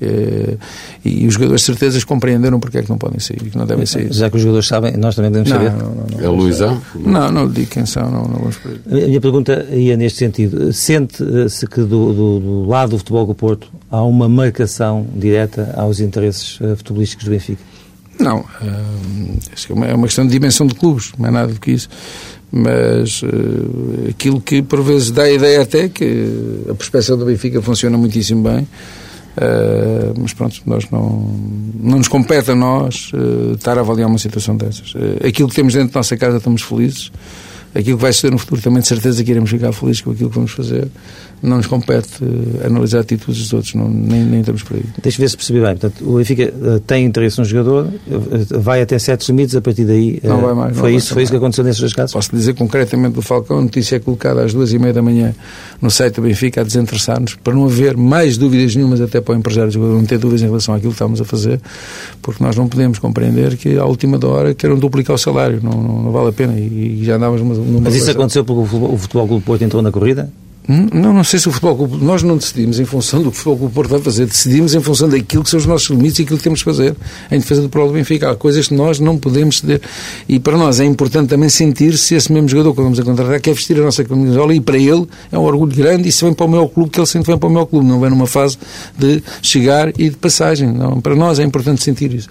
Eh, 0.00 0.56
e 1.04 1.26
os 1.26 1.34
jogadores 1.34 1.62
de 1.62 1.66
certezas 1.66 2.04
compreenderam 2.04 2.60
porque 2.60 2.78
é 2.78 2.82
que 2.82 2.90
não 2.90 2.98
podem 2.98 3.18
sair 3.18 3.38
e 3.46 3.50
que 3.50 3.56
não 3.56 3.64
devem 3.66 3.86
sair. 3.86 4.12
Já 4.12 4.28
que 4.28 4.36
os 4.36 4.42
jogadores 4.42 4.66
sabem, 4.68 4.96
nós 4.96 5.14
também 5.14 5.30
devemos 5.30 5.50
Não, 5.50 5.56
saber. 5.56 5.70
não, 5.82 5.94
não, 5.94 6.06
não. 6.12 6.20
É 6.24 6.28
o 6.28 6.34
Luizão? 6.34 6.82
Não, 6.94 7.32
não 7.32 7.48
digo 7.50 7.70
quem 7.70 7.86
são, 7.86 8.10
não, 8.10 8.24
não 8.24 8.38
vamos 8.40 8.56
por. 8.58 8.72
A 8.90 8.94
minha 9.06 9.20
pergunta 9.20 9.66
ia 9.72 9.96
neste 9.96 10.18
sentido. 10.18 10.72
Sente-se 10.72 11.66
que 11.66 11.80
do, 11.80 12.12
do- 12.12 12.40
do 12.40 12.66
lado 12.66 12.90
do 12.90 12.98
futebol 12.98 13.24
do 13.26 13.34
Porto 13.34 13.68
há 13.90 14.02
uma 14.02 14.28
marcação 14.28 15.06
direta 15.16 15.72
aos 15.76 15.98
interesses 16.00 16.58
eh, 16.60 16.76
futebolísticos 16.76 17.24
do 17.24 17.30
Benfica? 17.30 17.62
Não, 18.20 18.38
hum, 18.62 19.36
que 19.54 19.72
é 19.72 19.74
uma- 19.74 19.86
é 19.86 19.94
uma 19.94 20.06
questão 20.06 20.26
de 20.26 20.32
dimensão 20.32 20.66
de 20.66 20.74
clubes, 20.74 21.12
não 21.18 21.26
é 21.28 21.30
nada 21.30 21.52
do 21.52 21.60
que 21.60 21.70
isso. 21.72 21.88
Mas 22.52 23.22
eh, 23.24 24.10
aquilo 24.10 24.40
que 24.40 24.62
por 24.62 24.82
vezes 24.82 25.10
dá 25.10 25.22
a 25.24 25.30
ideia 25.32 25.62
até 25.62 25.88
que 25.88 26.64
a 26.70 26.74
prospeção 26.74 27.16
do 27.18 27.24
Benfica 27.24 27.60
funciona 27.62 27.96
muitíssimo 27.98 28.42
bem. 28.42 28.66
Eh, 29.36 30.12
mas 30.18 30.32
pronto, 30.32 30.62
nós 30.64 30.88
não, 30.90 31.30
não 31.78 31.98
nos 31.98 32.08
compete 32.08 32.50
a 32.50 32.54
nós 32.54 33.10
eh, 33.14 33.54
estar 33.54 33.76
a 33.76 33.80
avaliar 33.80 34.08
uma 34.08 34.18
situação 34.18 34.56
dessas. 34.56 34.94
Eh, 34.96 35.28
aquilo 35.28 35.48
que 35.48 35.54
temos 35.54 35.74
dentro 35.74 35.92
da 35.92 35.98
nossa 35.98 36.16
casa 36.16 36.38
estamos 36.38 36.62
felizes. 36.62 37.12
Aquilo 37.76 37.98
que 37.98 38.02
vai 38.02 38.12
ser 38.12 38.30
no 38.30 38.38
futuro 38.38 38.60
também 38.62 38.80
de 38.80 38.88
certeza 38.88 39.22
que 39.22 39.30
iremos 39.30 39.50
ficar 39.50 39.72
felizes 39.72 40.00
com 40.00 40.10
aquilo 40.10 40.30
que 40.30 40.36
vamos 40.36 40.52
fazer. 40.52 40.88
Não 41.42 41.58
nos 41.58 41.66
compete 41.66 42.08
eh, 42.22 42.66
analisar 42.66 43.00
atitudes 43.00 43.42
dos 43.42 43.52
outros, 43.52 43.74
não, 43.74 43.88
nem, 43.88 44.24
nem 44.24 44.40
estamos 44.40 44.62
por 44.62 44.76
aí. 44.76 44.84
Deixa 45.02 45.20
ver 45.20 45.28
se 45.28 45.36
percebi 45.36 45.60
bem. 45.60 45.76
Portanto, 45.76 46.08
o 46.08 46.16
Benfica 46.16 46.44
eh, 46.44 46.80
tem 46.86 47.04
interesse 47.04 47.38
no 47.38 47.44
jogador, 47.44 47.88
eh, 48.10 48.58
vai 48.58 48.80
até 48.80 48.98
certos 48.98 49.28
limites, 49.28 49.54
a 49.54 49.60
partir 49.60 49.84
daí. 49.84 50.18
Não 50.24 50.40
vai 50.40 50.54
mais, 50.54 50.76
foi 50.76 50.94
isso, 50.94 51.12
foi 51.12 51.24
isso 51.24 51.32
que 51.32 51.36
aconteceu 51.36 51.62
nesses 51.62 51.80
dois 51.80 51.92
casos? 51.92 52.14
Posso 52.14 52.34
dizer 52.34 52.54
concretamente 52.54 53.14
do 53.14 53.22
Falcão, 53.22 53.58
a 53.58 53.62
notícia 53.62 53.96
é 53.96 53.98
colocada 53.98 54.42
às 54.42 54.54
duas 54.54 54.72
e 54.72 54.78
meia 54.78 54.94
da 54.94 55.02
manhã 55.02 55.34
no 55.80 55.90
site 55.90 56.14
do 56.14 56.22
Benfica 56.22 56.62
a 56.62 56.64
desinteressar-nos, 56.64 57.34
para 57.34 57.54
não 57.54 57.66
haver 57.66 57.98
mais 57.98 58.38
dúvidas 58.38 58.74
nenhumas 58.74 59.02
até 59.02 59.20
para 59.20 59.34
o 59.34 59.36
empresário 59.36 59.68
do 59.70 59.74
jogador 59.74 59.94
não 59.94 60.06
ter 60.06 60.18
dúvidas 60.18 60.40
em 60.42 60.46
relação 60.46 60.74
àquilo 60.74 60.90
que 60.90 60.94
estamos 60.94 61.20
a 61.20 61.24
fazer, 61.24 61.60
porque 62.22 62.42
nós 62.42 62.56
não 62.56 62.66
podemos 62.66 62.98
compreender 62.98 63.56
que 63.58 63.76
à 63.76 63.84
última 63.84 64.18
da 64.18 64.26
hora 64.26 64.54
queiram 64.54 64.78
duplicar 64.78 65.14
o 65.14 65.18
salário, 65.18 65.60
não, 65.62 65.72
não, 65.72 66.02
não 66.04 66.12
vale 66.12 66.30
a 66.30 66.32
pena 66.32 66.54
e, 66.58 67.00
e 67.00 67.04
já 67.04 67.16
andávamos 67.16 67.58
numa, 67.66 67.80
Mas 67.82 67.94
isso 67.94 68.04
relação- 68.04 68.20
aconteceu 68.22 68.44
porque 68.44 68.62
o 68.62 68.66
Futebol, 68.66 68.94
o 68.94 68.98
Futebol 68.98 69.28
Clube 69.28 69.44
Porto 69.44 69.62
entrou 69.62 69.82
na 69.82 69.90
corrida? 69.90 70.30
Hum, 70.68 70.88
Não, 70.92 71.12
não 71.12 71.22
sei 71.22 71.38
se 71.38 71.48
o 71.48 71.52
Futebol 71.52 71.76
Clube. 71.76 72.04
Nós 72.04 72.24
não 72.24 72.36
decidimos 72.36 72.80
em 72.80 72.84
função 72.84 73.20
do 73.22 73.30
que 73.30 73.36
o 73.36 73.38
Futebol 73.38 73.56
Clube 73.58 73.74
Porto 73.74 73.88
vai 73.88 74.00
fazer, 74.00 74.26
decidimos 74.26 74.74
em 74.74 74.80
função 74.80 75.08
daquilo 75.08 75.44
que 75.44 75.50
são 75.50 75.60
os 75.60 75.66
nossos 75.66 75.88
limites 75.90 76.18
e 76.18 76.22
aquilo 76.22 76.38
que 76.38 76.42
temos 76.42 76.58
que 76.58 76.64
fazer 76.64 76.96
em 77.30 77.38
defesa 77.38 77.62
do 77.62 77.68
próprio 77.68 77.94
Benfica. 77.94 78.32
Há 78.32 78.34
coisas 78.34 78.66
que 78.66 78.74
nós 78.74 78.98
não 78.98 79.16
podemos 79.16 79.58
ceder. 79.60 79.80
E 80.28 80.40
para 80.40 80.56
nós 80.58 80.80
é 80.80 80.84
importante 80.84 81.28
também 81.28 81.48
sentir 81.48 81.96
se 81.96 82.16
esse 82.16 82.32
mesmo 82.32 82.48
jogador 82.48 82.74
que 82.74 82.82
vamos 82.82 82.98
a 82.98 83.04
contratar 83.04 83.40
quer 83.40 83.54
vestir 83.54 83.78
a 83.78 83.82
nossa 83.84 84.02
camisola 84.02 84.52
e 84.56 84.60
para 84.60 84.76
ele 84.76 85.06
é 85.30 85.38
um 85.38 85.42
orgulho 85.44 85.72
grande 85.76 86.08
e 86.08 86.10
se 86.10 86.24
vem 86.24 86.34
para 86.34 86.46
o 86.46 86.50
meu 86.50 86.68
clube, 86.68 86.90
que 86.90 86.98
ele 86.98 87.06
sente 87.06 87.26
vem 87.28 87.38
para 87.38 87.48
o 87.48 87.52
meu 87.52 87.64
clube, 87.64 87.86
não 87.86 88.00
vem 88.00 88.10
numa 88.10 88.26
fase 88.26 88.58
de 88.98 89.22
chegar 89.40 89.90
e 89.96 90.10
de 90.10 90.16
passagem. 90.16 90.72
Não, 90.72 91.00
para 91.00 91.14
nós 91.14 91.38
é 91.38 91.44
importante 91.44 91.80
sentir 91.80 92.12
isso. 92.12 92.28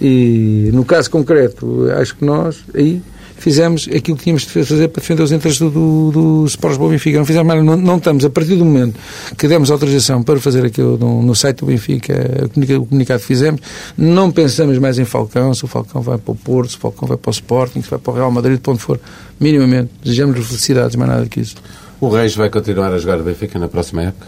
E 0.00 0.70
no 0.72 0.84
caso 0.84 1.08
concreto, 1.08 1.86
acho 2.00 2.16
que 2.16 2.24
nós 2.24 2.56
aí 2.74 3.00
fizemos 3.38 3.88
aquilo 3.94 4.16
que 4.16 4.24
tínhamos 4.24 4.42
de 4.42 4.64
fazer 4.64 4.88
para 4.88 5.00
defender 5.00 5.22
os 5.22 5.30
interesses 5.32 5.60
do, 5.60 5.70
do, 5.70 6.10
do 6.12 6.46
Sport 6.46 6.72
Lisboa 6.72 6.90
Benfica. 6.90 7.18
Não 7.18 7.24
fizemos 7.24 7.46
mais, 7.46 7.64
não, 7.64 7.76
não 7.76 7.96
estamos, 7.98 8.24
a 8.24 8.30
partir 8.30 8.56
do 8.56 8.64
momento 8.64 8.98
que 9.36 9.46
demos 9.46 9.70
autorização 9.70 10.22
para 10.22 10.40
fazer 10.40 10.64
aquilo 10.64 10.96
no, 10.98 11.22
no 11.22 11.34
site 11.34 11.58
do 11.58 11.66
Benfica, 11.66 12.14
o 12.44 12.48
comunica- 12.48 12.78
o 12.80 12.86
comunicado 12.86 13.20
que 13.20 13.26
fizemos, 13.26 13.60
não 13.96 14.30
pensamos 14.30 14.78
mais 14.78 14.98
em 14.98 15.04
Falcão, 15.04 15.52
se 15.54 15.64
o 15.64 15.68
Falcão 15.68 16.00
vai 16.02 16.18
para 16.18 16.32
o 16.32 16.34
Porto, 16.34 16.70
se 16.70 16.76
o 16.76 16.80
Falcão 16.80 17.06
vai 17.06 17.16
para 17.16 17.30
o 17.30 17.32
Sporting, 17.32 17.82
se 17.82 17.90
vai 17.90 17.98
para 17.98 18.10
o 18.12 18.14
Real 18.16 18.30
Madrid, 18.30 18.58
para 18.58 18.72
onde 18.72 18.82
for, 18.82 18.98
minimamente. 19.38 19.90
Desejamos-lhe 20.02 20.42
felicidades, 20.42 20.96
mais 20.96 21.10
nada 21.10 21.26
que 21.26 21.40
isso. 21.40 21.56
O 22.00 22.08
Reis 22.08 22.34
vai 22.34 22.50
continuar 22.50 22.92
a 22.92 22.98
jogar 22.98 23.20
o 23.20 23.22
Benfica 23.24 23.58
na 23.58 23.68
próxima 23.68 24.02
época? 24.02 24.26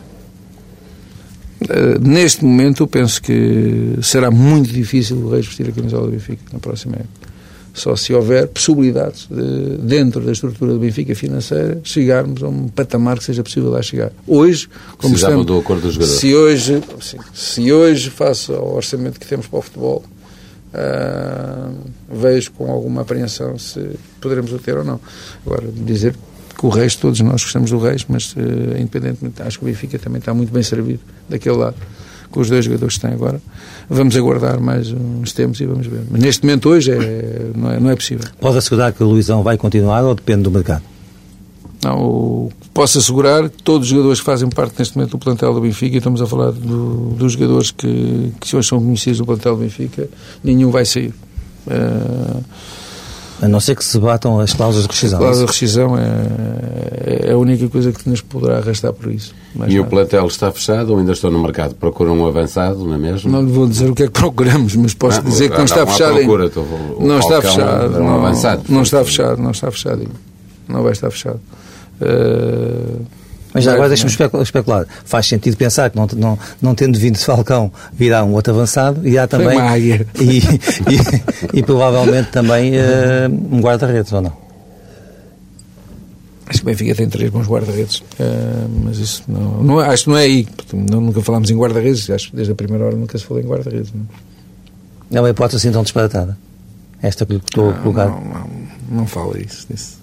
Uh, 1.60 1.98
neste 2.00 2.44
momento, 2.44 2.84
eu 2.84 2.86
penso 2.86 3.20
que 3.20 3.94
será 4.00 4.30
muito 4.30 4.70
difícil 4.72 5.16
o 5.16 5.30
Reis 5.30 5.44
vestir 5.44 5.68
a 5.68 5.72
camisola 5.72 6.06
do 6.06 6.12
Benfica 6.12 6.42
na 6.52 6.58
próxima 6.60 6.94
época. 6.94 7.28
Só 7.78 7.94
se 7.96 8.12
houver 8.12 8.48
possibilidades 8.48 9.26
de, 9.30 9.76
dentro 9.78 10.20
da 10.20 10.32
estrutura 10.32 10.72
do 10.72 10.78
Benfica 10.78 11.14
financeira, 11.14 11.80
chegarmos 11.84 12.42
a 12.42 12.48
um 12.48 12.68
patamar 12.68 13.18
que 13.18 13.24
seja 13.24 13.42
possível 13.42 13.70
lá 13.70 13.80
chegar. 13.80 14.12
Hoje, 14.26 14.68
como 14.96 15.14
Precisavam 15.14 15.40
estamos, 15.40 15.46
do 15.46 15.58
acordo 15.58 15.82
dos 15.82 15.94
jogadores. 15.94 16.20
se 16.20 16.34
hoje, 16.34 16.82
sim, 17.00 17.18
se 17.32 17.72
hoje, 17.72 18.10
face 18.10 18.52
ao 18.52 18.74
orçamento 18.74 19.18
que 19.20 19.26
temos 19.26 19.46
para 19.46 19.58
o 19.58 19.62
futebol, 19.62 20.04
ah, 20.74 21.70
vejo 22.10 22.52
com 22.52 22.70
alguma 22.70 23.02
apreensão 23.02 23.58
se 23.58 23.80
poderemos 24.20 24.52
o 24.52 24.58
ter 24.58 24.76
ou 24.76 24.84
não. 24.84 25.00
Agora, 25.46 25.66
dizer 25.72 26.14
que 26.58 26.66
o 26.66 26.68
Reis, 26.68 26.96
todos 26.96 27.20
nós 27.20 27.42
gostamos 27.42 27.70
do 27.70 27.78
Reis, 27.78 28.04
mas 28.08 28.34
eh, 28.36 28.80
independentemente, 28.80 29.40
acho 29.42 29.60
que 29.60 29.64
o 29.64 29.68
Benfica 29.68 29.96
também 29.96 30.18
está 30.18 30.34
muito 30.34 30.52
bem 30.52 30.62
servido 30.62 31.00
daquele 31.28 31.56
lado, 31.56 31.76
com 32.30 32.40
os 32.40 32.48
dois 32.48 32.64
jogadores 32.64 32.94
que 32.94 33.00
tem 33.00 33.12
agora. 33.12 33.40
Vamos 33.88 34.14
aguardar 34.16 34.60
mais 34.60 34.90
uns 34.92 35.32
tempos 35.32 35.60
e 35.60 35.66
vamos 35.66 35.86
ver. 35.86 36.02
Mas 36.10 36.20
neste 36.20 36.44
momento, 36.44 36.68
hoje, 36.68 36.90
é, 36.92 37.50
não, 37.56 37.70
é, 37.70 37.80
não 37.80 37.90
é 37.90 37.96
possível. 37.96 38.24
Pode 38.40 38.58
assegurar 38.58 38.92
que 38.92 39.02
o 39.02 39.06
Luizão 39.06 39.42
vai 39.42 39.56
continuar 39.56 40.02
ou 40.04 40.14
depende 40.14 40.42
do 40.42 40.50
mercado? 40.50 40.82
Não, 41.84 42.48
posso 42.74 42.98
assegurar 42.98 43.48
que 43.48 43.62
todos 43.62 43.86
os 43.86 43.90
jogadores 43.90 44.18
que 44.18 44.26
fazem 44.26 44.48
parte 44.48 44.74
neste 44.78 44.96
momento 44.96 45.12
do 45.12 45.18
plantel 45.18 45.54
do 45.54 45.60
Benfica, 45.60 45.94
e 45.94 45.98
estamos 45.98 46.20
a 46.20 46.26
falar 46.26 46.50
do- 46.50 47.10
dos 47.16 47.32
jogadores 47.34 47.70
que, 47.70 48.32
que 48.40 48.56
hoje 48.56 48.68
são 48.68 48.80
conhecidos 48.80 49.18
do 49.18 49.24
plantel 49.26 49.54
do 49.56 49.62
Benfica, 49.62 50.08
nenhum 50.42 50.70
vai 50.72 50.84
sair. 50.84 51.14
Eh, 51.70 52.40
A 53.40 53.46
não 53.46 53.60
ser 53.60 53.76
que 53.76 53.84
se 53.84 53.98
batam 54.00 54.40
as 54.40 54.52
cláusulas 54.52 54.86
de 54.86 54.92
rescisão. 54.92 55.18
a 55.18 55.22
cláusula 55.22 55.46
de 55.46 55.52
rescisão 55.52 55.96
é, 55.96 57.28
é 57.28 57.32
a 57.32 57.36
única 57.38 57.68
coisa 57.68 57.92
que 57.92 58.08
nos 58.08 58.20
poderá 58.20 58.58
arrastar 58.58 58.92
por 58.92 59.12
isso. 59.12 59.32
Mais 59.54 59.72
E 59.72 59.76
o 59.78 59.82
nada. 59.82 59.90
plantel 59.90 60.26
está 60.26 60.50
fechado 60.50 60.90
ou 60.92 60.98
ainda 60.98 61.12
estou 61.12 61.30
no 61.30 61.38
mercado? 61.40 61.74
Procuram 61.76 62.18
um 62.18 62.26
avançado, 62.26 62.84
não 62.84 62.94
é 62.94 62.98
mesmo? 62.98 63.30
Não 63.30 63.40
lhe 63.42 63.50
vou 63.52 63.68
dizer 63.68 63.88
o 63.90 63.94
que 63.94 64.02
é 64.02 64.06
que 64.06 64.12
procuramos, 64.12 64.74
mas 64.74 64.92
posso 64.92 65.22
Não, 65.22 65.30
dizer 65.30 65.50
que 65.50 65.56
não 65.56 65.64
está 65.64 65.86
fechado 65.86 66.14
procura, 66.14 66.44
ainda. 66.44 66.60
estou- 66.60 66.96
o 66.98 67.06
Não 67.06 67.18
está 67.20 67.40
fechado. 67.42 67.96
um 67.96 68.04
Não, 68.04 68.14
avançado, 68.16 68.62
não 68.68 68.82
está 68.82 69.04
fechado, 69.04 69.40
não 69.42 69.50
está 69.52 69.70
fechado 69.70 70.00
ainda. 70.00 70.14
Não 70.68 70.82
vai 70.82 70.92
estar 70.92 71.10
fechado. 71.10 71.40
Eh, 72.00 72.84
Mas 73.58 73.64
já 73.64 73.72
agora 73.74 73.88
deixa-me 73.88 74.12
especular. 74.42 74.86
Faz 75.04 75.26
sentido 75.26 75.56
pensar 75.56 75.90
que 75.90 75.96
não, 75.96 76.06
não, 76.16 76.38
não 76.62 76.74
tendo 76.74 76.98
vindo 76.98 77.16
de 77.16 77.24
Falcão 77.24 77.72
virá 77.92 78.24
um 78.24 78.32
outro 78.32 78.54
avançado 78.54 79.06
e 79.06 79.18
há 79.18 79.26
também. 79.26 79.58
E, 80.18 80.38
e, 80.38 81.58
e, 81.58 81.62
provavelmente 81.62 82.30
também 82.30 82.72
uh, 82.72 83.28
um 83.50 83.60
guarda-redes, 83.60 84.12
ou 84.12 84.20
não? 84.20 84.32
Acho 86.46 86.60
que 86.60 86.62
o 86.62 86.66
Benfica 86.66 86.94
tem 86.94 87.08
três 87.08 87.30
bons 87.30 87.46
guarda-redes, 87.46 87.98
uh, 87.98 88.04
mas 88.84 88.98
isso 88.98 89.22
não, 89.28 89.62
não, 89.62 89.78
acho 89.80 90.04
que 90.04 90.10
não 90.10 90.16
é 90.16 90.22
aí. 90.22 90.46
Não, 90.72 91.00
nunca 91.00 91.20
falámos 91.20 91.50
em 91.50 91.56
guarda-redes, 91.56 92.08
acho 92.10 92.30
que 92.30 92.36
desde 92.36 92.52
a 92.52 92.54
primeira 92.54 92.84
hora 92.84 92.96
nunca 92.96 93.18
se 93.18 93.24
falou 93.24 93.42
em 93.42 93.46
guarda-redes. 93.46 93.92
Não. 93.92 95.18
é 95.18 95.20
uma 95.20 95.30
hipótese 95.30 95.56
assim 95.56 95.72
tão 95.72 95.82
disparatada? 95.82 96.36
Esta 97.02 97.24
que 97.24 97.34
estou 97.34 97.70
a 97.70 97.74
colocar? 97.74 98.06
Não, 98.06 98.20
não, 98.20 98.50
não 98.90 99.06
fala 99.06 99.38
isso. 99.38 99.66
Disso. 99.70 99.98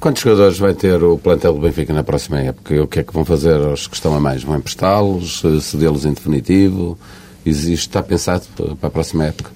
Quantos 0.00 0.22
jogadores 0.22 0.58
vai 0.58 0.72
ter 0.72 1.02
o 1.04 1.18
plantel 1.18 1.52
do 1.52 1.60
Benfica 1.60 1.92
na 1.92 2.02
próxima 2.02 2.40
época? 2.40 2.82
O 2.82 2.86
que 2.86 3.00
é 3.00 3.02
que 3.02 3.12
vão 3.12 3.22
fazer 3.22 3.60
aos 3.60 3.86
que 3.86 3.94
estão 3.94 4.14
a 4.14 4.18
mais? 4.18 4.42
Vão 4.42 4.56
emprestá-los, 4.56 5.42
cedê-los 5.60 6.06
em 6.06 6.14
definitivo? 6.14 6.98
Existe, 7.44 7.88
está 7.88 8.02
pensado 8.02 8.46
para 8.80 8.88
a 8.88 8.90
próxima 8.90 9.26
época? 9.26 9.50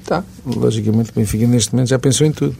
Está. 0.00 0.24
Logicamente 0.46 1.10
o 1.10 1.14
Benfica 1.14 1.46
neste 1.46 1.74
momento 1.74 1.88
já 1.88 1.98
pensou 1.98 2.26
em 2.26 2.32
tudo. 2.32 2.56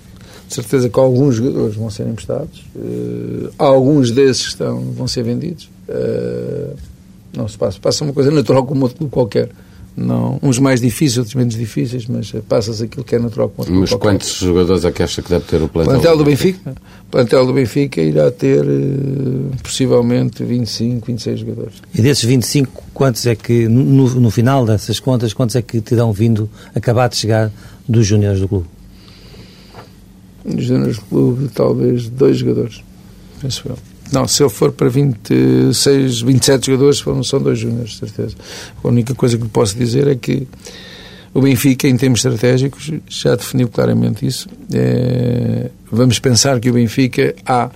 De 0.46 0.54
certeza 0.54 0.90
que 0.90 1.00
alguns 1.00 1.36
jogadores 1.36 1.74
vão 1.74 1.88
ser 1.88 2.06
emprestados, 2.06 2.66
uh, 2.76 3.50
alguns 3.56 4.10
desses 4.10 4.48
estão, 4.48 4.92
vão 4.92 5.08
ser 5.08 5.22
vendidos. 5.22 5.70
Uh, 5.88 6.76
não 7.34 7.48
se 7.48 7.56
passa. 7.56 7.80
Passa 7.80 8.04
uma 8.04 8.12
coisa 8.12 8.30
natural 8.30 8.66
como 8.66 8.82
outro 8.82 8.98
clube 8.98 9.12
qualquer. 9.12 9.48
Não, 9.96 10.38
uns 10.42 10.59
mais 10.59 10.81
difíceis, 10.81 11.18
outros 11.18 11.35
menos 11.35 11.55
difíceis, 11.55 12.07
mas 12.07 12.33
passas 12.48 12.81
aquilo 12.81 13.05
que 13.05 13.16
é 13.16 13.18
natural 13.18 13.48
com 13.50 13.64
Mas 13.68 13.90
qualquer. 13.90 13.98
quantos 13.98 14.35
jogadores 14.35 14.85
é 14.85 14.92
que 14.92 15.03
acha 15.03 15.20
que 15.20 15.29
deve 15.29 15.44
ter 15.44 15.61
o 15.62 15.68
plantel? 15.68 15.94
Plantel 15.94 16.16
do 16.16 16.24
Benfica? 16.24 16.70
O 16.70 17.11
plantel 17.11 17.46
do 17.46 17.53
Benfica 17.53 18.00
irá 18.00 18.31
ter 18.31 18.64
uh, 18.64 19.50
possivelmente 19.62 20.42
25, 20.44 21.07
26 21.07 21.40
jogadores. 21.40 21.74
E 21.94 22.00
desses 22.00 22.24
25, 22.24 22.83
quantos 22.94 23.26
é 23.26 23.35
que, 23.35 23.68
no, 23.68 24.09
no 24.14 24.31
final 24.31 24.64
dessas 24.64 25.00
contas, 25.00 25.35
quantos 25.35 25.57
é 25.57 25.62
que 25.62 25.81
terão 25.81 26.12
vindo, 26.12 26.48
acabar 26.74 27.09
de 27.09 27.16
chegar 27.16 27.50
dos 27.88 28.07
júniores 28.07 28.40
do 28.40 28.48
clube? 28.48 28.66
Dos 30.44 30.64
júniores 30.64 30.96
do 30.96 31.03
clube, 31.03 31.48
talvez 31.55 32.09
dois 32.09 32.38
jogadores, 32.38 32.83
penso 33.42 33.64
eu. 33.68 33.89
Não, 34.12 34.26
se 34.26 34.42
eu 34.42 34.50
for 34.50 34.72
para 34.72 34.88
26, 34.88 36.22
27 36.22 36.66
jogadores, 36.66 37.00
foram, 37.00 37.22
são 37.22 37.40
dois 37.40 37.58
júniores, 37.58 37.96
certeza. 37.96 38.34
A 38.82 38.88
única 38.88 39.14
coisa 39.14 39.38
que 39.38 39.46
posso 39.48 39.76
dizer 39.76 40.08
é 40.08 40.14
que 40.14 40.46
o 41.32 41.40
Benfica, 41.40 41.86
em 41.86 41.96
termos 41.96 42.24
estratégicos, 42.24 42.90
já 43.08 43.36
definiu 43.36 43.68
claramente 43.68 44.26
isso. 44.26 44.48
É, 44.72 45.70
vamos 45.90 46.18
pensar 46.18 46.58
que 46.58 46.68
o 46.68 46.72
Benfica 46.72 47.34
há, 47.46 47.70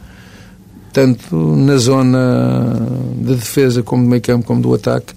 tanto 0.92 1.36
na 1.36 1.76
zona 1.76 2.76
de 3.16 3.34
defesa 3.36 3.82
como 3.82 4.02
do 4.02 4.08
meio 4.08 4.22
campo, 4.22 4.44
como 4.44 4.60
do 4.60 4.74
ataque, 4.74 5.14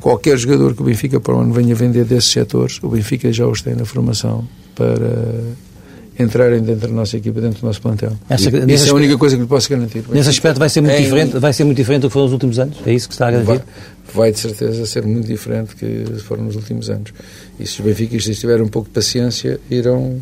qualquer 0.00 0.36
jogador 0.38 0.74
que 0.74 0.82
o 0.82 0.84
Benfica 0.84 1.18
para 1.18 1.34
o 1.34 1.40
ano 1.40 1.52
venha 1.52 1.74
vender 1.74 2.04
desses 2.04 2.30
setores, 2.30 2.78
o 2.82 2.88
Benfica 2.88 3.32
já 3.32 3.46
os 3.46 3.60
tem 3.60 3.74
na 3.74 3.84
formação 3.84 4.46
para 4.74 5.54
entrarem 6.18 6.62
dentro 6.62 6.88
da 6.88 6.94
nossa 6.94 7.16
equipa, 7.16 7.40
dentro 7.40 7.60
do 7.60 7.66
nosso 7.66 7.80
plantel. 7.80 8.12
Essa, 8.28 8.48
isso 8.70 8.88
é 8.88 8.90
a 8.90 8.94
única 8.94 9.18
coisa 9.18 9.36
que 9.36 9.42
lhe 9.42 9.48
posso 9.48 9.68
garantir. 9.68 10.04
Nesse 10.10 10.30
aspecto 10.30 10.58
vai 10.58 10.68
ser 10.68 10.80
muito 10.80 10.94
é, 10.94 11.00
diferente, 11.00 11.38
vai 11.38 11.52
ser 11.52 11.64
muito 11.64 11.76
diferente 11.76 12.02
do 12.02 12.08
que 12.08 12.12
foram 12.12 12.26
nos 12.26 12.32
últimos 12.32 12.58
anos? 12.58 12.78
É 12.86 12.92
isso 12.92 13.08
que 13.08 13.14
está 13.14 13.28
a 13.28 13.30
garantir? 13.32 13.46
Vai, 13.46 13.62
vai 14.14 14.32
de 14.32 14.38
certeza 14.38 14.86
ser 14.86 15.04
muito 15.04 15.26
diferente 15.26 15.68
do 15.70 15.76
que 15.76 16.22
foram 16.22 16.44
nos 16.44 16.56
últimos 16.56 16.88
anos. 16.88 17.12
E 17.58 17.66
se 17.66 17.80
os 17.80 17.86
benfiquistas 17.86 18.38
tiverem 18.38 18.62
um 18.62 18.68
pouco 18.68 18.88
de 18.88 18.94
paciência, 18.94 19.58
irão 19.70 20.20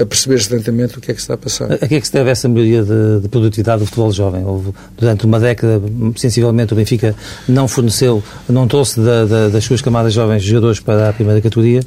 a 0.00 0.06
perceber-se 0.06 0.52
lentamente 0.52 0.96
o 0.96 1.00
que 1.00 1.10
é 1.10 1.14
que 1.14 1.20
está 1.20 1.34
a 1.34 1.36
passar. 1.36 1.72
A 1.72 1.86
que 1.86 1.94
é 1.94 2.00
que 2.00 2.06
se 2.06 2.12
deve 2.12 2.30
essa 2.30 2.48
melhoria 2.48 2.82
de, 2.82 3.20
de, 3.20 3.28
produtividade 3.28 3.80
do 3.80 3.86
futebol 3.86 4.10
jovem? 4.10 4.44
Houve, 4.44 4.72
durante 4.96 5.26
uma 5.26 5.38
década, 5.38 5.82
sensivelmente, 6.16 6.72
o 6.72 6.76
Benfica 6.76 7.14
não 7.46 7.68
forneceu, 7.68 8.22
não 8.48 8.66
trouxe 8.66 9.00
da, 9.00 9.24
da, 9.26 9.48
das 9.48 9.64
suas 9.64 9.82
camadas 9.82 10.14
jovens 10.14 10.42
jogadores 10.42 10.80
para 10.80 11.10
a 11.10 11.12
primeira 11.12 11.40
categoria. 11.40 11.80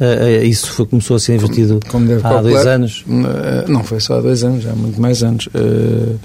Uh, 0.00 0.44
isso 0.44 0.70
foi, 0.72 0.86
começou 0.86 1.16
a 1.16 1.20
ser 1.20 1.34
invertido 1.34 1.80
como, 1.90 2.06
como 2.20 2.26
há 2.26 2.40
dois 2.40 2.66
anos? 2.66 3.04
Uh, 3.06 3.70
não 3.70 3.84
foi 3.84 4.00
só 4.00 4.18
há 4.18 4.20
dois 4.20 4.42
anos, 4.42 4.66
há 4.66 4.72
muito 4.72 5.00
mais 5.00 5.22
anos. 5.22 5.46
Uh, 5.48 6.18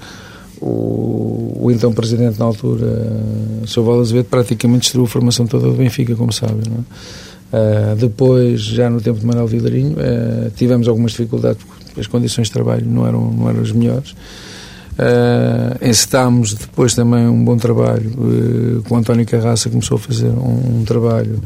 o, 0.60 1.64
o, 1.64 1.70
então 1.70 1.92
presidente 1.92 2.38
na 2.38 2.46
altura, 2.46 2.86
uh, 2.86 3.66
Sr. 3.66 3.82
Val 3.82 4.00
Azevedo, 4.00 4.26
praticamente 4.30 4.82
destruiu 4.82 5.04
a 5.04 5.08
formação 5.08 5.46
toda 5.46 5.66
do 5.66 5.74
Benfica, 5.74 6.14
como 6.16 6.32
sabem. 6.32 6.62
Não 6.70 6.78
é? 6.78 7.33
Uh, 7.54 7.94
depois, 7.94 8.62
já 8.62 8.90
no 8.90 9.00
tempo 9.00 9.20
de 9.20 9.26
Manuel 9.26 9.46
Vilarinho, 9.46 9.92
uh, 9.92 10.50
tivemos 10.56 10.88
algumas 10.88 11.12
dificuldades 11.12 11.62
porque 11.62 12.00
as 12.00 12.08
condições 12.08 12.48
de 12.48 12.52
trabalho 12.52 12.84
não 12.84 13.06
eram, 13.06 13.30
não 13.30 13.48
eram 13.48 13.60
as 13.60 13.70
melhores. 13.70 14.10
Uh, 14.10 15.88
encetámos 15.88 16.54
depois 16.54 16.94
também 16.94 17.28
um 17.28 17.44
bom 17.44 17.56
trabalho 17.56 18.10
uh, 18.10 18.82
com 18.88 18.96
António 18.96 19.24
Carraça, 19.24 19.70
começou 19.70 19.96
a 19.96 20.00
fazer 20.00 20.30
um, 20.30 20.80
um 20.80 20.84
trabalho 20.84 21.40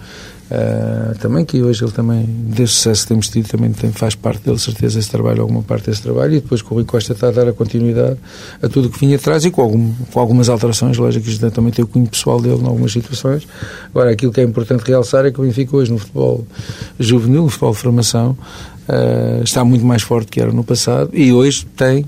Uh, 0.51 1.17
também 1.19 1.45
que 1.45 1.63
hoje 1.63 1.85
ele 1.85 1.93
também, 1.93 2.25
desde 2.27 2.65
o 2.65 2.69
sucesso 2.69 3.03
que 3.03 3.09
temos 3.09 3.29
tido, 3.29 3.49
também 3.49 3.71
tem, 3.71 3.93
faz 3.93 4.15
parte 4.15 4.45
dele, 4.45 4.59
certeza, 4.59 4.99
esse 4.99 5.11
trabalho, 5.11 5.43
alguma 5.43 5.63
parte 5.63 5.91
desse 5.91 6.01
trabalho, 6.01 6.37
e 6.37 6.41
depois 6.41 6.63
que 6.63 6.73
o 6.73 6.75
Rui 6.75 6.85
Costa 6.85 7.13
está 7.13 7.29
a 7.29 7.31
dar 7.31 7.49
a 7.49 7.53
continuidade 7.53 8.17
a 8.63 8.69
tudo 8.69 8.89
o 8.89 8.91
que 8.91 8.99
vinha 8.99 9.17
atrás 9.17 9.45
e 9.45 9.51
com, 9.51 9.61
algum, 9.61 9.93
com 10.11 10.19
algumas 10.19 10.49
alterações, 10.49 10.97
lógico 10.97 11.29
isto 11.29 11.51
também 11.51 11.71
tem 11.71 11.85
o 11.85 11.89
cunho 11.89 12.07
pessoal 12.07 12.41
dele 12.41 12.63
em 12.63 12.67
algumas 12.67 12.93
situações. 12.93 13.47
Agora, 13.91 14.11
aquilo 14.11 14.33
que 14.33 14.41
é 14.41 14.45
importante 14.45 14.83
realçar 14.87 15.27
é 15.27 15.31
que 15.31 15.39
o 15.39 15.45
Benfica 15.45 15.77
hoje 15.77 15.93
no 15.93 15.99
futebol 15.99 16.47
juvenil, 16.99 17.43
no 17.43 17.49
futebol 17.51 17.73
de 17.73 17.79
formação, 17.79 18.39
uh, 18.89 19.43
está 19.45 19.63
muito 19.65 19.85
mais 19.85 20.01
forte 20.03 20.31
que 20.31 20.41
era 20.41 20.51
no 20.51 20.65
passado 20.65 21.11
e 21.13 21.31
hoje 21.31 21.67
tem 21.77 22.07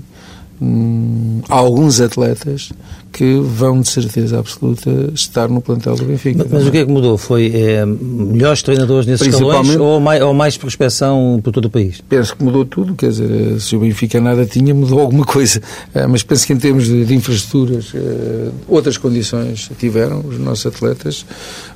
hum, 0.59 1.41
alguns 1.47 2.01
atletas 2.01 2.71
que 3.11 3.39
vão, 3.39 3.81
de 3.81 3.89
certeza 3.89 4.39
absoluta, 4.39 4.89
estar 5.13 5.49
no 5.49 5.61
plantel 5.61 5.95
do 5.95 6.05
Benfica. 6.05 6.43
Mas, 6.43 6.51
mas 6.51 6.67
o 6.67 6.71
que 6.71 6.77
é 6.77 6.85
que 6.85 6.91
mudou? 6.91 7.17
Foi 7.17 7.51
é, 7.53 7.85
melhores 7.85 8.61
treinadores 8.61 9.05
nesses 9.05 9.27
escalões 9.27 9.75
ou 9.75 9.99
mais, 9.99 10.21
ou 10.21 10.33
mais 10.33 10.57
prospeção 10.57 11.39
por 11.43 11.51
todo 11.51 11.65
o 11.65 11.69
país? 11.69 12.01
Penso 12.07 12.35
que 12.35 12.43
mudou 12.43 12.63
tudo, 12.63 12.95
quer 12.95 13.09
dizer, 13.09 13.59
se 13.59 13.75
o 13.75 13.79
Benfica 13.79 14.21
nada 14.21 14.45
tinha, 14.45 14.73
mudou 14.73 14.99
alguma 14.99 15.25
coisa. 15.25 15.61
Eh, 15.93 16.07
mas 16.07 16.23
penso 16.23 16.47
que 16.47 16.53
em 16.53 16.57
termos 16.57 16.85
de, 16.85 17.05
de 17.05 17.13
infraestruturas, 17.13 17.91
eh, 17.93 18.49
outras 18.67 18.97
condições 18.97 19.69
tiveram 19.77 20.19
os 20.25 20.39
nossos 20.39 20.65
atletas, 20.65 21.25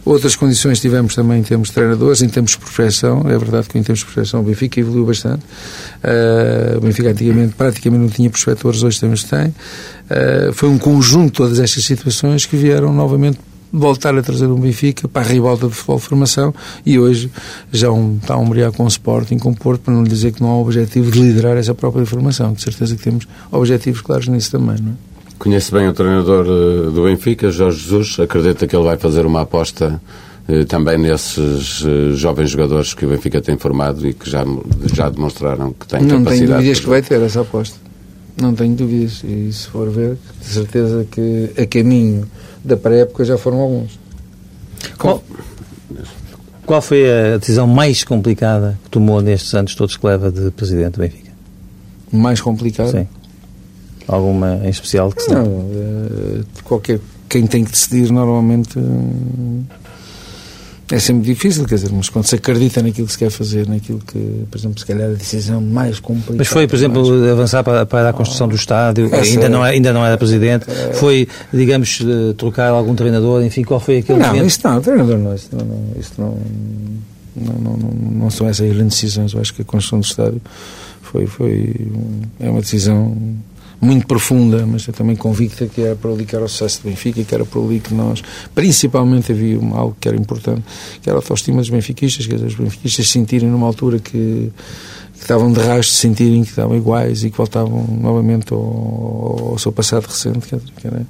outras 0.06 0.36
condições 0.36 0.80
tivemos 0.80 1.15
também 1.15 1.39
em 1.39 1.43
termos 1.43 1.67
de 1.67 1.74
treinadores, 1.74 2.21
em 2.21 2.30
termos 2.30 2.52
de 2.52 2.58
profissão. 2.60 3.24
É 3.28 3.38
verdade 3.38 3.67
que 3.67 3.78
em 3.78 3.84
termos 3.84 4.00
de 4.00 4.06
profissão 4.06 4.39
o 4.39 4.43
Benfica 4.43 4.80
evoluiu 4.80 5.06
bastante. 5.06 5.43
O 6.78 6.82
Benfica 6.82 7.10
antigamente 7.10 7.56
praticamente 7.56 8.02
não 8.02 8.10
tinha 8.10 8.30
prospectores, 8.30 8.84
hoje 8.84 9.00
temos 9.00 9.24
tem. 9.24 9.54
Foi 10.54 10.70
um 10.70 10.78
conjunto 10.78 11.34
todas 11.34 11.60
estas 11.60 11.84
situações 11.84 12.46
que 12.46 12.56
vieram 12.56 12.94
novamente 12.94 13.39
voltar 13.72 14.18
a 14.18 14.22
trazer 14.22 14.48
um 14.48 14.56
Benfica 14.56 15.08
para 15.08 15.22
a 15.22 15.30
ribalta 15.30 15.68
de 15.68 15.74
futebol 15.74 15.98
de 15.98 16.04
formação 16.04 16.54
e 16.86 16.98
hoje 16.98 17.30
já 17.72 17.91
um, 17.91 18.18
está 18.22 18.36
a 18.36 18.38
umbrear 18.38 18.72
com 18.72 18.84
o 18.84 18.88
Sporting, 18.88 19.38
com 19.38 19.52
o 19.52 19.56
Porto, 19.56 19.82
para 19.82 19.94
não 19.94 20.04
lhe 20.04 20.10
dizer 20.10 20.32
que 20.32 20.41
não 20.41 20.50
há 20.50 20.58
objetivo 20.58 21.12
de 21.12 21.20
liderar 21.20 21.58
essa 21.58 21.74
própria 21.74 22.06
formação. 22.06 22.54
De 22.54 22.62
certeza 22.62 22.96
que 22.96 23.04
temos 23.04 23.28
objetivos 23.52 24.02
claros 24.02 24.28
nisso 24.28 24.52
também, 24.52 24.78
não 24.82 24.91
é? 24.91 24.96
Conhece 25.38 25.72
bem 25.72 25.88
o 25.88 25.94
treinador 25.94 26.46
eh, 26.46 26.91
do 26.91 27.04
Benfica, 27.04 27.52
Jorge 27.52 27.80
Jesus. 27.80 28.18
Acredita 28.20 28.65
que 28.65 28.74
ele 28.74 28.86
vai 28.86 28.98
fazer 28.98 29.26
uma 29.26 29.41
aposta 29.41 30.02
eh, 30.48 30.63
também 30.63 30.98
nesses 30.98 31.84
eh, 31.86 32.13
jovens 32.13 32.50
jogadores 32.50 32.94
que 32.94 33.06
o 33.06 33.10
Benfica 33.10 33.41
tem 33.41 33.58
formado 33.58 34.08
e 34.08 34.13
que 34.13 34.30
já, 34.30 34.46
já 34.94 35.10
demonstraram 35.10 35.74
que 35.74 35.86
têm 35.86 36.02
não 36.02 36.20
capacidade. 36.20 36.24
Não 36.24 36.48
tenho 36.48 36.58
dúvidas 36.58 36.80
que 36.80 36.88
vai 36.88 37.02
ter 37.02 37.22
essa 37.22 37.41
aposta. 37.41 37.85
Não 38.38 38.54
tenho 38.54 38.76
dúvidas. 38.76 39.24
E 39.24 39.52
se 39.52 39.67
for 39.67 39.89
ver, 39.89 40.17
de 40.41 40.45
certeza 40.45 41.06
que 41.10 41.52
a 41.58 41.65
caminho 41.65 42.28
da 42.63 42.76
pré-época 42.76 43.24
já 43.24 43.38
foram 43.38 43.60
alguns. 43.60 44.00
Qual, 44.98 45.24
qual 46.65 46.82
foi 46.82 47.10
a 47.10 47.38
decisão 47.38 47.67
mais 47.67 48.04
complicada 48.04 48.78
que 48.84 48.89
tomou 48.89 49.21
nestes 49.21 49.54
anos 49.54 49.76
todos 49.76 49.95
que 49.95 50.06
leva 50.06 50.32
de 50.32 50.52
presidente 50.52 50.93
do 50.93 51.00
Benfica? 51.00 51.32
Mais 52.12 52.41
complicada? 52.41 52.91
Sim. 52.91 53.08
Alguma 54.08 54.60
em 54.63 54.69
especial 54.69 55.12
que 55.12 55.24
se 55.24 55.32
não? 55.32 55.43
não 55.43 55.69
eh, 55.74 56.43
qualquer 56.63 57.00
quem 57.28 57.48
tem 57.48 57.63
que 57.63 57.71
decidir 57.71 58.12
normalmente 58.12 58.80
é 60.91 61.00
sempre 61.00 61.24
difícil, 61.24 61.65
quer 61.65 61.76
dizer, 61.76 61.91
mas 61.91 62.10
quando 62.10 62.26
se 62.26 62.36
acredita 62.36 62.82
naquilo 62.82 63.08
que 63.08 63.13
se 63.13 63.17
quer 63.17 63.32
fazer, 63.32 63.67
naquilo 63.67 64.00
que, 64.00 64.43
por 64.50 64.58
exemplo, 64.58 64.80
se 64.80 64.86
calhar 64.86 65.10
a 65.10 65.13
decisão 65.13 65.60
mais 65.60 66.00
complicada. 66.00 66.38
Mas 66.38 66.48
foi, 66.48 66.67
por 66.67 66.76
exemplo, 66.76 67.10
mais... 67.10 67.32
avançar 67.32 67.63
para, 67.63 67.86
para 67.86 68.10
a 68.10 68.13
construção 68.13 68.48
do 68.48 68.56
estádio, 68.56 69.10
ainda, 69.13 69.45
é... 69.45 69.50
não 69.50 69.65
é, 69.65 69.69
ainda 69.71 69.91
não 69.91 70.06
era 70.06 70.15
presidente, 70.17 70.65
é... 70.69 70.93
foi, 70.93 71.28
digamos, 71.52 72.02
eh, 72.02 72.34
trocar 72.34 72.69
algum 72.69 72.93
treinador, 72.93 73.44
enfim, 73.44 73.63
qual 73.63 73.79
foi 73.79 73.98
aquele 73.98 74.19
Não, 74.19 74.27
momento? 74.27 74.46
isso 74.46 74.60
não, 74.63 74.81
treinador 74.81 75.17
não, 75.17 75.33
isso 75.33 75.50
não, 75.52 75.65
não, 75.65 76.00
isso 76.00 76.12
não, 76.19 76.38
não, 77.36 77.54
não, 77.54 77.77
não, 77.77 77.90
não 78.19 78.29
são 78.29 78.48
essas 78.48 78.71
grandes 78.71 79.00
decisões, 79.02 79.33
eu 79.33 79.42
acho 79.42 79.54
que 79.56 79.63
a 79.63 79.65
construção 79.65 80.00
do 80.00 80.06
estádio 80.06 80.42
foi, 81.02 81.25
foi, 81.25 81.75
é 82.40 82.50
uma 82.50 82.62
decisão 82.62 83.17
muito 83.80 84.08
profunda, 84.08 84.65
mas 84.65 84.86
também 84.88 85.15
convicta 85.15 85.67
que 85.67 85.82
era 85.82 85.96
para 85.96 86.12
ali 86.12 86.26
que 86.26 86.36
era 86.36 86.46
o 86.46 86.50
sucesso 86.50 86.82
do 86.82 86.90
Benfica 86.90 87.21
e 87.21 87.26
que 87.26 87.36
era 87.36 87.46
para 87.46 87.62
ali 87.62 87.80
que 87.80 87.94
nós, 87.94 88.21
principalmente 88.54 89.32
havia 89.32 89.58
algo 89.73 89.96
que 90.00 90.08
era 90.08 90.17
importante, 90.17 90.63
que 91.02 91.10
era 91.10 91.17
a 91.17 91.21
autoestima 91.21 91.58
dos 91.58 91.69
benfiquistas, 91.69 92.26
que 92.26 92.34
os 92.34 92.56
benfiquistas 92.56 93.10
sentirem 93.10 93.50
numa 93.50 93.67
altura 93.67 94.00
que, 94.00 94.52
que 95.13 95.21
estavam 95.21 95.52
de 95.52 95.60
rastro, 95.60 95.96
sentirem 95.96 96.44
que 96.44 96.50
estavam 96.50 96.76
iguais 96.76 97.23
e 97.23 97.30
que 97.30 97.38
voltavam 97.38 97.86
novamente 98.02 98.54
ao, 98.54 99.52
ao 99.52 99.58
seu 99.58 99.71
passado 99.71 100.06
recente, 100.06 100.48
que 100.48 100.88
era, 100.88 101.06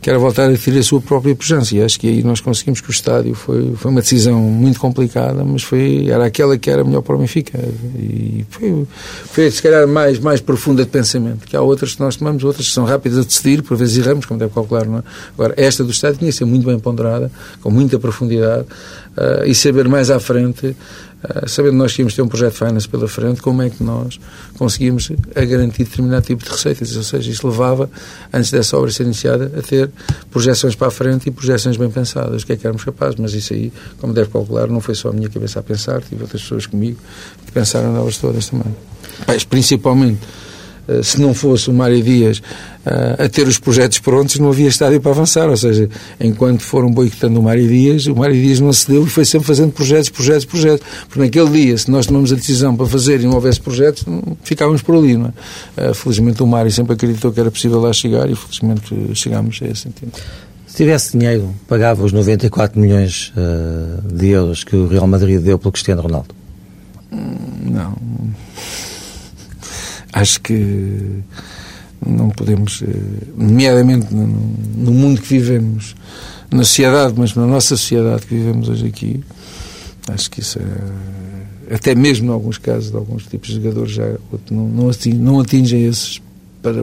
que 0.00 0.10
era 0.10 0.18
voltar 0.18 0.50
a 0.50 0.56
ter 0.56 0.78
a 0.78 0.82
sua 0.82 1.00
própria 1.00 1.34
pujança. 1.34 1.74
E 1.74 1.82
acho 1.82 1.98
que 1.98 2.08
aí 2.08 2.22
nós 2.22 2.40
conseguimos 2.40 2.80
que 2.80 2.88
o 2.88 2.92
estádio 2.92 3.34
foi, 3.34 3.72
foi 3.76 3.90
uma 3.90 4.00
decisão 4.00 4.38
muito 4.40 4.78
complicada, 4.78 5.44
mas 5.44 5.62
foi, 5.62 6.08
era 6.08 6.26
aquela 6.26 6.56
que 6.56 6.70
era 6.70 6.84
melhor 6.84 7.02
para 7.02 7.16
o 7.16 7.18
Benfica. 7.18 7.58
E 7.98 8.44
foi, 8.50 8.86
foi 9.26 9.50
se 9.50 9.62
calhar 9.62 9.86
mais, 9.86 10.18
mais 10.18 10.40
profunda 10.40 10.84
de 10.84 10.90
pensamento, 10.90 11.46
que 11.46 11.56
há 11.56 11.60
outras 11.60 11.94
que 11.94 12.00
nós 12.00 12.16
tomamos, 12.16 12.44
outras 12.44 12.68
que 12.68 12.72
são 12.72 12.84
rápidas 12.84 13.18
a 13.18 13.22
decidir, 13.22 13.62
por 13.62 13.76
vezes 13.76 13.98
erramos, 13.98 14.26
como 14.26 14.38
deve 14.38 14.52
calcular, 14.52 14.86
não 14.86 14.98
é? 14.98 15.02
Agora, 15.34 15.54
esta 15.56 15.82
do 15.82 15.90
estádio 15.90 16.18
tinha 16.18 16.30
que 16.30 16.36
ser 16.36 16.44
muito 16.44 16.66
bem 16.66 16.78
ponderada, 16.78 17.30
com 17.60 17.70
muita 17.70 17.98
profundidade, 17.98 18.66
uh, 19.16 19.44
e 19.46 19.54
saber 19.54 19.88
mais 19.88 20.10
à 20.10 20.20
frente 20.20 20.76
sabendo 21.46 21.72
que 21.72 21.78
nós 21.78 21.94
tínhamos 21.94 22.14
ter 22.14 22.22
um 22.22 22.28
projeto 22.28 22.52
de 22.52 22.58
finance 22.58 22.88
pela 22.88 23.08
frente, 23.08 23.42
como 23.42 23.62
é 23.62 23.70
que 23.70 23.82
nós 23.82 24.18
conseguimos 24.58 25.10
a 25.34 25.44
garantir 25.44 25.84
determinado 25.84 26.26
tipo 26.26 26.44
de 26.44 26.50
receitas? 26.50 26.96
Ou 26.96 27.02
seja, 27.02 27.30
isso 27.30 27.46
levava, 27.46 27.90
antes 28.32 28.50
dessa 28.50 28.76
obra 28.76 28.90
ser 28.90 29.04
iniciada, 29.04 29.52
a 29.56 29.62
ter 29.62 29.90
projeções 30.30 30.74
para 30.74 30.88
a 30.88 30.90
frente 30.90 31.28
e 31.28 31.30
projeções 31.30 31.76
bem 31.76 31.90
pensadas, 31.90 32.42
o 32.42 32.46
que 32.46 32.52
é 32.52 32.56
que 32.56 32.66
éramos 32.66 32.84
capazes. 32.84 33.16
Mas 33.16 33.32
isso 33.34 33.52
aí, 33.52 33.72
como 33.98 34.12
deve 34.12 34.30
calcular, 34.30 34.68
não 34.68 34.80
foi 34.80 34.94
só 34.94 35.08
a 35.08 35.12
minha 35.12 35.28
cabeça 35.28 35.60
a 35.60 35.62
pensar, 35.62 36.02
tive 36.02 36.22
outras 36.22 36.42
pessoas 36.42 36.66
comigo 36.66 36.98
que 37.44 37.52
pensaram 37.52 37.92
nelas 37.92 38.18
todas 38.18 38.48
também. 38.48 38.74
Mas, 39.26 39.44
principalmente 39.44 40.20
eh, 40.22 40.45
se 41.02 41.20
não 41.20 41.34
fosse 41.34 41.68
o 41.68 41.72
Mário 41.72 42.02
Dias 42.02 42.38
uh, 42.38 43.24
a 43.24 43.28
ter 43.28 43.46
os 43.46 43.58
projetos 43.58 43.98
prontos, 43.98 44.38
não 44.38 44.48
havia 44.48 44.68
estádio 44.68 45.00
para 45.00 45.10
avançar. 45.10 45.48
Ou 45.48 45.56
seja, 45.56 45.88
enquanto 46.20 46.62
foram 46.62 46.90
boicotando 46.90 47.40
o 47.40 47.42
Mário 47.42 47.66
Dias, 47.66 48.06
o 48.06 48.14
Mário 48.14 48.34
Dias 48.34 48.60
não 48.60 48.72
cedeu 48.72 49.04
e 49.04 49.08
foi 49.08 49.24
sempre 49.24 49.46
fazendo 49.46 49.72
projetos, 49.72 50.08
projetos, 50.10 50.44
projetos. 50.44 50.86
Porque 51.08 51.20
naquele 51.20 51.50
dia, 51.50 51.78
se 51.78 51.90
nós 51.90 52.06
tomamos 52.06 52.32
a 52.32 52.36
decisão 52.36 52.76
para 52.76 52.86
fazer 52.86 53.20
e 53.20 53.24
não 53.24 53.34
houvesse 53.34 53.60
projetos, 53.60 54.04
ficávamos 54.42 54.82
por 54.82 54.96
ali. 54.96 55.16
Não 55.16 55.32
é? 55.76 55.90
Uh, 55.90 55.94
felizmente 55.94 56.42
o 56.42 56.46
Mário 56.46 56.70
sempre 56.70 56.92
acreditou 56.92 57.32
que 57.32 57.40
era 57.40 57.50
possível 57.50 57.80
lá 57.80 57.92
chegar 57.92 58.30
e 58.30 58.36
felizmente 58.36 58.94
chegámos 59.14 59.58
a 59.62 59.66
esse 59.66 59.82
sentido. 59.82 60.12
Se 60.66 60.76
tivesse 60.76 61.16
dinheiro, 61.16 61.54
pagava 61.66 62.04
os 62.04 62.12
94 62.12 62.78
milhões 62.78 63.32
de 64.12 64.28
euros 64.28 64.62
que 64.62 64.76
o 64.76 64.86
Real 64.86 65.06
Madrid 65.06 65.40
deu 65.40 65.58
pelo 65.58 65.72
Cristiano 65.72 66.02
Ronaldo? 66.02 66.34
Hum, 67.10 67.34
não 67.70 67.96
acho 70.16 70.40
que 70.40 71.22
não 72.04 72.30
podemos, 72.30 72.82
eh, 72.82 72.86
nomeadamente 73.36 74.06
no 74.14 74.92
mundo 74.92 75.20
que 75.20 75.28
vivemos, 75.28 75.94
na 76.50 76.64
sociedade, 76.64 77.14
mas 77.16 77.34
na 77.34 77.46
nossa 77.46 77.76
sociedade 77.76 78.26
que 78.26 78.34
vivemos 78.34 78.68
hoje 78.68 78.86
aqui, 78.86 79.22
acho 80.08 80.30
que 80.30 80.40
isso 80.40 80.58
é, 80.58 81.74
até 81.74 81.94
mesmo 81.94 82.30
em 82.30 82.32
alguns 82.32 82.56
casos 82.56 82.90
de 82.90 82.96
alguns 82.96 83.26
tipos 83.26 83.48
de 83.48 83.56
jogadores 83.56 83.92
já 83.92 84.16
não, 84.50 84.68
não, 84.68 84.88
atingem, 84.88 85.20
não 85.20 85.40
atingem 85.40 85.84
esses, 85.84 86.22
para, 86.62 86.82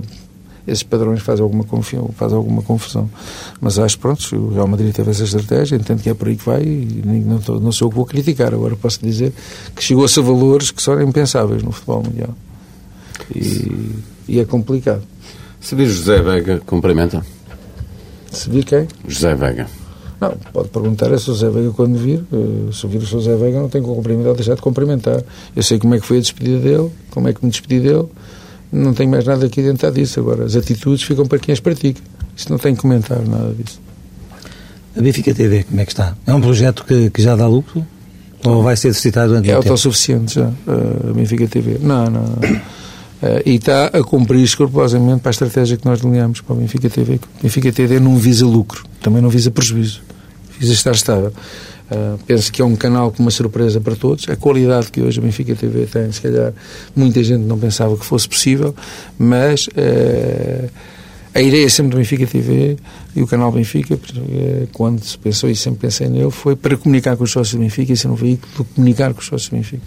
esses 0.67 0.84
padrões, 0.84 1.21
faz 1.21 1.39
alguma, 1.39 1.63
confusão, 1.63 2.09
faz 2.15 2.34
alguma 2.34 2.61
confusão. 2.61 3.09
Mas 3.59 3.79
acho, 3.79 3.97
pronto, 3.97 4.21
o 4.36 4.53
Real 4.53 4.67
Madrid 4.67 4.93
teve 4.93 5.09
essa 5.09 5.23
estratégia, 5.23 5.75
entendo 5.75 6.03
que 6.03 6.09
é 6.09 6.13
por 6.13 6.27
aí 6.27 6.36
que 6.36 6.45
vai 6.45 6.61
e 6.61 7.01
não, 7.03 7.59
não 7.59 7.71
sou 7.71 7.88
o 7.88 7.89
que 7.89 7.95
vou 7.95 8.05
criticar. 8.05 8.53
Agora 8.53 8.75
posso 8.75 8.99
dizer 9.01 9.34
que 9.75 9.84
chegou-se 9.84 10.19
a 10.19 10.21
valores 10.21 10.69
que 10.69 10.84
são 10.84 11.01
impensáveis 11.01 11.63
no 11.63 11.71
futebol 11.71 12.03
mundial 12.03 12.36
e, 13.36 13.95
e 14.28 14.39
é 14.39 14.45
complicado. 14.45 15.03
Se 15.59 15.76
vir 15.76 15.88
José 15.88 16.22
Vega, 16.22 16.61
cumprimenta? 16.66 17.26
Se 18.32 18.49
vir 18.49 18.66
quem? 18.66 18.88
José 19.07 19.34
Vega. 19.36 19.68
Não, 20.20 20.32
pode 20.51 20.70
perguntar 20.70 21.11
a 21.14 21.18
José 21.18 21.49
Vega 21.49 21.72
quando 21.72 21.97
vir. 21.97 22.24
Eh, 22.32 22.72
se 22.72 22.88
vir 22.88 22.97
o 22.97 23.05
José 23.05 23.36
Vega, 23.36 23.59
não 23.59 23.70
tenho 23.70 23.84
que 23.84 23.89
cumprimentar 23.89 24.30
ou 24.30 24.36
deixar 24.36 24.55
de 24.55 24.61
cumprimentar. 24.61 25.24
Eu 25.55 25.64
sei 25.64 25.78
como 25.80 25.95
é 25.95 25.99
que 25.99 26.05
foi 26.05 26.18
a 26.18 26.20
despedida 26.22 26.59
dele, 26.59 26.89
como 27.11 27.28
é 27.28 27.34
que 27.34 27.43
me 27.43 27.51
despedi 27.51 27.80
dele. 27.80 28.07
Não 28.72 28.93
tenho 28.93 29.09
mais 29.09 29.26
nada 29.26 29.45
aqui 29.45 29.61
dentro 29.61 29.91
disso. 29.91 30.20
Agora, 30.20 30.45
as 30.45 30.55
atitudes 30.55 31.03
ficam 31.03 31.26
para 31.26 31.39
quem 31.39 31.53
as 31.53 31.59
pratica. 31.59 32.01
Isso 32.36 32.49
não 32.49 32.57
tenho 32.57 32.76
que 32.76 32.82
comentar 32.82 33.20
nada 33.20 33.53
disso. 33.53 33.80
A 34.97 35.01
Benfica 35.01 35.34
TV, 35.34 35.64
como 35.64 35.82
é 35.82 35.86
que 35.86 35.91
está? 35.91 36.16
É 36.26 36.34
um 36.34 36.41
projeto 36.41 36.86
que, 36.86 37.09
que 37.09 37.22
já 37.22 37.36
dá 37.36 37.47
lucro? 37.47 37.86
Ou 38.45 38.61
vai 38.61 38.76
ser 38.76 38.93
citado 38.93 39.30
durante 39.30 39.49
É 39.49 39.53
autossuficiente 39.53 40.36
já, 40.36 40.47
eh, 40.68 41.09
a 41.09 41.14
Benfica 41.14 41.47
TV. 41.47 41.80
Não, 41.82 42.05
não. 42.09 42.26
Uh, 43.24 43.39
e 43.45 43.55
está 43.55 43.86
a 43.86 44.03
cumprir 44.03 44.43
escrupulosamente 44.43 45.21
para 45.21 45.30
a 45.30 45.32
estratégia 45.32 45.78
que 45.78 45.86
nós 45.86 46.01
delineamos 46.01 46.41
para 46.41 46.55
o 46.55 46.57
Benfica 46.57 46.89
TV. 46.89 47.21
O 47.39 47.43
Benfica 47.43 47.71
TV 47.71 47.97
não 47.97 48.17
visa 48.17 48.45
lucro, 48.45 48.84
também 49.01 49.21
não 49.21 49.30
visa 49.30 49.49
prejuízo, 49.49 50.01
visa 50.59 50.74
estar 50.74 50.91
estável. 50.91 51.32
Uh, 51.89 52.19
penso 52.28 52.51
que 52.51 52.61
é 52.61 52.65
um 52.65 52.76
canal 52.76 53.13
com 53.13 53.24
uma 53.24 53.32
surpresa 53.32 53.80
para 53.80 53.95
todos. 53.95 54.28
A 54.28 54.36
qualidade 54.36 54.91
que 54.91 54.99
hoje 54.99 55.21
a 55.21 55.24
Benfica 55.24 55.55
TV 55.55 55.86
tem, 55.86 56.11
se 56.11 56.19
calhar, 56.19 56.51
muita 56.93 57.24
gente 57.24 57.43
não 57.43 57.57
pensava 57.57 57.95
que 57.95 58.03
fosse 58.03 58.28
possível, 58.28 58.76
mas 59.17 59.67
uh, 59.67 60.69
a 61.34 61.41
ideia 61.41 61.67
sempre 61.69 61.91
do 61.91 61.97
Benfica 61.97 62.27
TV 62.27 62.77
e 63.15 63.23
o 63.23 63.27
canal 63.27 63.51
Benfica, 63.51 63.99
quando 64.71 65.03
se 65.03 65.17
pensou 65.17 65.49
e 65.49 65.55
sempre 65.55 65.81
pensei 65.81 66.07
nele, 66.07 66.29
foi 66.29 66.55
para 66.55 66.77
comunicar 66.77 67.17
com 67.17 67.23
os 67.23 67.31
sócios 67.31 67.55
do 67.55 67.59
Benfica 67.59 67.91
e 67.91 67.97
ser 67.97 68.07
um 68.07 68.15
veículo 68.15 68.51
de 68.55 68.73
comunicar 68.75 69.13
com 69.13 69.19
os 69.19 69.25
sócios 69.25 69.49
do 69.49 69.55
Benfica. 69.55 69.81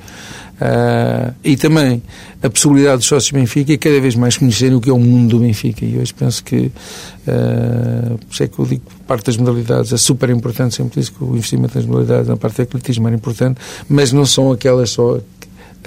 Uh, 0.56 1.34
e 1.44 1.54
também 1.56 2.02
a 2.42 2.48
possibilidade 2.48 2.98
dos 2.98 3.06
sócios 3.06 3.30
do 3.30 3.34
Benfica 3.34 3.72
é 3.72 3.76
cada 3.76 4.00
vez 4.00 4.16
mais 4.16 4.36
conhecerem 4.36 4.74
o 4.74 4.80
que 4.80 4.90
é 4.90 4.92
o 4.92 4.98
mundo 4.98 5.38
do 5.38 5.40
Benfica. 5.40 5.84
E 5.84 5.98
hoje 5.98 6.12
penso 6.14 6.42
que, 6.42 6.56
uh, 6.66 8.18
por 8.18 8.32
isso 8.32 8.42
é 8.42 8.48
que 8.48 8.58
eu 8.58 8.66
digo 8.66 8.82
parte 9.06 9.26
das 9.26 9.36
modalidades 9.36 9.92
é 9.92 9.96
super 9.96 10.28
importante, 10.30 10.74
sempre 10.74 10.98
disse 10.98 11.12
que 11.12 11.22
o 11.22 11.36
investimento 11.36 11.76
nas 11.76 11.86
modalidades 11.86 12.26
na 12.26 12.36
parte 12.36 12.56
do 12.56 12.62
atletismo 12.62 13.06
era 13.06 13.14
importante, 13.14 13.60
mas 13.88 14.12
não 14.12 14.26
são 14.26 14.50
aquelas 14.50 14.90
só 14.90 15.20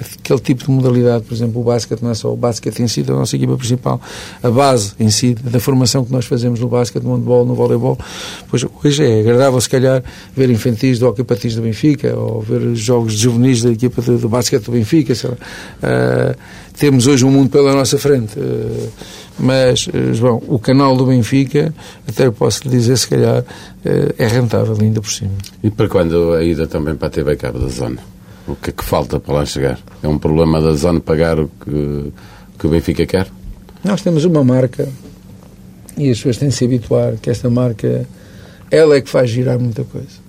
aquele 0.00 0.40
tipo 0.40 0.64
de 0.64 0.70
modalidade, 0.70 1.24
por 1.24 1.34
exemplo, 1.34 1.60
o 1.60 1.64
basquete 1.64 2.02
não 2.02 2.10
é 2.10 2.14
só 2.14 2.32
o 2.32 2.36
basquete 2.36 2.80
em 2.80 2.88
si 2.88 3.02
da 3.02 3.14
nossa 3.14 3.36
equipa 3.36 3.56
principal, 3.56 4.00
a 4.42 4.50
base 4.50 4.92
em 4.98 5.10
si 5.10 5.34
da 5.34 5.60
formação 5.60 6.04
que 6.04 6.12
nós 6.12 6.24
fazemos 6.26 6.60
no 6.60 6.68
basquete, 6.68 7.02
no 7.02 7.14
handball, 7.14 7.44
no 7.44 7.54
voleibol, 7.54 7.98
pois 8.48 8.64
hoje 8.84 9.04
é 9.04 9.20
agradável 9.20 9.60
se 9.60 9.68
calhar 9.68 10.02
ver 10.34 10.50
infantis 10.50 10.98
do 10.98 11.08
hockey 11.08 11.24
patins 11.24 11.54
do 11.54 11.62
Benfica 11.62 12.16
ou 12.16 12.40
ver 12.40 12.74
jogos 12.74 13.14
juvenis 13.14 13.62
da 13.62 13.70
equipa 13.70 14.02
do, 14.02 14.18
do 14.18 14.28
basquete 14.28 14.64
do 14.64 14.72
Benfica, 14.72 15.12
uh, 15.12 16.36
temos 16.78 17.06
hoje 17.06 17.24
um 17.24 17.30
mundo 17.30 17.50
pela 17.50 17.74
nossa 17.74 17.98
frente. 17.98 18.38
Uh, 18.38 18.88
mas, 19.38 19.86
uh, 19.86 20.14
João, 20.14 20.42
o 20.46 20.58
canal 20.58 20.96
do 20.96 21.06
Benfica, 21.06 21.74
até 22.06 22.30
posso 22.30 22.64
lhe 22.64 22.70
dizer, 22.70 22.96
se 22.96 23.08
calhar, 23.08 23.44
é 24.18 24.26
rentável 24.26 24.76
ainda 24.78 25.00
por 25.00 25.10
cima. 25.10 25.32
E 25.62 25.70
para 25.70 25.88
quando 25.88 26.34
a 26.34 26.44
ida 26.44 26.66
também 26.66 26.94
para 26.94 27.08
a 27.08 27.10
TV 27.10 27.36
Cabo 27.36 27.58
da 27.58 27.68
Zona? 27.68 27.98
O 28.50 28.56
que 28.56 28.70
é 28.70 28.72
que 28.72 28.84
falta 28.84 29.20
para 29.20 29.34
lá 29.34 29.46
chegar? 29.46 29.78
É 30.02 30.08
um 30.08 30.18
problema 30.18 30.60
da 30.60 30.72
zona 30.72 31.00
pagar 31.00 31.38
o 31.38 31.48
que, 31.48 32.12
que 32.58 32.66
o 32.66 32.70
Benfica 32.70 33.06
quer? 33.06 33.28
Nós 33.84 34.02
temos 34.02 34.24
uma 34.24 34.42
marca 34.42 34.88
e 35.96 36.10
as 36.10 36.16
pessoas 36.18 36.36
têm 36.38 36.48
de 36.48 36.54
se 36.54 36.64
habituar 36.64 37.14
que 37.16 37.30
esta 37.30 37.48
marca 37.48 38.06
ela 38.70 38.96
é 38.96 39.00
que 39.00 39.08
faz 39.08 39.30
girar 39.30 39.58
muita 39.58 39.84
coisa. 39.84 40.19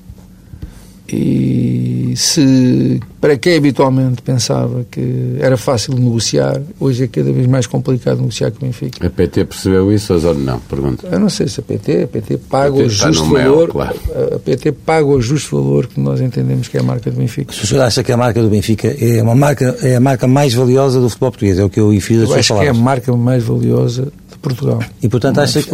E 1.14 2.14
se 2.16 3.00
para 3.20 3.38
quem 3.38 3.58
habitualmente 3.58 4.22
pensava 4.22 4.86
que 4.90 5.36
era 5.40 5.56
fácil 5.58 5.94
negociar, 5.94 6.62
hoje 6.80 7.04
é 7.04 7.08
cada 7.08 7.32
vez 7.32 7.46
mais 7.46 7.68
complicado 7.68 8.18
negociar 8.18 8.52
com 8.52 8.58
o 8.58 8.62
Benfica. 8.62 9.06
A 9.06 9.10
PT 9.10 9.46
percebeu 9.46 9.92
isso 9.94 10.14
ou 10.14 10.34
não? 10.34 10.60
Pergunta. 10.60 11.08
Eu 11.12 11.20
não 11.20 11.30
sei 11.30 11.48
se 11.48 11.60
a 11.60 11.64
PT, 11.64 12.04
a 12.04 12.08
PT 12.08 12.38
paga 12.38 12.72
PT 12.72 12.84
o 12.84 12.90
justo 12.90 13.26
valor. 13.26 13.34
Mel, 13.34 13.68
claro. 13.68 14.00
A 14.36 14.40
PT 14.40 14.72
paga 14.72 15.06
o 15.06 15.22
justo 15.22 15.56
valor 15.56 15.88
que 15.88 16.00
nós 16.00 16.20
entendemos 16.20 16.68
que 16.68 16.78
é 16.78 16.80
a 16.80 16.84
marca 16.84 17.12
do 17.12 17.18
Benfica. 17.18 17.54
Se 17.54 17.64
o 17.64 17.68
senhor 17.68 17.84
acha 17.84 18.04
que 18.04 18.12
a 18.12 18.18
marca 18.18 18.42
do 18.42 18.50
Benfica 18.50 18.88
é 18.88 19.22
uma 19.22 19.36
marca 19.36 19.78
é 19.82 19.96
a 19.96 20.00
marca 20.00 20.28
mais 20.28 20.54
valiosa 20.54 21.00
do 21.00 21.10
futebol 21.10 21.32
português, 21.32 21.60
é 21.60 21.64
o 21.64 21.70
que 21.70 21.80
eu 21.80 21.92
fiz 22.02 22.22
Eu 22.22 22.34
acho 22.34 22.58
que 22.58 22.66
é 22.66 22.70
a 22.70 22.74
marca 22.74 23.16
mais 23.16 23.44
valiosa 23.44 24.12
Portugal. 24.42 24.80
E 25.02 25.08
portanto 25.08 25.40
acha 25.40 25.62
que, 25.62 25.72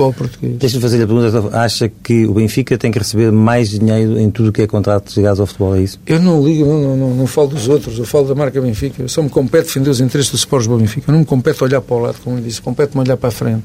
deixa-me 0.48 0.82
fazer 0.82 1.02
a 1.02 1.08
pergunta, 1.08 1.58
acha 1.58 1.90
que 1.90 2.26
o 2.26 2.34
Benfica 2.34 2.78
tem 2.78 2.92
que 2.92 3.00
receber 3.00 3.32
mais 3.32 3.70
dinheiro 3.70 4.20
em 4.20 4.30
tudo 4.30 4.50
o 4.50 4.52
que 4.52 4.62
é 4.62 4.68
contratos 4.68 5.16
ligados 5.16 5.40
ao 5.40 5.46
futebol, 5.46 5.76
é 5.76 5.82
isso? 5.82 6.00
Eu 6.06 6.20
não 6.20 6.46
ligo, 6.46 6.66
não, 6.66 6.82
não, 6.82 6.98
não, 6.98 7.16
não, 7.16 7.28
falo 7.28 7.48
dos 7.48 7.68
outros, 7.68 7.98
eu 7.98 8.06
falo 8.06 8.28
da 8.28 8.36
marca 8.36 8.60
Benfica. 8.60 9.02
Eu 9.02 9.10
só 9.10 9.22
me 9.22 9.30
compete 9.30 9.66
defender 9.66 9.90
os 9.90 10.02
interesses 10.02 10.32
do 10.32 10.38
Sport 10.38 10.68
do 10.68 10.78
Benfica. 10.78 11.10
Eu 11.10 11.14
não 11.14 11.20
me 11.20 11.26
compete 11.26 11.64
olhar 11.64 11.82
para 11.82 11.96
o 11.96 12.00
lado, 12.00 12.18
como 12.24 12.38
eu 12.38 12.44
disse, 12.44 12.62
compete-me 12.62 13.02
olhar 13.02 13.18
para 13.18 13.30
a 13.30 13.32
frente. 13.32 13.64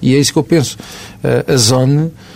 E 0.00 0.14
é 0.14 0.18
isso 0.18 0.32
que 0.32 0.38
eu 0.38 0.44
penso. 0.44 0.76
Uh, 1.22 1.52
a 1.52 1.56
zona 1.56 2.04
eh, 2.04 2.33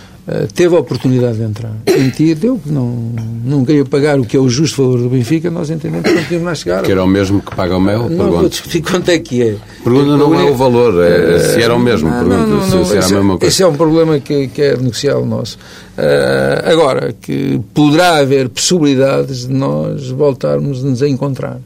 teve 0.53 0.75
a 0.75 0.79
oportunidade 0.79 1.37
de 1.37 1.43
entrar. 1.43 1.71
Sentia, 1.87 2.35
deu, 2.35 2.59
não, 2.65 3.11
não 3.43 3.65
queria 3.65 3.85
pagar 3.85 4.19
o 4.19 4.25
que 4.25 4.37
é 4.37 4.39
o 4.39 4.49
justo 4.49 4.83
valor 4.83 4.99
do 4.99 5.09
Benfica, 5.09 5.49
nós 5.49 5.69
entendemos 5.69 6.07
que 6.07 6.15
não 6.15 6.23
tínhamos 6.23 6.47
a 6.49 6.55
chegar. 6.55 6.83
Que 6.83 6.91
era 6.91 7.03
o 7.03 7.07
mesmo 7.07 7.41
que 7.41 7.55
paga 7.55 7.75
o 7.75 7.81
Mel? 7.81 8.01
Não 8.01 8.09
pergunto. 8.09 8.31
vou 8.31 8.49
discutir 8.49 8.81
quanto 8.81 9.09
é 9.09 9.19
que 9.19 9.41
é. 9.41 9.55
Pergunta 9.83 10.17
não 10.17 10.39
é 10.39 10.43
o 10.43 10.55
valor, 10.55 11.03
é, 11.03 11.39
se 11.39 11.61
era 11.61 11.73
o 11.73 11.79
mesmo. 11.79 12.09
Não, 12.09 12.19
pergunta 12.19 12.47
não, 12.47 12.67
não, 12.67 12.85
se, 12.85 12.97
era 12.97 13.05
a 13.05 13.09
mesma 13.09 13.37
coisa. 13.37 13.45
Esse 13.45 13.63
é 13.63 13.67
um 13.67 13.75
problema 13.75 14.19
que, 14.19 14.47
que 14.49 14.61
é 14.61 14.77
negocial 14.77 15.25
nosso. 15.25 15.57
Uh, 15.97 16.71
agora, 16.71 17.13
que 17.13 17.59
poderá 17.73 18.17
haver 18.17 18.49
possibilidades 18.49 19.47
de 19.47 19.53
nós 19.53 20.09
voltarmos 20.09 20.83
a 20.83 20.87
nos 20.87 21.01
encontrar 21.01 21.59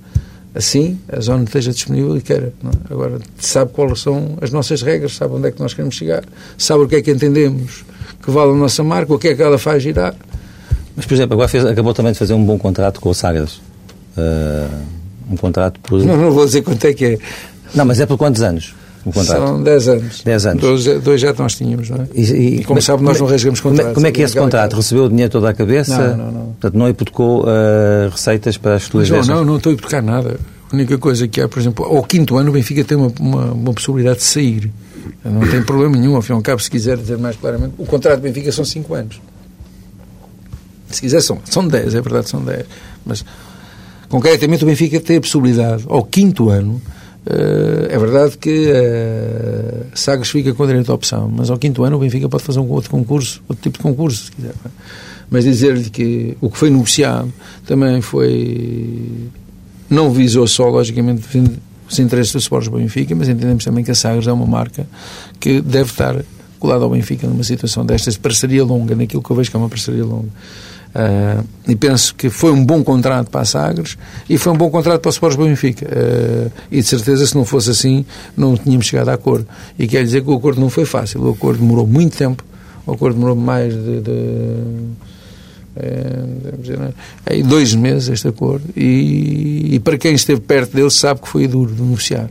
assim 0.56 1.00
a 1.12 1.20
zona 1.20 1.44
esteja 1.44 1.72
disponível 1.72 2.16
e 2.16 2.22
queira. 2.22 2.54
É? 2.64 2.94
Agora, 2.94 3.20
sabe 3.40 3.72
quais 3.74 4.00
são 4.00 4.38
as 4.40 4.52
nossas 4.52 4.82
regras, 4.82 5.16
sabe 5.16 5.34
onde 5.34 5.48
é 5.48 5.52
que 5.52 5.60
nós 5.60 5.74
queremos 5.74 5.96
chegar, 5.96 6.24
sabe 6.58 6.84
o 6.84 6.88
que 6.88 6.96
é 6.96 7.02
que 7.02 7.12
entendemos 7.12 7.84
que 8.24 8.32
vale 8.32 8.52
a 8.52 8.56
nossa 8.56 8.84
marca, 8.84 9.14
o 9.14 9.20
que 9.20 9.30
é 9.30 9.36
que 9.36 9.42
ela 9.42 9.58
faz 9.58 9.84
girar. 9.84 10.16
Mas, 10.96 11.06
por 11.06 11.14
exemplo, 11.14 11.34
agora 11.34 11.48
fez, 11.48 11.66
acabou 11.66 11.94
também 11.94 12.14
de 12.14 12.20
fazer 12.20 12.34
um 12.34 12.44
bom 12.44 12.58
contrato 12.58 13.02
com 13.02 13.10
o 13.10 13.14
Sagres. 13.14 13.62
Uh, 14.18 14.70
Um 15.32 15.38
contrato 15.38 15.80
por. 15.80 16.00
Não, 16.04 16.18
não 16.18 16.32
vou 16.32 16.46
dizer 16.46 16.62
quanto 16.62 16.86
é 16.86 16.94
que 16.94 17.06
é. 17.06 17.18
Não, 17.74 17.86
mas 17.86 18.00
é 18.00 18.06
por 18.06 18.18
quantos 18.18 18.42
anos? 18.42 18.76
São 19.26 19.62
10 19.62 19.88
anos. 19.90 20.22
10 20.24 20.46
anos. 20.46 20.62
Dois, 20.62 21.02
dois 21.02 21.20
já 21.20 21.34
nós 21.34 21.56
tínhamos, 21.56 21.90
não 21.90 21.98
é? 21.98 22.08
E, 22.14 22.22
e, 22.22 22.60
e 22.60 22.64
como 22.64 22.76
mas, 22.76 22.86
sabe, 22.86 23.04
nós 23.04 23.20
não 23.20 23.28
rasgamos 23.28 23.60
contratos. 23.60 23.94
Como 23.94 24.08
é 24.08 24.12
que 24.12 24.22
é 24.22 24.26
esse 24.26 24.38
contrato? 24.38 24.76
Recebeu 24.76 25.06
o 25.06 25.10
dinheiro 25.10 25.30
toda 25.30 25.50
a 25.50 25.54
cabeça? 25.54 26.16
Não, 26.16 26.18
não, 26.18 26.32
não. 26.32 26.46
Portanto, 26.46 26.78
não 26.78 26.88
hipotecou 26.88 27.42
uh, 27.42 28.10
receitas 28.10 28.56
para 28.58 28.76
as 28.76 28.84
suas 28.84 29.10
Não, 29.10 29.22
não, 29.24 29.44
não 29.44 29.58
estou 29.58 29.72
a 29.72 29.74
hipotecar 29.74 30.02
nada. 30.02 30.40
A 30.72 30.76
única 30.76 30.98
coisa 30.98 31.28
que 31.28 31.42
há, 31.42 31.50
por 31.50 31.60
exemplo, 31.60 31.86
ao 31.86 32.02
quinto 32.04 32.38
ano 32.38 32.50
o 32.50 32.54
Benfica 32.54 32.84
tem 32.84 32.98
uma, 32.98 33.12
uma, 33.20 33.46
uma 33.52 33.74
possibilidade 33.74 34.20
de 34.20 34.24
sair. 34.24 34.72
Não 35.24 35.48
tem 35.50 35.64
problema 35.64 35.98
nenhum, 35.98 36.16
ao 36.16 36.22
fim 36.22 36.34
e 36.34 36.36
ao 36.36 36.42
cabo, 36.42 36.62
se 36.62 36.70
quiser 36.70 36.98
dizer 36.98 37.18
mais 37.18 37.36
claramente, 37.36 37.74
o 37.78 37.86
contrato 37.86 38.20
do 38.20 38.24
Benfica 38.24 38.52
são 38.52 38.66
5 38.66 38.94
anos. 38.94 39.22
Se 40.90 41.02
quiser, 41.02 41.22
são, 41.22 41.40
são 41.46 41.68
10, 41.68 41.96
é 41.96 42.02
verdade, 42.02 42.30
são 42.30 42.44
10. 42.44 42.66
Mas, 43.06 43.26
concretamente, 44.10 44.64
o 44.64 44.68
Benfica 44.68 45.00
tem 45.00 45.18
a 45.18 45.22
possibilidade, 45.22 45.86
ao 45.88 46.04
quinto 46.04 46.50
ano, 46.50 46.82
Uh, 47.26 47.88
é 47.90 47.98
verdade 47.98 48.38
que 48.38 48.70
uh, 48.70 49.86
Sagres 49.98 50.30
fica 50.30 50.54
com 50.54 50.68
direito 50.68 50.92
à 50.92 50.96
opção, 50.96 51.32
mas 51.34 51.50
ao 51.50 51.58
quinto 51.58 51.82
ano 51.86 51.96
o 51.96 52.00
Benfica 52.00 52.28
pode 52.28 52.44
fazer 52.44 52.60
um 52.60 52.70
outro 52.70 52.90
concurso, 52.90 53.42
outro 53.48 53.64
tipo 53.64 53.78
de 53.78 53.82
concurso, 53.82 54.26
se 54.26 54.32
quiser. 54.32 54.50
É? 54.50 54.70
Mas 55.30 55.46
dizer-lhe 55.46 55.90
que 55.90 56.38
o 56.42 56.50
que 56.50 56.58
foi 56.58 56.70
negociado 56.70 57.32
também 57.66 58.02
foi. 58.02 59.30
não 59.90 60.12
visou 60.12 60.46
só, 60.48 60.68
logicamente, 60.68 61.26
os 61.88 62.00
interesses 62.00 62.32
do 62.34 62.40
Sports 62.40 62.70
do 62.70 62.78
Benfica, 62.78 63.16
mas 63.16 63.30
entendemos 63.30 63.64
também 63.64 63.84
que 63.84 63.92
a 63.92 63.96
Sagres 63.96 64.28
é 64.28 64.32
uma 64.32 64.46
marca 64.46 64.88
que 65.40 65.62
deve 65.62 65.92
estar 65.92 66.16
colada 66.60 66.84
ao 66.84 66.90
Benfica 66.90 67.28
numa 67.28 67.44
situação 67.44 67.86
destas 67.86 68.14
de 68.14 68.20
parceria 68.20 68.64
longa, 68.64 68.96
naquilo 68.96 69.22
que 69.22 69.30
eu 69.30 69.36
vejo 69.36 69.50
que 69.52 69.56
é 69.58 69.60
uma 69.60 69.70
parceria 69.70 70.06
longa. 70.06 70.30
Uh, 70.94 71.44
e 71.68 71.76
penso 71.76 72.14
que 72.14 72.30
foi 72.30 72.52
um 72.52 72.64
bom 72.64 72.84
contrato 72.84 73.32
para 73.32 73.42
a 73.42 73.46
Sagres 73.46 73.98
e 74.30 74.38
foi 74.38 74.54
um 74.54 74.56
bom 74.56 74.70
contrato 74.70 75.02
para 75.02 75.10
o 75.10 75.12
Sports 75.12 75.36
Benfica. 75.36 75.88
Uh, 75.88 76.52
e 76.72 76.82
de 76.82 76.88
certeza, 76.88 77.26
se 77.26 77.36
não 77.36 77.44
fosse 77.44 77.72
assim, 77.72 78.06
não 78.38 78.56
tínhamos 78.56 78.86
chegado 78.86 79.10
a 79.10 79.14
acordo. 79.14 79.48
E 79.78 79.88
quer 79.88 80.04
dizer 80.04 80.22
que 80.22 80.30
o 80.30 80.36
acordo 80.36 80.62
não 80.62 80.70
foi 80.70 80.86
fácil. 80.86 81.22
O 81.24 81.32
acordo 81.32 81.60
demorou 81.60 81.88
muito 81.88 82.16
tempo. 82.16 82.46
O 82.86 82.94
acordo 82.94 83.16
demorou 83.16 83.36
mais 83.36 83.74
de. 83.74 84.02
de 84.02 84.58
é, 85.76 86.56
dizer, 86.60 86.80
é, 87.26 87.42
dois 87.42 87.74
meses 87.74 88.10
este 88.10 88.28
acordo 88.28 88.66
e, 88.76 89.76
e, 89.76 89.80
para 89.80 89.98
quem 89.98 90.14
esteve 90.14 90.42
perto 90.42 90.76
dele 90.76 90.92
sabe 90.92 91.22
que 91.22 91.28
foi 91.28 91.48
duro 91.48 91.74
de 91.74 91.82
negociar 91.82 92.30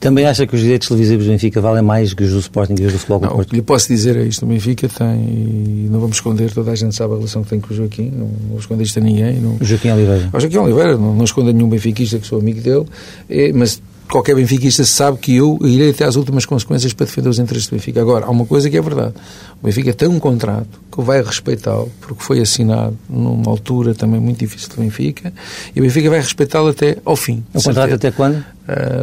também 0.00 0.24
acha 0.24 0.46
que 0.46 0.54
os 0.54 0.62
direitos 0.62 0.88
televisivos 0.88 1.26
do 1.26 1.30
Benfica 1.30 1.60
valem 1.60 1.82
mais 1.82 2.14
que 2.14 2.24
os 2.24 2.32
do 2.32 2.38
Sporting 2.38 2.74
e 2.80 2.86
os 2.86 2.92
do 2.94 2.98
Futebol 2.98 3.20
Não, 3.20 3.38
o 3.38 3.44
que 3.44 3.54
lhe 3.54 3.62
posso 3.62 3.86
dizer 3.86 4.16
é 4.16 4.22
isto. 4.22 4.44
O 4.44 4.48
Benfica 4.48 4.88
tem, 4.88 5.20
e 5.20 5.88
não 5.90 6.00
vamos 6.00 6.16
esconder, 6.16 6.50
toda 6.52 6.70
a 6.70 6.74
gente 6.74 6.94
sabe 6.94 7.12
a 7.12 7.16
relação 7.16 7.44
que 7.44 7.50
tem 7.50 7.60
com 7.60 7.72
o 7.72 7.76
Joaquim, 7.76 8.10
não, 8.10 8.30
vou 8.48 8.58
esconder 8.58 8.82
isto 8.82 8.98
a 8.98 9.02
ninguém. 9.02 9.38
Não... 9.38 9.58
O 9.60 9.64
Joaquim 9.64 9.90
Oliveira. 9.90 10.30
O 10.32 10.40
Joaquim 10.40 10.56
Oliveira, 10.56 10.96
não, 10.96 11.14
não 11.14 11.24
esconda 11.24 11.52
nenhum 11.52 11.68
benfiquista 11.68 12.18
que 12.18 12.26
sou 12.26 12.40
amigo 12.40 12.62
dele, 12.62 12.86
é, 13.28 13.52
mas 13.52 13.82
qualquer 14.10 14.34
benfiquista 14.34 14.84
sabe 14.84 15.18
que 15.18 15.36
eu 15.36 15.58
irei 15.62 15.90
até 15.90 16.04
às 16.04 16.16
últimas 16.16 16.46
consequências 16.46 16.94
para 16.94 17.04
defender 17.04 17.28
os 17.28 17.38
interesses 17.38 17.68
do 17.68 17.76
Benfica. 17.76 18.00
Agora, 18.00 18.24
há 18.24 18.30
uma 18.30 18.46
coisa 18.46 18.70
que 18.70 18.76
é 18.76 18.80
verdade. 18.80 19.14
O 19.62 19.66
Benfica 19.66 19.92
tem 19.92 20.08
um 20.08 20.18
contrato 20.18 20.80
que 20.90 21.00
vai 21.02 21.22
respeitá-lo, 21.22 21.90
porque 22.00 22.22
foi 22.22 22.40
assinado 22.40 22.96
numa 23.08 23.50
altura 23.50 23.94
também 23.94 24.20
muito 24.20 24.38
difícil 24.38 24.70
do 24.70 24.76
Benfica, 24.76 25.32
e 25.74 25.80
o 25.80 25.82
Benfica 25.82 26.10
vai 26.10 26.20
respeitá-lo 26.20 26.68
até 26.68 26.96
ao 27.04 27.14
fim. 27.14 27.44
O 27.54 27.62
contrato 27.62 27.94
até 27.94 28.10
quando? 28.10 28.44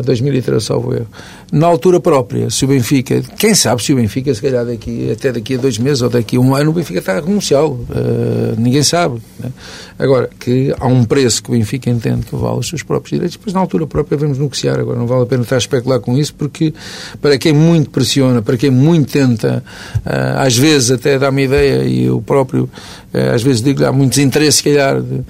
2013, 0.04 0.66
salvo 0.66 0.94
erro. 0.94 1.08
Na 1.52 1.68
altura 1.68 2.00
própria, 2.00 2.50
se 2.50 2.66
o 2.66 2.68
Benfica, 2.68 3.22
quem 3.38 3.54
sabe 3.54 3.84
se 3.84 3.94
o 3.94 3.96
Benfica, 3.96 4.34
se 4.34 4.42
calhar 4.42 4.66
daqui, 4.66 5.12
até 5.12 5.32
daqui 5.32 5.56
a 5.56 5.58
dois 5.58 5.78
meses 5.78 6.02
ou 6.02 6.10
daqui 6.10 6.38
a 6.38 6.40
um 6.40 6.56
ano, 6.56 6.72
o 6.72 6.74
Benfica 6.74 7.00
está 7.00 7.18
a 7.18 7.22
renunciá-lo. 7.22 7.86
Uh, 7.90 8.56
ninguém 8.58 8.84
sabe. 8.84 9.22
Né? 9.40 9.52
Agora, 9.98 10.30
que 10.40 10.74
há 10.78 10.88
um 10.88 11.04
preço 11.04 11.44
que 11.44 11.50
o 11.50 11.54
Benfica 11.54 11.90
entende 11.90 12.26
que 12.26 12.36
vale 12.36 12.60
os 12.60 12.68
seus 12.68 12.84
próprios 12.84 13.12
direitos, 13.12 13.38
depois 13.38 13.54
na 13.54 13.60
altura 13.60 13.88
própria 13.88 14.18
vamos 14.18 14.38
negociar. 14.38 14.80
Agora, 14.80 14.98
não 14.98 15.08
vale 15.08 15.24
a 15.24 15.26
pena 15.26 15.44
estar 15.44 15.56
a 15.56 15.60
especular 15.60 16.00
com 16.00 16.18
isso, 16.18 16.34
porque 16.36 16.74
para 17.22 17.38
quem 17.38 17.54
muito 17.54 17.90
pressiona, 17.90 18.42
para 18.42 18.58
quem 18.58 18.70
muito 18.70 19.12
tenta, 19.12 19.64
uh, 20.06 20.40
às 20.48 20.58
vezes 20.58 20.92
até 20.92 21.20
dá-me 21.20 21.44
ideia, 21.44 21.84
e 21.84 22.06
eu 22.06 22.22
próprio, 22.22 22.64
uh, 23.14 23.34
às 23.36 23.44
vezes 23.44 23.62
digo 23.62 23.86
há 23.86 23.92
muitos 23.92 24.18
interesses, 24.18 24.56
se 24.56 24.64
calhar, 24.64 25.02
de, 25.02 25.24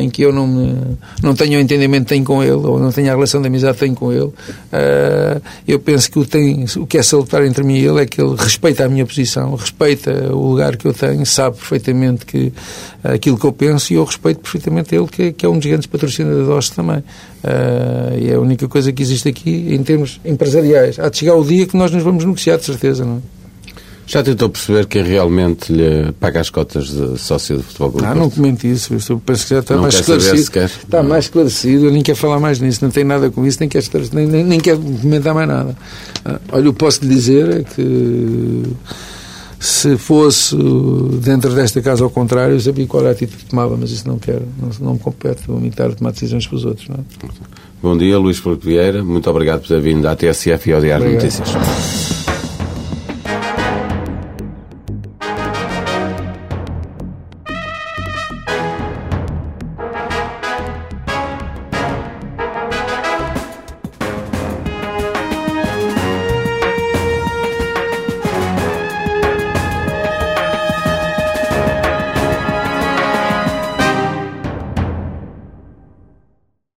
em 0.00 0.08
que 0.08 0.22
eu 0.22 0.32
não, 0.32 0.96
não 1.22 1.34
tenho 1.34 1.58
o 1.58 1.60
entendimento 1.60 2.04
que 2.04 2.14
tenho 2.14 2.24
com 2.24 2.42
ele, 2.42 2.52
ou 2.52 2.78
não 2.78 2.90
tenho 2.90 3.08
a 3.08 3.14
relação 3.14 3.40
de 3.40 3.48
amizade 3.48 3.74
que 3.74 3.80
tenho 3.80 3.94
com 3.94 4.12
ele, 4.12 4.24
uh, 4.24 5.42
eu 5.66 5.78
penso 5.78 6.10
que 6.10 6.18
o, 6.18 6.24
tem, 6.24 6.64
o 6.76 6.86
que 6.86 6.98
é 6.98 7.02
salutar 7.02 7.44
entre 7.44 7.62
mim 7.62 7.76
e 7.76 7.86
ele 7.86 8.02
é 8.02 8.06
que 8.06 8.20
ele 8.20 8.34
respeita 8.36 8.84
a 8.84 8.88
minha 8.88 9.04
posição, 9.04 9.54
respeita 9.54 10.10
o 10.32 10.50
lugar 10.50 10.76
que 10.76 10.86
eu 10.86 10.94
tenho, 10.94 11.24
sabe 11.26 11.56
perfeitamente 11.56 12.24
que 12.24 12.52
aquilo 13.02 13.38
que 13.38 13.44
eu 13.44 13.52
penso 13.52 13.92
e 13.92 13.96
eu 13.96 14.04
respeito 14.04 14.40
perfeitamente 14.40 14.94
ele, 14.94 15.06
que, 15.06 15.32
que 15.32 15.44
é 15.44 15.48
um 15.48 15.58
dos 15.58 15.66
grandes 15.66 15.86
patrocinadores 15.86 16.70
também. 16.70 16.98
Uh, 16.98 18.18
e 18.18 18.30
é 18.30 18.34
a 18.34 18.40
única 18.40 18.68
coisa 18.68 18.92
que 18.92 19.02
existe 19.02 19.28
aqui 19.28 19.74
em 19.74 19.82
termos 19.82 20.20
empresariais. 20.24 20.98
Há 20.98 21.08
de 21.08 21.18
chegar 21.18 21.34
o 21.34 21.44
dia 21.44 21.66
que 21.66 21.76
nós 21.76 21.90
nos 21.90 22.02
vamos 22.02 22.24
negociar, 22.24 22.58
de 22.58 22.64
certeza, 22.64 23.04
não 23.04 23.16
é? 23.16 23.39
Já 24.10 24.24
tentou 24.24 24.48
perceber 24.48 24.86
quem 24.86 25.04
realmente 25.04 25.72
lhe 25.72 26.10
paga 26.18 26.40
as 26.40 26.50
cotas 26.50 26.88
de 26.88 27.16
sócio 27.16 27.58
do 27.58 27.62
futebol 27.62 27.92
clube? 27.92 28.06
Ah, 28.08 28.12
não 28.12 28.28
comente 28.28 28.68
isso. 28.68 28.92
Eu 29.08 29.22
penso 29.24 29.46
que 29.46 29.54
já 29.54 29.60
está 29.60 29.76
não 29.76 29.82
mais 29.82 29.94
esclarecido. 29.94 30.64
Está 30.64 31.00
mais 31.00 31.24
esclarecido. 31.26 31.84
Eu 31.84 31.92
nem 31.92 32.02
quero 32.02 32.18
falar 32.18 32.40
mais 32.40 32.58
nisso. 32.58 32.82
Não 32.82 32.90
tem 32.90 33.04
nada 33.04 33.30
com 33.30 33.46
isso. 33.46 33.58
Nem 33.60 33.68
quero, 33.68 33.86
nem, 34.12 34.26
nem, 34.26 34.42
nem 34.42 34.58
quero 34.58 34.80
comentar 34.80 35.32
mais 35.32 35.46
nada. 35.46 35.76
Ah, 36.24 36.40
olha, 36.50 36.66
eu 36.66 36.74
posso 36.74 37.04
lhe 37.04 37.14
dizer 37.14 37.60
é 37.60 37.62
que 37.62 38.62
se 39.60 39.96
fosse 39.96 40.56
dentro 41.22 41.54
desta 41.54 41.80
casa 41.80 42.02
ao 42.02 42.10
contrário, 42.10 42.56
eu 42.56 42.60
sabia 42.60 42.88
qual 42.88 43.04
era 43.04 43.10
a 43.10 43.12
atitude 43.12 43.44
que 43.44 43.50
tomava, 43.50 43.76
mas 43.76 43.92
isso 43.92 44.08
não 44.08 44.18
quero. 44.18 44.42
Não, 44.60 44.70
não 44.86 44.92
me 44.94 44.98
compete 44.98 45.44
a 45.44 45.90
tomar 45.94 46.10
decisões 46.10 46.48
para 46.48 46.56
os 46.56 46.64
outros. 46.64 46.88
Não 46.88 46.96
é? 46.96 47.28
Bom 47.80 47.96
dia, 47.96 48.18
Luís 48.18 48.38
Filipe 48.38 48.66
Vieira. 48.66 49.04
Muito 49.04 49.30
obrigado 49.30 49.60
por 49.60 49.68
ter 49.68 49.80
vindo 49.80 50.04
à 50.08 50.16
TSF 50.16 50.68
e 50.68 50.72
ao 50.72 50.80
Diário 50.80 51.12
Notícias. 51.12 51.48